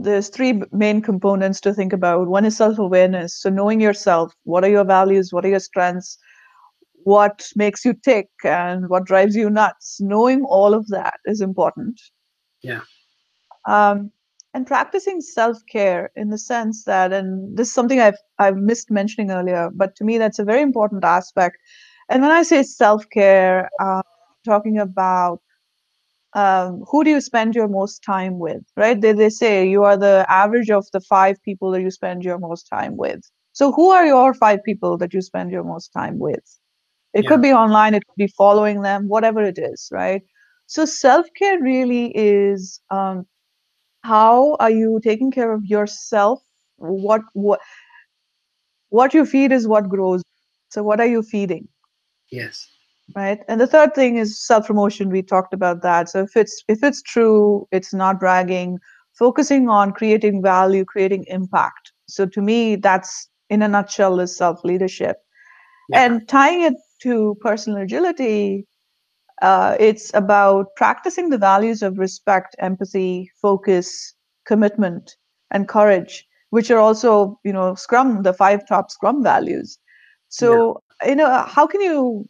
there's 0.00 0.30
three 0.30 0.62
main 0.72 1.00
components 1.00 1.60
to 1.60 1.72
think 1.72 1.92
about. 1.92 2.26
One 2.26 2.44
is 2.44 2.56
self-awareness. 2.56 3.40
So 3.40 3.50
knowing 3.50 3.80
yourself, 3.80 4.34
what 4.44 4.64
are 4.64 4.70
your 4.70 4.84
values, 4.84 5.32
what 5.32 5.44
are 5.44 5.48
your 5.48 5.60
strengths, 5.60 6.18
what 7.04 7.46
makes 7.54 7.84
you 7.84 7.94
tick, 7.94 8.28
and 8.44 8.88
what 8.88 9.04
drives 9.04 9.36
you 9.36 9.48
nuts. 9.48 10.00
Knowing 10.00 10.42
all 10.44 10.74
of 10.74 10.88
that 10.88 11.20
is 11.26 11.40
important. 11.40 12.00
Yeah. 12.62 12.80
Um, 13.68 14.10
and 14.54 14.66
practicing 14.66 15.20
self-care 15.20 16.10
in 16.16 16.30
the 16.30 16.38
sense 16.38 16.84
that, 16.84 17.12
and 17.12 17.56
this 17.56 17.68
is 17.68 17.74
something 17.74 18.00
I've 18.00 18.18
I've 18.38 18.56
missed 18.56 18.90
mentioning 18.90 19.30
earlier, 19.30 19.70
but 19.74 19.94
to 19.96 20.04
me 20.04 20.18
that's 20.18 20.38
a 20.38 20.44
very 20.44 20.62
important 20.62 21.04
aspect. 21.04 21.56
And 22.08 22.22
when 22.22 22.30
I 22.32 22.42
say 22.42 22.62
self-care, 22.62 23.70
uh, 23.80 24.02
talking 24.44 24.78
about 24.78 25.40
um, 26.34 26.84
who 26.90 27.04
do 27.04 27.10
you 27.10 27.20
spend 27.20 27.54
your 27.54 27.68
most 27.68 28.02
time 28.04 28.38
with 28.38 28.62
right 28.76 29.00
they, 29.00 29.12
they 29.12 29.30
say 29.30 29.68
you 29.68 29.82
are 29.82 29.96
the 29.96 30.24
average 30.28 30.70
of 30.70 30.86
the 30.92 31.00
five 31.00 31.42
people 31.42 31.70
that 31.72 31.80
you 31.80 31.90
spend 31.90 32.22
your 32.22 32.38
most 32.38 32.68
time 32.68 32.96
with 32.96 33.20
so 33.52 33.72
who 33.72 33.90
are 33.90 34.06
your 34.06 34.32
five 34.34 34.62
people 34.64 34.96
that 34.96 35.12
you 35.12 35.20
spend 35.20 35.50
your 35.50 35.64
most 35.64 35.88
time 35.92 36.18
with 36.18 36.58
it 37.14 37.24
yeah. 37.24 37.28
could 37.28 37.42
be 37.42 37.52
online 37.52 37.94
it 37.94 38.06
could 38.06 38.16
be 38.16 38.32
following 38.38 38.82
them 38.82 39.08
whatever 39.08 39.42
it 39.42 39.58
is 39.58 39.88
right 39.92 40.22
so 40.66 40.84
self-care 40.84 41.60
really 41.60 42.12
is 42.14 42.80
um, 42.90 43.26
how 44.02 44.56
are 44.60 44.70
you 44.70 45.00
taking 45.02 45.30
care 45.30 45.52
of 45.52 45.64
yourself? 45.64 46.42
What 46.76 47.22
what 47.34 47.60
what 48.90 49.14
you 49.14 49.24
feed 49.24 49.52
is 49.52 49.68
what 49.68 49.88
grows. 49.88 50.22
So 50.70 50.82
what 50.82 51.00
are 51.00 51.06
you 51.06 51.22
feeding? 51.22 51.68
Yes. 52.30 52.68
Right? 53.14 53.40
And 53.48 53.60
the 53.60 53.66
third 53.66 53.94
thing 53.94 54.16
is 54.16 54.44
self 54.46 54.66
promotion 54.66 55.10
we 55.10 55.22
talked 55.22 55.52
about 55.52 55.82
that. 55.82 56.08
So 56.08 56.22
if 56.22 56.36
it's 56.36 56.62
if 56.68 56.82
it's 56.82 57.02
true 57.02 57.66
it's 57.72 57.92
not 57.92 58.20
bragging. 58.20 58.78
Focusing 59.18 59.68
on 59.68 59.92
creating 59.92 60.42
value 60.42 60.84
creating 60.84 61.24
impact. 61.28 61.92
So 62.08 62.26
to 62.26 62.40
me 62.40 62.76
that's 62.76 63.28
in 63.50 63.62
a 63.62 63.68
nutshell 63.68 64.20
is 64.20 64.36
self 64.36 64.64
leadership 64.64 65.18
yeah. 65.88 66.04
and 66.04 66.28
tying 66.28 66.62
it 66.62 66.74
to 67.02 67.36
personal 67.40 67.82
agility 67.82 68.66
uh, 69.42 69.76
it's 69.80 70.10
about 70.14 70.66
practicing 70.76 71.30
the 71.30 71.38
values 71.38 71.82
of 71.82 71.98
respect 71.98 72.56
empathy 72.58 73.30
focus 73.40 74.14
commitment, 74.46 75.16
and 75.50 75.68
courage, 75.68 76.26
which 76.50 76.70
are 76.70 76.78
also, 76.78 77.38
you 77.44 77.52
know, 77.52 77.74
Scrum, 77.74 78.22
the 78.22 78.32
five 78.32 78.66
top 78.66 78.90
Scrum 78.90 79.22
values. 79.22 79.78
So, 80.28 80.80
yeah. 81.02 81.10
you 81.10 81.16
know, 81.16 81.44
how 81.46 81.66
can 81.66 81.80
you? 81.80 82.28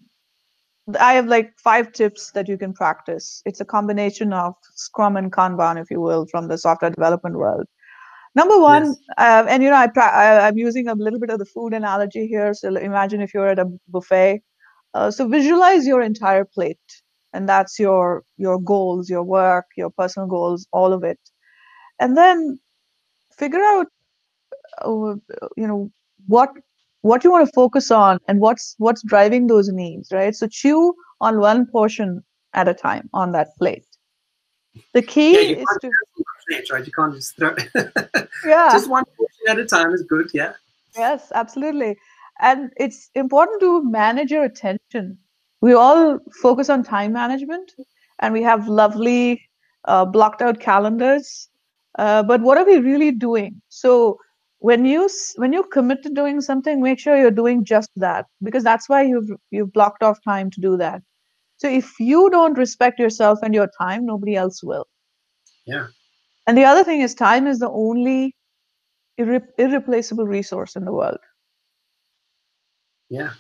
I 0.99 1.13
have 1.15 1.27
like 1.27 1.53
five 1.59 1.93
tips 1.93 2.33
that 2.33 2.49
you 2.49 2.59
can 2.59 2.73
practice. 2.73 3.43
It's 3.45 3.61
a 3.61 3.65
combination 3.65 4.33
of 4.33 4.55
Scrum 4.75 5.17
and 5.17 5.31
Kanban, 5.33 5.81
if 5.81 5.91
you 5.91 6.01
will, 6.01 6.27
from 6.31 6.49
the 6.49 6.59
software 6.59 6.91
development 6.91 7.37
world. 7.37 7.67
Number 8.35 8.59
one, 8.59 8.87
yes. 8.87 8.97
uh, 9.19 9.45
and 9.49 9.63
you 9.63 9.71
know, 9.71 9.77
I, 9.77 9.89
I 9.97 10.49
am 10.49 10.57
using 10.57 10.89
a 10.89 10.95
little 10.95 11.19
bit 11.19 11.31
of 11.31 11.39
the 11.39 11.45
food 11.45 11.75
analogy 11.75 12.27
here. 12.27 12.55
So 12.55 12.77
imagine 12.77 13.21
if 13.21 13.35
you're 13.35 13.49
at 13.49 13.59
a 13.59 13.67
buffet. 13.89 14.43
Uh, 14.95 15.11
so 15.11 15.29
visualize 15.29 15.87
your 15.87 16.03
entire 16.03 16.45
plate, 16.45 17.00
and 17.33 17.49
that's 17.49 17.79
your 17.79 18.25
your 18.37 18.61
goals, 18.61 19.09
your 19.09 19.23
work, 19.23 19.67
your 19.77 19.91
personal 19.91 20.29
goals, 20.29 20.67
all 20.73 20.93
of 20.93 21.05
it, 21.05 21.19
and 21.99 22.17
then 22.17 22.59
figure 23.37 23.63
out, 23.63 23.87
uh, 24.83 25.15
you 25.57 25.67
know, 25.67 25.91
what 26.27 26.51
what 27.03 27.25
you 27.25 27.31
want 27.31 27.47
to 27.47 27.53
focus 27.53 27.91
on 27.91 28.19
and 28.29 28.41
what's 28.41 28.75
what's 28.79 29.03
driving 29.03 29.47
those 29.47 29.69
needs, 29.69 30.13
right? 30.13 30.35
So 30.35 30.47
chew 30.47 30.95
on 31.21 31.41
one 31.41 31.67
portion 31.67 32.23
at 32.55 32.69
a 32.69 32.75
time 32.75 33.09
on 33.13 33.33
that 33.33 33.57
plate. 33.59 33.87
The 34.95 35.03
key 35.03 35.33
yeah, 35.33 35.57
is 35.59 35.79
to 35.83 35.91
plate, 36.49 36.71
right? 36.71 36.87
You 36.87 36.93
can't 36.93 37.15
just 37.15 37.37
throw 37.37 37.55
yeah. 38.45 38.69
just 38.73 38.89
one 38.89 39.05
portion 39.17 39.45
at 39.49 39.59
a 39.59 39.67
time 39.67 39.93
is 39.93 40.03
good, 40.03 40.31
yeah. 40.33 40.53
Yes, 40.97 41.31
absolutely. 41.35 41.97
And 42.41 42.73
it's 42.77 43.11
important 43.15 43.61
to 43.61 43.85
manage 43.85 44.31
your 44.31 44.45
attention. 44.45 45.19
We 45.61 45.75
all 45.75 46.19
focus 46.43 46.71
on 46.71 46.83
time 46.83 47.13
management 47.13 47.73
and 48.21 48.33
we 48.33 48.43
have 48.43 48.69
lovely 48.69 49.43
uh, 49.85 50.05
blocked 50.05 50.43
out 50.43 50.61
calendars. 50.61 51.49
Uh, 51.99 52.23
but 52.23 52.41
what 52.41 52.57
are 52.59 52.65
we 52.65 52.79
really 52.79 53.11
doing? 53.11 53.61
So 53.69 54.19
when 54.59 54.85
you 54.85 55.09
when 55.37 55.53
you 55.53 55.65
commit 55.73 56.03
to 56.03 56.11
doing 56.11 56.41
something, 56.41 56.83
make 56.83 56.99
sure 56.99 57.17
you're 57.17 57.31
doing 57.31 57.65
just 57.65 57.91
that 57.97 58.27
because 58.43 58.63
that's 58.63 58.89
why 58.89 59.03
you've 59.03 59.31
you've 59.51 59.73
blocked 59.73 60.03
off 60.03 60.19
time 60.23 60.51
to 60.51 60.61
do 60.61 60.77
that. 60.77 61.03
So 61.57 61.69
if 61.69 61.99
you 61.99 62.31
don't 62.31 62.57
respect 62.57 62.99
yourself 62.99 63.39
and 63.43 63.55
your 63.55 63.69
time, 63.79 64.07
nobody 64.07 64.37
else 64.37 64.63
will. 64.63 64.87
Yeah. 65.67 65.89
And 66.47 66.57
the 66.57 66.65
other 66.65 66.85
thing 66.85 67.01
is, 67.01 67.15
time 67.15 67.47
is 67.47 67.59
the 67.59 67.71
only 67.71 68.35
irre- 69.19 69.47
irreplaceable 69.59 70.27
resource 70.27 70.75
in 70.75 70.85
the 70.85 70.93
world. 70.93 71.19
Yeah. 73.11 73.33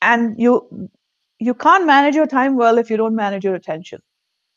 And 0.00 0.40
you 0.40 0.88
you 1.40 1.54
can't 1.54 1.86
manage 1.86 2.14
your 2.14 2.26
time 2.26 2.56
well 2.56 2.78
if 2.78 2.90
you 2.90 2.96
don't 2.96 3.14
manage 3.14 3.44
your 3.44 3.54
attention, 3.54 4.00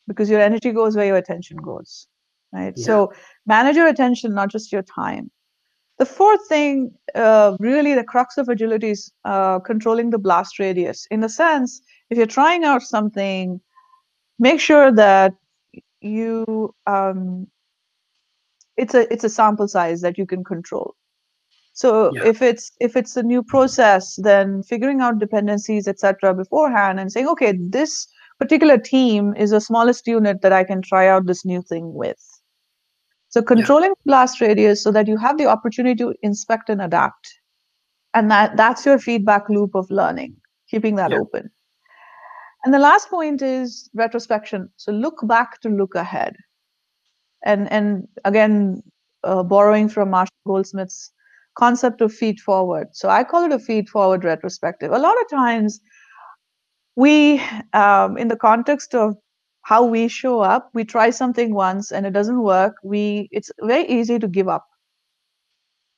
because 0.06 0.30
your 0.30 0.40
energy 0.40 0.70
goes 0.70 0.96
where 0.96 1.06
your 1.06 1.16
attention 1.16 1.56
goes. 1.56 2.06
Right. 2.52 2.74
Yeah. 2.76 2.84
So 2.84 3.12
manage 3.46 3.76
your 3.76 3.88
attention, 3.88 4.34
not 4.34 4.50
just 4.50 4.70
your 4.70 4.82
time. 4.82 5.30
The 5.98 6.06
fourth 6.06 6.46
thing, 6.48 6.92
uh, 7.14 7.56
really, 7.58 7.94
the 7.94 8.04
crux 8.04 8.36
of 8.36 8.48
agility 8.48 8.90
is 8.90 9.12
uh, 9.24 9.60
controlling 9.60 10.10
the 10.10 10.18
blast 10.18 10.58
radius. 10.58 11.06
In 11.10 11.24
a 11.24 11.28
sense, 11.28 11.80
if 12.10 12.18
you're 12.18 12.26
trying 12.26 12.64
out 12.64 12.82
something, 12.82 13.60
make 14.38 14.60
sure 14.60 14.92
that 14.92 15.32
you 16.00 16.74
um, 16.86 17.46
it's 18.76 18.94
a 18.94 19.12
it's 19.12 19.24
a 19.24 19.28
sample 19.28 19.68
size 19.68 20.00
that 20.02 20.18
you 20.18 20.26
can 20.26 20.44
control 20.44 20.94
so 21.74 22.12
yeah. 22.14 22.24
if 22.24 22.40
it's 22.40 22.70
if 22.80 22.96
it's 22.96 23.16
a 23.16 23.22
new 23.22 23.42
process 23.42 24.16
then 24.22 24.62
figuring 24.62 25.00
out 25.00 25.18
dependencies 25.18 25.86
etc 25.88 26.32
beforehand 26.32 27.00
and 27.00 27.12
saying 27.12 27.28
okay 27.28 27.52
this 27.60 28.06
particular 28.38 28.78
team 28.78 29.34
is 29.36 29.50
the 29.50 29.60
smallest 29.60 30.06
unit 30.06 30.40
that 30.40 30.52
i 30.52 30.64
can 30.64 30.80
try 30.80 31.06
out 31.08 31.26
this 31.26 31.44
new 31.44 31.60
thing 31.60 31.92
with 31.92 32.40
so 33.28 33.42
controlling 33.42 33.90
yeah. 33.90 34.06
blast 34.06 34.40
radius 34.40 34.82
so 34.82 34.92
that 34.92 35.08
you 35.08 35.16
have 35.16 35.36
the 35.36 35.46
opportunity 35.46 35.96
to 35.96 36.14
inspect 36.22 36.70
and 36.70 36.80
adapt 36.80 37.34
and 38.14 38.30
that 38.30 38.56
that's 38.56 38.86
your 38.86 38.98
feedback 38.98 39.48
loop 39.48 39.74
of 39.74 39.90
learning 39.90 40.34
keeping 40.70 40.94
that 40.94 41.10
yeah. 41.10 41.18
open 41.18 41.50
and 42.64 42.72
the 42.72 42.78
last 42.78 43.10
point 43.10 43.42
is 43.42 43.90
retrospection 43.94 44.68
so 44.76 44.92
look 44.92 45.26
back 45.26 45.60
to 45.60 45.68
look 45.68 45.96
ahead 45.96 46.36
and 47.44 47.70
and 47.72 48.06
again 48.24 48.80
uh, 49.24 49.42
borrowing 49.42 49.88
from 49.88 50.10
marshall 50.10 50.46
goldsmith's 50.46 51.10
concept 51.56 52.00
of 52.00 52.12
feed 52.12 52.40
forward. 52.40 52.88
So 52.92 53.08
i 53.08 53.24
call 53.24 53.44
it 53.44 53.52
a 53.52 53.58
feed 53.58 53.88
forward 53.88 54.24
retrospective. 54.24 54.92
A 54.92 54.98
lot 54.98 55.16
of 55.20 55.28
times 55.30 55.80
we 56.96 57.40
um, 57.72 58.16
in 58.18 58.28
the 58.28 58.36
context 58.36 58.94
of 58.94 59.16
how 59.62 59.84
we 59.84 60.08
show 60.08 60.40
up 60.40 60.70
we 60.74 60.84
try 60.84 61.10
something 61.10 61.54
once 61.54 61.90
and 61.92 62.06
it 62.06 62.12
doesn't 62.12 62.42
work 62.42 62.74
we 62.84 63.28
it's 63.32 63.50
very 63.62 63.86
easy 63.86 64.18
to 64.18 64.28
give 64.28 64.48
up. 64.48 64.64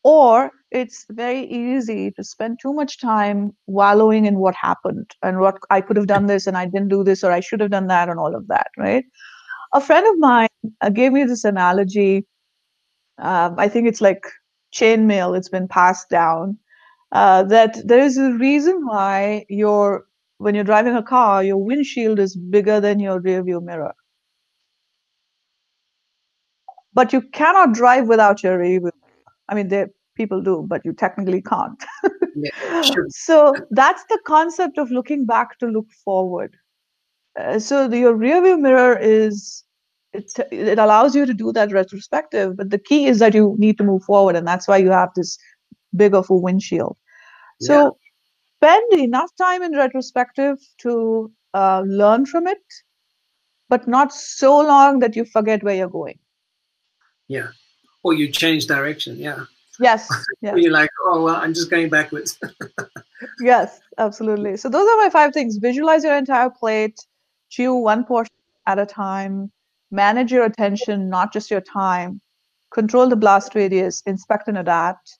Or 0.04 0.52
it's 0.70 1.04
very 1.11 1.44
easy 1.46 2.12
to 2.12 2.24
spend 2.24 2.59
too 2.62 2.72
much 2.72 3.00
time 3.00 3.52
wallowing 3.66 4.26
in 4.26 4.36
what 4.38 4.54
happened 4.54 5.11
and 5.22 5.40
what 5.40 5.59
i 5.70 5.80
could 5.80 5.96
have 5.96 6.07
done 6.07 6.26
this 6.26 6.46
and 6.46 6.57
i 6.57 6.66
didn't 6.66 6.88
do 6.88 7.02
this 7.04 7.24
or 7.24 7.32
i 7.32 7.40
should 7.40 7.61
have 7.61 7.70
done 7.70 7.86
that 7.88 8.09
and 8.09 8.18
all 8.18 8.34
of 8.34 8.46
that 8.48 8.68
right? 8.76 9.04
A 9.74 9.80
friend 9.80 10.07
of 10.07 10.18
mine 10.18 10.48
uh, 10.80 10.90
gave 10.90 11.12
me 11.12 11.24
this 11.24 11.44
analogy. 11.44 12.26
Um, 13.18 13.57
I 13.59 13.68
think 13.68 13.88
it's 13.88 14.00
like 14.00 14.22
chainmail, 14.77 15.37
it's 15.37 15.49
been 15.49 15.68
passed 15.68 16.09
down. 16.11 16.59
Uh, 17.12 17.43
that 17.45 17.77
there 17.87 18.01
is 18.01 18.18
a 18.18 18.33
reason 18.33 18.85
why 18.87 19.45
your 19.49 20.07
when 20.39 20.55
you're 20.55 20.64
driving 20.64 20.97
a 20.97 21.03
car, 21.03 21.43
your 21.43 21.57
windshield 21.57 22.18
is 22.18 22.37
bigger 22.37 22.81
than 22.81 23.01
your 23.01 23.20
rear 23.20 23.43
view 23.43 23.61
mirror. 23.61 23.95
But 26.93 27.12
you 27.12 27.22
cannot 27.22 27.74
drive 27.74 28.09
without 28.09 28.43
your 28.43 28.59
rear 28.59 28.81
view. 28.81 28.91
I 29.49 29.55
mean, 29.55 29.68
there 29.68 29.89
people 30.16 30.43
do, 30.43 30.64
but 30.68 30.85
you 30.85 30.93
technically 30.93 31.43
can't. 31.43 31.83
yeah, 32.37 32.83
sure. 32.83 33.07
So 33.11 33.55
that's 33.70 34.05
the 34.09 34.18
concept 34.27 34.79
of 34.79 34.91
looking 34.91 35.27
back 35.27 35.59
to 35.59 35.66
look 35.66 35.91
forward. 36.05 36.57
Uh, 37.39 37.59
so 37.59 37.87
the, 37.87 37.99
your 37.99 38.14
rear 38.14 38.43
view 38.43 38.59
mirror 38.59 38.99
is 38.99 39.64
it, 40.17 40.33
it 40.51 40.79
allows 40.79 41.14
you 41.14 41.27
to 41.27 41.35
do 41.35 41.53
that 41.53 41.73
retrospective 41.73 42.57
but 42.57 42.71
the 42.71 42.79
key 42.79 43.07
is 43.07 43.19
that 43.19 43.35
you 43.35 43.55
need 43.59 43.79
to 43.79 43.85
move 43.85 44.03
forward 44.05 44.37
and 44.37 44.47
that's 44.47 44.69
why 44.69 44.77
you 44.77 44.91
have 44.91 45.11
this 45.14 45.39
big 45.95 46.14
of 46.14 46.29
a 46.31 46.37
windshield. 46.37 46.97
So 47.61 47.75
yeah. 47.75 47.91
spend 48.59 49.01
enough 49.01 49.31
time 49.37 49.62
in 49.62 49.77
retrospective 49.77 50.59
to 50.79 51.33
uh, 51.55 51.83
learn 51.87 52.27
from 52.27 52.47
it 52.47 52.59
but 53.69 53.89
not 53.89 54.12
so 54.12 54.61
long 54.61 55.01
that 55.01 55.17
you 55.17 55.25
forget 55.25 55.62
where 55.62 55.75
you're 55.75 55.89
going. 55.89 56.19
Yeah. 57.29 57.49
Or 58.03 58.14
you 58.14 58.29
change 58.29 58.67
direction 58.67 59.17
yeah. 59.17 59.45
Yes, 59.79 60.09
yes. 60.41 60.55
you're 60.57 60.73
like 60.73 60.91
oh 61.05 61.23
well 61.25 61.37
i'm 61.37 61.53
just 61.53 61.71
going 61.71 61.89
backwards. 61.89 62.39
Yes 63.41 63.81
absolutely. 63.99 64.59
So 64.59 64.69
those 64.69 64.87
are 64.87 64.97
my 64.97 65.09
five 65.11 65.33
things. 65.33 65.57
Visualize 65.57 66.05
your 66.05 66.17
entire 66.17 66.51
plate. 66.51 66.99
Chew 67.49 67.75
one 67.75 68.05
portion 68.05 68.35
at 68.67 68.79
a 68.79 68.87
time 68.87 69.51
manage 69.91 70.32
your 70.32 70.45
attention, 70.45 71.09
not 71.09 71.32
just 71.32 71.51
your 71.51 71.61
time, 71.61 72.20
control 72.72 73.09
the 73.09 73.16
blast 73.16 73.55
radius, 73.55 74.03
inspect 74.07 74.49
and 74.49 74.59
adapt, 74.59 75.18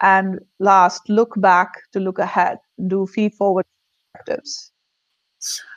and 0.00 0.40
last, 0.58 1.08
look 1.08 1.34
back 1.40 1.82
to 1.92 2.00
look 2.00 2.18
ahead, 2.18 2.58
do 2.86 3.06
feed 3.06 3.34
forward 3.34 3.64
perspectives. 4.12 4.70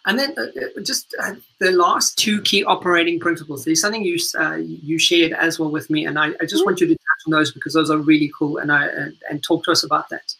And 0.07 0.17
then 0.17 0.33
uh, 0.37 0.43
uh, 0.43 0.81
just 0.81 1.15
uh, 1.21 1.35
the 1.59 1.71
last 1.71 2.17
two 2.17 2.41
key 2.41 2.63
operating 2.63 3.19
principles. 3.19 3.63
There's 3.63 3.79
something 3.79 4.03
you 4.03 4.17
uh, 4.39 4.55
you 4.55 4.97
shared 4.97 5.33
as 5.33 5.59
well 5.59 5.69
with 5.69 5.89
me, 5.91 6.07
and 6.07 6.17
I, 6.17 6.27
I 6.27 6.31
just 6.41 6.55
mm-hmm. 6.55 6.65
want 6.65 6.81
you 6.81 6.87
to 6.87 6.95
touch 6.95 7.21
on 7.27 7.31
those 7.31 7.51
because 7.51 7.73
those 7.73 7.91
are 7.91 7.99
really 7.99 8.31
cool, 8.37 8.57
and 8.57 8.71
I 8.71 8.87
and, 8.87 9.13
and 9.29 9.43
talk 9.43 9.63
to 9.65 9.71
us 9.71 9.83
about 9.83 10.09
that. 10.09 10.33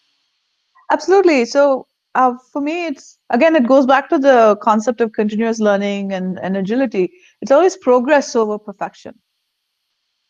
Absolutely. 0.91 1.45
So 1.45 1.85
uh, 2.15 2.33
for 2.51 2.61
me, 2.61 2.87
it's 2.87 3.19
again, 3.31 3.55
it 3.55 3.67
goes 3.67 3.85
back 3.85 4.09
to 4.09 4.19
the 4.19 4.57
concept 4.61 5.01
of 5.01 5.13
continuous 5.13 5.59
learning 5.59 6.13
and, 6.13 6.39
and 6.39 6.55
agility. 6.55 7.11
It's 7.41 7.51
always 7.51 7.77
progress 7.77 8.35
over 8.35 8.59
perfection. 8.59 9.15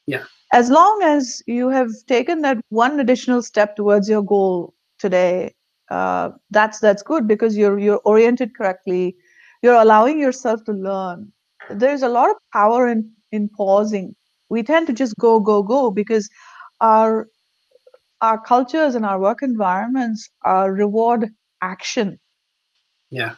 Yeah. 0.08 0.24
As 0.54 0.70
long 0.70 1.02
as 1.04 1.42
you 1.48 1.70
have 1.70 1.90
taken 2.08 2.42
that 2.42 2.58
one 2.70 3.00
additional 3.00 3.42
step 3.42 3.76
towards 3.76 4.10
your 4.10 4.24
goal 4.24 4.74
today, 5.00 5.54
uh, 5.90 6.32
that's 6.50 6.80
that's 6.80 7.04
good 7.04 7.28
because 7.28 7.58
you're 7.58 7.80
you're 7.80 8.02
oriented 8.06 8.56
correctly. 8.56 9.16
You're 9.62 9.82
allowing 9.82 10.20
yourself 10.20 10.64
to 10.66 10.74
learn. 10.74 11.32
There's 11.70 12.04
a 12.04 12.10
lot 12.10 12.30
of 12.30 12.38
power 12.54 12.88
in 12.88 13.12
in 13.32 13.50
pausing. 13.50 14.16
We 14.50 14.64
tend 14.64 14.88
to 14.88 14.94
just 14.94 15.18
go 15.18 15.40
go 15.40 15.64
go 15.64 15.92
because 15.92 16.30
our 16.82 17.28
our 18.22 18.40
cultures 18.42 18.96
and 18.96 19.06
our 19.06 19.20
work 19.20 19.42
environments 19.42 20.30
are 20.44 20.74
reward 20.74 21.30
action 21.62 22.20
yeah. 23.12 23.36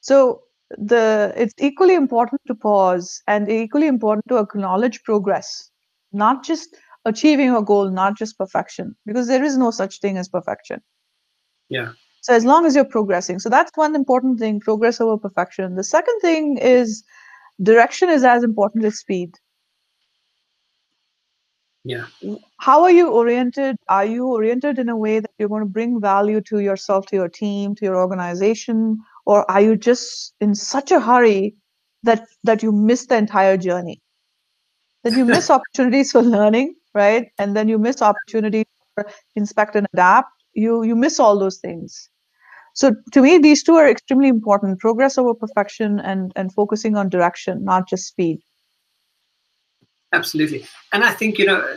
So 0.00 0.42
the 0.70 1.32
it's 1.36 1.54
equally 1.58 1.94
important 1.94 2.40
to 2.46 2.54
pause 2.54 3.22
and 3.26 3.50
equally 3.50 3.86
important 3.86 4.26
to 4.28 4.38
acknowledge 4.38 5.02
progress 5.04 5.70
not 6.12 6.42
just 6.44 6.76
achieving 7.04 7.54
a 7.54 7.62
goal 7.62 7.90
not 7.90 8.16
just 8.16 8.38
perfection 8.38 8.94
because 9.06 9.26
there 9.28 9.44
is 9.44 9.56
no 9.56 9.70
such 9.70 10.00
thing 10.00 10.16
as 10.18 10.28
perfection. 10.28 10.80
Yeah. 11.68 11.92
So 12.22 12.34
as 12.34 12.44
long 12.44 12.66
as 12.66 12.76
you're 12.76 12.84
progressing. 12.84 13.40
So 13.40 13.48
that's 13.48 13.70
one 13.74 13.96
important 13.96 14.38
thing 14.38 14.60
progress 14.60 15.00
over 15.00 15.18
perfection. 15.18 15.74
The 15.74 15.84
second 15.84 16.20
thing 16.20 16.56
is 16.58 17.02
direction 17.62 18.08
is 18.08 18.22
as 18.22 18.44
important 18.44 18.84
as 18.84 18.98
speed 18.98 19.34
Yeah. 21.84 22.06
How 22.58 22.82
are 22.82 22.92
you 22.92 23.10
oriented? 23.10 23.76
Are 23.88 24.04
you 24.04 24.26
oriented 24.26 24.78
in 24.78 24.88
a 24.88 24.96
way 24.96 25.18
that 25.18 25.30
you're 25.38 25.48
going 25.48 25.62
to 25.64 25.68
bring 25.68 26.00
value 26.00 26.40
to 26.42 26.60
yourself, 26.60 27.06
to 27.06 27.16
your 27.16 27.28
team, 27.28 27.74
to 27.76 27.84
your 27.84 27.96
organization, 27.96 28.98
or 29.26 29.50
are 29.50 29.60
you 29.60 29.76
just 29.76 30.34
in 30.40 30.54
such 30.54 30.92
a 30.92 31.00
hurry 31.00 31.56
that 32.04 32.26
that 32.44 32.62
you 32.62 32.70
miss 32.70 33.06
the 33.06 33.16
entire 33.16 33.56
journey? 33.56 34.00
That 35.02 35.16
you 35.16 35.24
miss 35.24 35.50
opportunities 35.56 36.12
for 36.12 36.22
learning, 36.22 36.76
right? 36.94 37.28
And 37.38 37.56
then 37.56 37.68
you 37.68 37.78
miss 37.78 38.00
opportunity 38.00 38.64
for 38.94 39.06
inspect 39.34 39.74
and 39.74 39.88
adapt. 39.92 40.30
You 40.54 40.84
you 40.84 40.94
miss 40.94 41.18
all 41.18 41.36
those 41.36 41.58
things. 41.58 42.08
So 42.74 42.94
to 43.12 43.20
me, 43.20 43.38
these 43.38 43.64
two 43.64 43.74
are 43.74 43.88
extremely 43.88 44.28
important: 44.28 44.78
progress 44.78 45.18
over 45.18 45.34
perfection, 45.34 45.98
and 45.98 46.32
and 46.36 46.54
focusing 46.54 46.96
on 46.96 47.08
direction, 47.08 47.64
not 47.64 47.88
just 47.88 48.06
speed. 48.06 48.40
Absolutely, 50.14 50.66
and 50.92 51.02
I 51.04 51.12
think 51.12 51.38
you 51.38 51.46
know 51.46 51.76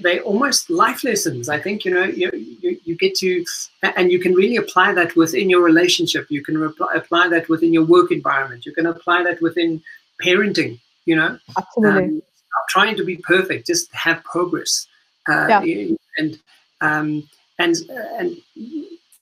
they're 0.00 0.20
almost 0.22 0.70
life 0.70 1.04
lessons. 1.04 1.48
I 1.48 1.60
think 1.60 1.84
you 1.84 1.94
know 1.94 2.02
you, 2.02 2.30
you, 2.60 2.80
you 2.84 2.96
get 2.96 3.14
to, 3.16 3.44
and 3.82 4.10
you 4.10 4.18
can 4.18 4.34
really 4.34 4.56
apply 4.56 4.92
that 4.94 5.14
within 5.14 5.48
your 5.48 5.62
relationship. 5.62 6.26
You 6.28 6.42
can 6.42 6.60
apply 6.94 7.28
that 7.28 7.48
within 7.48 7.72
your 7.72 7.84
work 7.84 8.10
environment. 8.10 8.66
You 8.66 8.72
can 8.72 8.86
apply 8.86 9.22
that 9.22 9.40
within 9.40 9.82
parenting. 10.24 10.80
You 11.04 11.14
know, 11.14 11.38
absolutely. 11.56 12.04
Um, 12.04 12.22
trying 12.68 12.96
to 12.96 13.04
be 13.04 13.18
perfect, 13.18 13.68
just 13.68 13.94
have 13.94 14.22
progress. 14.24 14.88
Uh, 15.28 15.60
yeah. 15.64 15.94
And 16.18 16.38
um, 16.80 17.28
and 17.60 17.76
and 18.18 18.36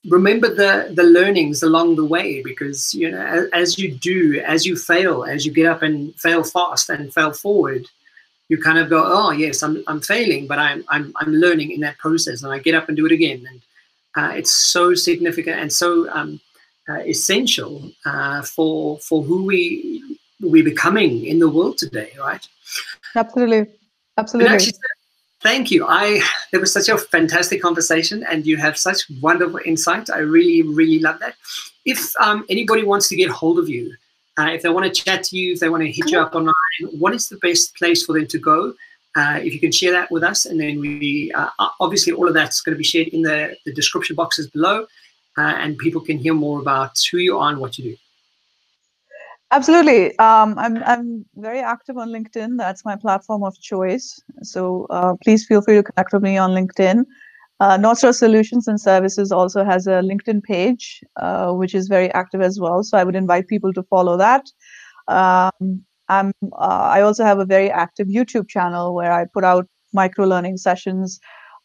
remember 0.09 0.53
the 0.53 0.91
the 0.93 1.03
learnings 1.03 1.61
along 1.61 1.97
the 1.97 2.05
way 2.05 2.41
because 2.41 2.95
you 2.95 3.11
know 3.11 3.21
as, 3.21 3.47
as 3.53 3.77
you 3.77 3.91
do, 3.93 4.41
as 4.45 4.65
you 4.65 4.75
fail, 4.75 5.23
as 5.23 5.45
you 5.45 5.51
get 5.51 5.67
up 5.67 5.83
and 5.83 6.15
fail 6.15 6.43
fast 6.43 6.89
and 6.89 7.13
fail 7.13 7.31
forward 7.31 7.85
you 8.49 8.57
kind 8.57 8.77
of 8.77 8.89
go, 8.89 9.03
oh 9.05 9.31
yes, 9.31 9.63
I'm 9.63 9.83
I'm 9.87 10.01
failing, 10.01 10.47
but 10.47 10.59
I'm 10.59 10.83
I'm 10.89 11.13
I'm 11.17 11.33
learning 11.33 11.71
in 11.71 11.81
that 11.81 11.97
process, 11.97 12.43
and 12.43 12.53
I 12.53 12.59
get 12.59 12.75
up 12.75 12.87
and 12.87 12.97
do 12.97 13.05
it 13.05 13.11
again, 13.11 13.45
and 13.49 13.61
uh, 14.15 14.33
it's 14.35 14.53
so 14.53 14.93
significant 14.93 15.59
and 15.59 15.71
so 15.71 16.09
um, 16.11 16.39
uh, 16.89 16.99
essential 16.99 17.91
uh, 18.05 18.41
for 18.43 18.99
for 18.99 19.23
who 19.23 19.45
we 19.45 20.17
we're 20.41 20.63
becoming 20.63 21.25
in 21.25 21.39
the 21.39 21.49
world 21.49 21.77
today, 21.77 22.11
right? 22.19 22.47
Absolutely, 23.15 23.65
absolutely. 24.17 24.53
Actually, 24.53 24.73
thank 25.41 25.71
you. 25.71 25.85
I 25.87 26.21
it 26.53 26.57
was 26.59 26.71
such 26.71 26.89
a 26.89 26.97
fantastic 26.97 27.61
conversation, 27.61 28.23
and 28.29 28.45
you 28.45 28.57
have 28.57 28.77
such 28.77 29.09
wonderful 29.21 29.59
insight. 29.65 30.09
I 30.09 30.19
really 30.19 30.61
really 30.61 30.99
love 30.99 31.19
that. 31.19 31.35
If 31.85 32.13
um, 32.19 32.45
anybody 32.49 32.83
wants 32.83 33.07
to 33.09 33.15
get 33.15 33.29
hold 33.29 33.59
of 33.59 33.69
you, 33.69 33.93
uh, 34.37 34.49
if 34.53 34.61
they 34.61 34.69
want 34.69 34.85
to 34.85 35.03
chat 35.03 35.23
to 35.23 35.37
you, 35.37 35.53
if 35.53 35.59
they 35.59 35.69
want 35.69 35.81
to 35.83 35.91
hit 35.91 36.11
you 36.11 36.19
up 36.19 36.35
online, 36.35 36.53
what 36.99 37.13
is 37.13 37.29
the 37.29 37.37
best 37.37 37.75
place 37.75 38.05
for 38.05 38.13
them 38.13 38.27
to 38.27 38.39
go? 38.39 38.73
Uh, 39.15 39.39
if 39.41 39.53
you 39.53 39.59
can 39.59 39.71
share 39.71 39.93
that 39.93 40.11
with 40.11 40.23
us, 40.23 40.45
and 40.45 40.59
then 40.59 40.79
we 40.79 41.31
uh, 41.33 41.49
obviously 41.79 42.11
all 42.11 42.27
of 42.27 42.33
that's 42.33 42.61
going 42.61 42.73
to 42.73 42.77
be 42.77 42.83
shared 42.83 43.07
in 43.07 43.21
the, 43.21 43.55
the 43.65 43.73
description 43.73 44.15
boxes 44.15 44.47
below, 44.47 44.85
uh, 45.37 45.53
and 45.57 45.77
people 45.77 46.01
can 46.01 46.17
hear 46.17 46.33
more 46.33 46.59
about 46.59 46.91
who 47.09 47.17
you 47.19 47.37
are 47.37 47.49
and 47.49 47.59
what 47.59 47.77
you 47.77 47.91
do. 47.91 47.97
Absolutely. 49.51 50.17
Um, 50.19 50.57
I'm 50.57 50.83
I'm 50.83 51.25
very 51.35 51.59
active 51.59 51.97
on 51.97 52.09
LinkedIn. 52.09 52.57
That's 52.57 52.83
my 52.83 52.95
platform 52.97 53.43
of 53.43 53.57
choice. 53.61 54.21
So 54.41 54.85
uh, 54.89 55.13
please 55.23 55.45
feel 55.45 55.61
free 55.61 55.75
to 55.75 55.83
connect 55.83 56.11
with 56.11 56.23
me 56.23 56.37
on 56.37 56.51
LinkedIn. 56.51 57.05
Uh, 57.61 57.95
Star 57.95 58.11
Solutions 58.11 58.67
and 58.67 58.81
Services 58.81 59.31
also 59.31 59.63
has 59.63 59.87
a 59.87 60.01
LinkedIn 60.01 60.43
page, 60.43 61.01
uh, 61.15 61.53
which 61.53 61.73
is 61.73 61.87
very 61.87 62.11
active 62.11 62.41
as 62.41 62.59
well. 62.59 62.83
So 62.83 62.97
I 62.97 63.05
would 63.05 63.15
invite 63.15 63.47
people 63.47 63.71
to 63.73 63.83
follow 63.83 64.17
that. 64.17 64.43
Um, 65.07 65.85
I'm, 66.09 66.31
uh, 66.53 66.89
I 66.95 67.01
also 67.01 67.23
have 67.23 67.39
a 67.39 67.45
very 67.45 67.71
active 67.71 68.07
YouTube 68.07 68.47
channel 68.47 68.93
where 68.93 69.11
I 69.11 69.25
put 69.25 69.43
out 69.43 69.67
micro 69.93 70.25
learning 70.25 70.57
sessions. 70.57 71.19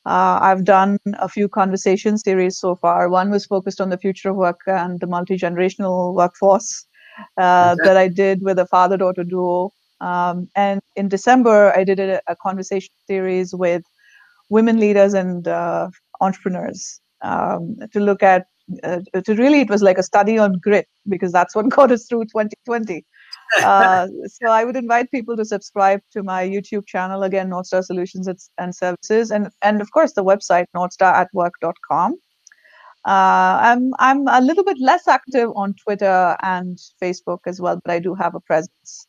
Uh, 0.06 0.38
I've 0.40 0.64
done 0.64 0.98
a 1.18 1.28
few 1.28 1.48
conversation 1.48 2.16
series 2.16 2.58
so 2.58 2.76
far. 2.76 3.08
One 3.08 3.30
was 3.30 3.44
focused 3.44 3.80
on 3.80 3.90
the 3.90 3.98
future 3.98 4.30
of 4.30 4.36
work 4.36 4.60
and 4.66 4.98
the 5.00 5.06
multi 5.06 5.36
generational 5.36 6.14
workforce 6.14 6.86
uh, 7.36 7.76
that 7.84 7.96
I 7.96 8.08
did 8.08 8.42
with 8.42 8.58
a 8.58 8.66
father 8.66 8.96
daughter 8.96 9.24
duo. 9.24 9.72
Um, 10.00 10.48
and 10.56 10.80
in 10.96 11.08
December, 11.08 11.76
I 11.76 11.84
did 11.84 12.00
a, 12.00 12.20
a 12.26 12.36
conversation 12.36 12.94
series 13.06 13.54
with 13.54 13.82
women 14.48 14.80
leaders 14.80 15.12
and 15.12 15.46
uh, 15.46 15.90
entrepreneurs 16.20 17.00
um, 17.22 17.76
to 17.92 18.00
look 18.00 18.22
at 18.22 18.46
uh, 18.84 19.00
to 19.24 19.34
really 19.34 19.60
it 19.60 19.68
was 19.68 19.82
like 19.82 19.98
a 19.98 20.02
study 20.02 20.38
on 20.38 20.52
grit 20.62 20.86
because 21.08 21.32
that's 21.32 21.54
what 21.54 21.68
got 21.76 21.90
us 21.90 22.06
through 22.06 22.24
2020 22.24 23.04
uh, 23.58 24.06
so 24.26 24.48
i 24.48 24.64
would 24.64 24.76
invite 24.76 25.10
people 25.10 25.36
to 25.36 25.44
subscribe 25.44 26.00
to 26.12 26.22
my 26.22 26.48
youtube 26.48 26.86
channel 26.86 27.22
again 27.24 27.50
NorthStar 27.50 27.84
solutions 27.84 28.28
and 28.58 28.74
services 28.74 29.30
and 29.30 29.50
and 29.62 29.80
of 29.80 29.90
course 29.92 30.12
the 30.12 30.24
website 30.24 30.66
northstaratwork.com 30.76 32.16
uh, 33.06 33.56
I'm 33.62 33.94
I'm 33.98 34.28
a 34.28 34.42
little 34.42 34.62
bit 34.62 34.76
less 34.78 35.08
active 35.08 35.50
on 35.56 35.74
Twitter 35.82 36.36
and 36.42 36.78
Facebook 37.02 37.38
as 37.46 37.58
well, 37.58 37.80
but 37.82 37.90
I 37.90 37.98
do 37.98 38.14
have 38.14 38.34
a 38.34 38.40
presence. 38.40 39.06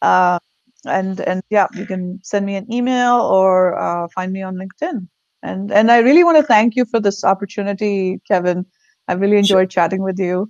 Uh, 0.00 0.38
and 0.86 1.20
and 1.20 1.42
yeah 1.50 1.66
you 1.74 1.84
can 1.86 2.20
send 2.22 2.46
me 2.46 2.54
an 2.54 2.72
email 2.72 3.14
or 3.20 3.78
uh, 3.78 4.08
find 4.14 4.32
me 4.32 4.42
on 4.42 4.56
linkedin. 4.56 5.08
And 5.42 5.70
and 5.72 5.90
i 5.90 5.98
really 5.98 6.24
want 6.24 6.36
to 6.36 6.42
thank 6.42 6.74
you 6.76 6.84
for 6.84 7.00
this 7.00 7.24
opportunity 7.24 8.20
kevin. 8.26 8.64
I 9.08 9.14
really 9.14 9.38
enjoyed 9.38 9.72
sure. 9.72 9.82
chatting 9.82 10.02
with 10.02 10.18
you. 10.18 10.48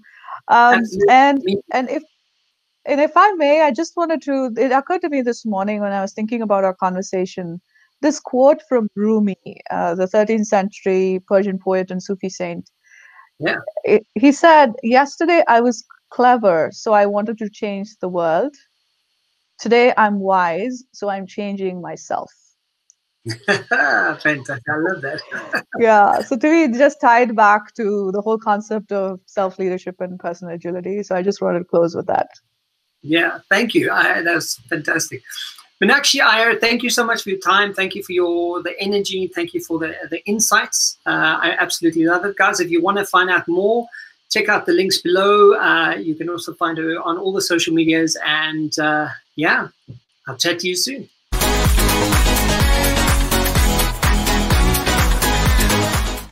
Um, 0.48 0.82
and 1.08 1.42
and 1.72 1.90
if 1.90 2.02
and 2.84 3.00
if 3.00 3.12
i 3.16 3.32
may 3.32 3.62
i 3.62 3.70
just 3.70 3.96
wanted 3.96 4.22
to 4.22 4.52
it 4.56 4.72
occurred 4.72 5.00
to 5.00 5.08
me 5.08 5.22
this 5.22 5.44
morning 5.44 5.80
when 5.80 5.92
i 5.92 6.00
was 6.00 6.12
thinking 6.12 6.42
about 6.42 6.64
our 6.64 6.74
conversation 6.74 7.60
this 8.00 8.20
quote 8.20 8.62
from 8.68 8.88
rumi 8.94 9.36
uh, 9.70 9.94
the 9.94 10.06
13th 10.06 10.46
century 10.46 11.20
persian 11.26 11.58
poet 11.58 11.90
and 11.90 12.02
sufi 12.02 12.28
saint 12.28 12.70
yeah 13.38 13.58
it, 13.84 14.06
he 14.14 14.32
said 14.32 14.72
yesterday 14.82 15.42
i 15.48 15.60
was 15.60 15.84
clever 16.10 16.70
so 16.72 16.92
i 16.92 17.04
wanted 17.04 17.36
to 17.38 17.50
change 17.50 17.96
the 18.00 18.08
world 18.08 18.54
Today 19.58 19.92
I'm 19.96 20.20
wise, 20.20 20.84
so 20.92 21.08
I'm 21.08 21.26
changing 21.26 21.82
myself. 21.82 22.30
Fantastic. 23.46 24.62
I 24.68 24.76
love 24.76 25.02
that. 25.02 25.20
yeah. 25.80 26.20
So 26.20 26.36
to 26.36 26.48
me, 26.48 26.64
it 26.64 26.74
just 26.74 27.00
tied 27.00 27.34
back 27.34 27.74
to 27.74 28.12
the 28.12 28.20
whole 28.20 28.38
concept 28.38 28.92
of 28.92 29.20
self 29.26 29.58
leadership 29.58 29.96
and 29.98 30.18
personal 30.18 30.54
agility. 30.54 31.02
So 31.02 31.16
I 31.16 31.22
just 31.22 31.42
wanted 31.42 31.58
to 31.58 31.64
close 31.64 31.96
with 31.96 32.06
that. 32.06 32.28
Yeah. 33.02 33.38
Thank 33.48 33.74
you. 33.74 33.90
I, 33.90 34.22
that 34.22 34.34
was 34.34 34.56
fantastic. 34.68 35.22
Meenakshi 35.82 36.20
Iyer, 36.20 36.58
thank 36.58 36.82
you 36.82 36.90
so 36.90 37.04
much 37.04 37.22
for 37.22 37.30
your 37.30 37.38
time. 37.38 37.72
Thank 37.72 37.94
you 37.94 38.02
for 38.02 38.12
your 38.12 38.62
the 38.62 38.74
energy. 38.80 39.28
Thank 39.28 39.54
you 39.54 39.60
for 39.60 39.78
the, 39.78 39.94
the 40.10 40.24
insights. 40.26 40.98
Uh, 41.06 41.38
I 41.40 41.56
absolutely 41.58 42.04
love 42.04 42.24
it. 42.24 42.36
Guys, 42.36 42.58
if 42.58 42.68
you 42.68 42.82
want 42.82 42.98
to 42.98 43.06
find 43.06 43.30
out 43.30 43.46
more, 43.46 43.86
check 44.28 44.48
out 44.48 44.66
the 44.66 44.72
links 44.72 44.98
below. 44.98 45.54
Uh, 45.54 45.94
you 45.94 46.16
can 46.16 46.28
also 46.28 46.52
find 46.54 46.78
her 46.78 47.00
on 47.00 47.16
all 47.16 47.32
the 47.32 47.40
social 47.40 47.72
medias. 47.72 48.16
And 48.26 48.76
uh, 48.80 49.08
yeah, 49.36 49.68
I'll 50.26 50.36
chat 50.36 50.58
to 50.60 50.68
you 50.68 50.74
soon. 50.74 51.08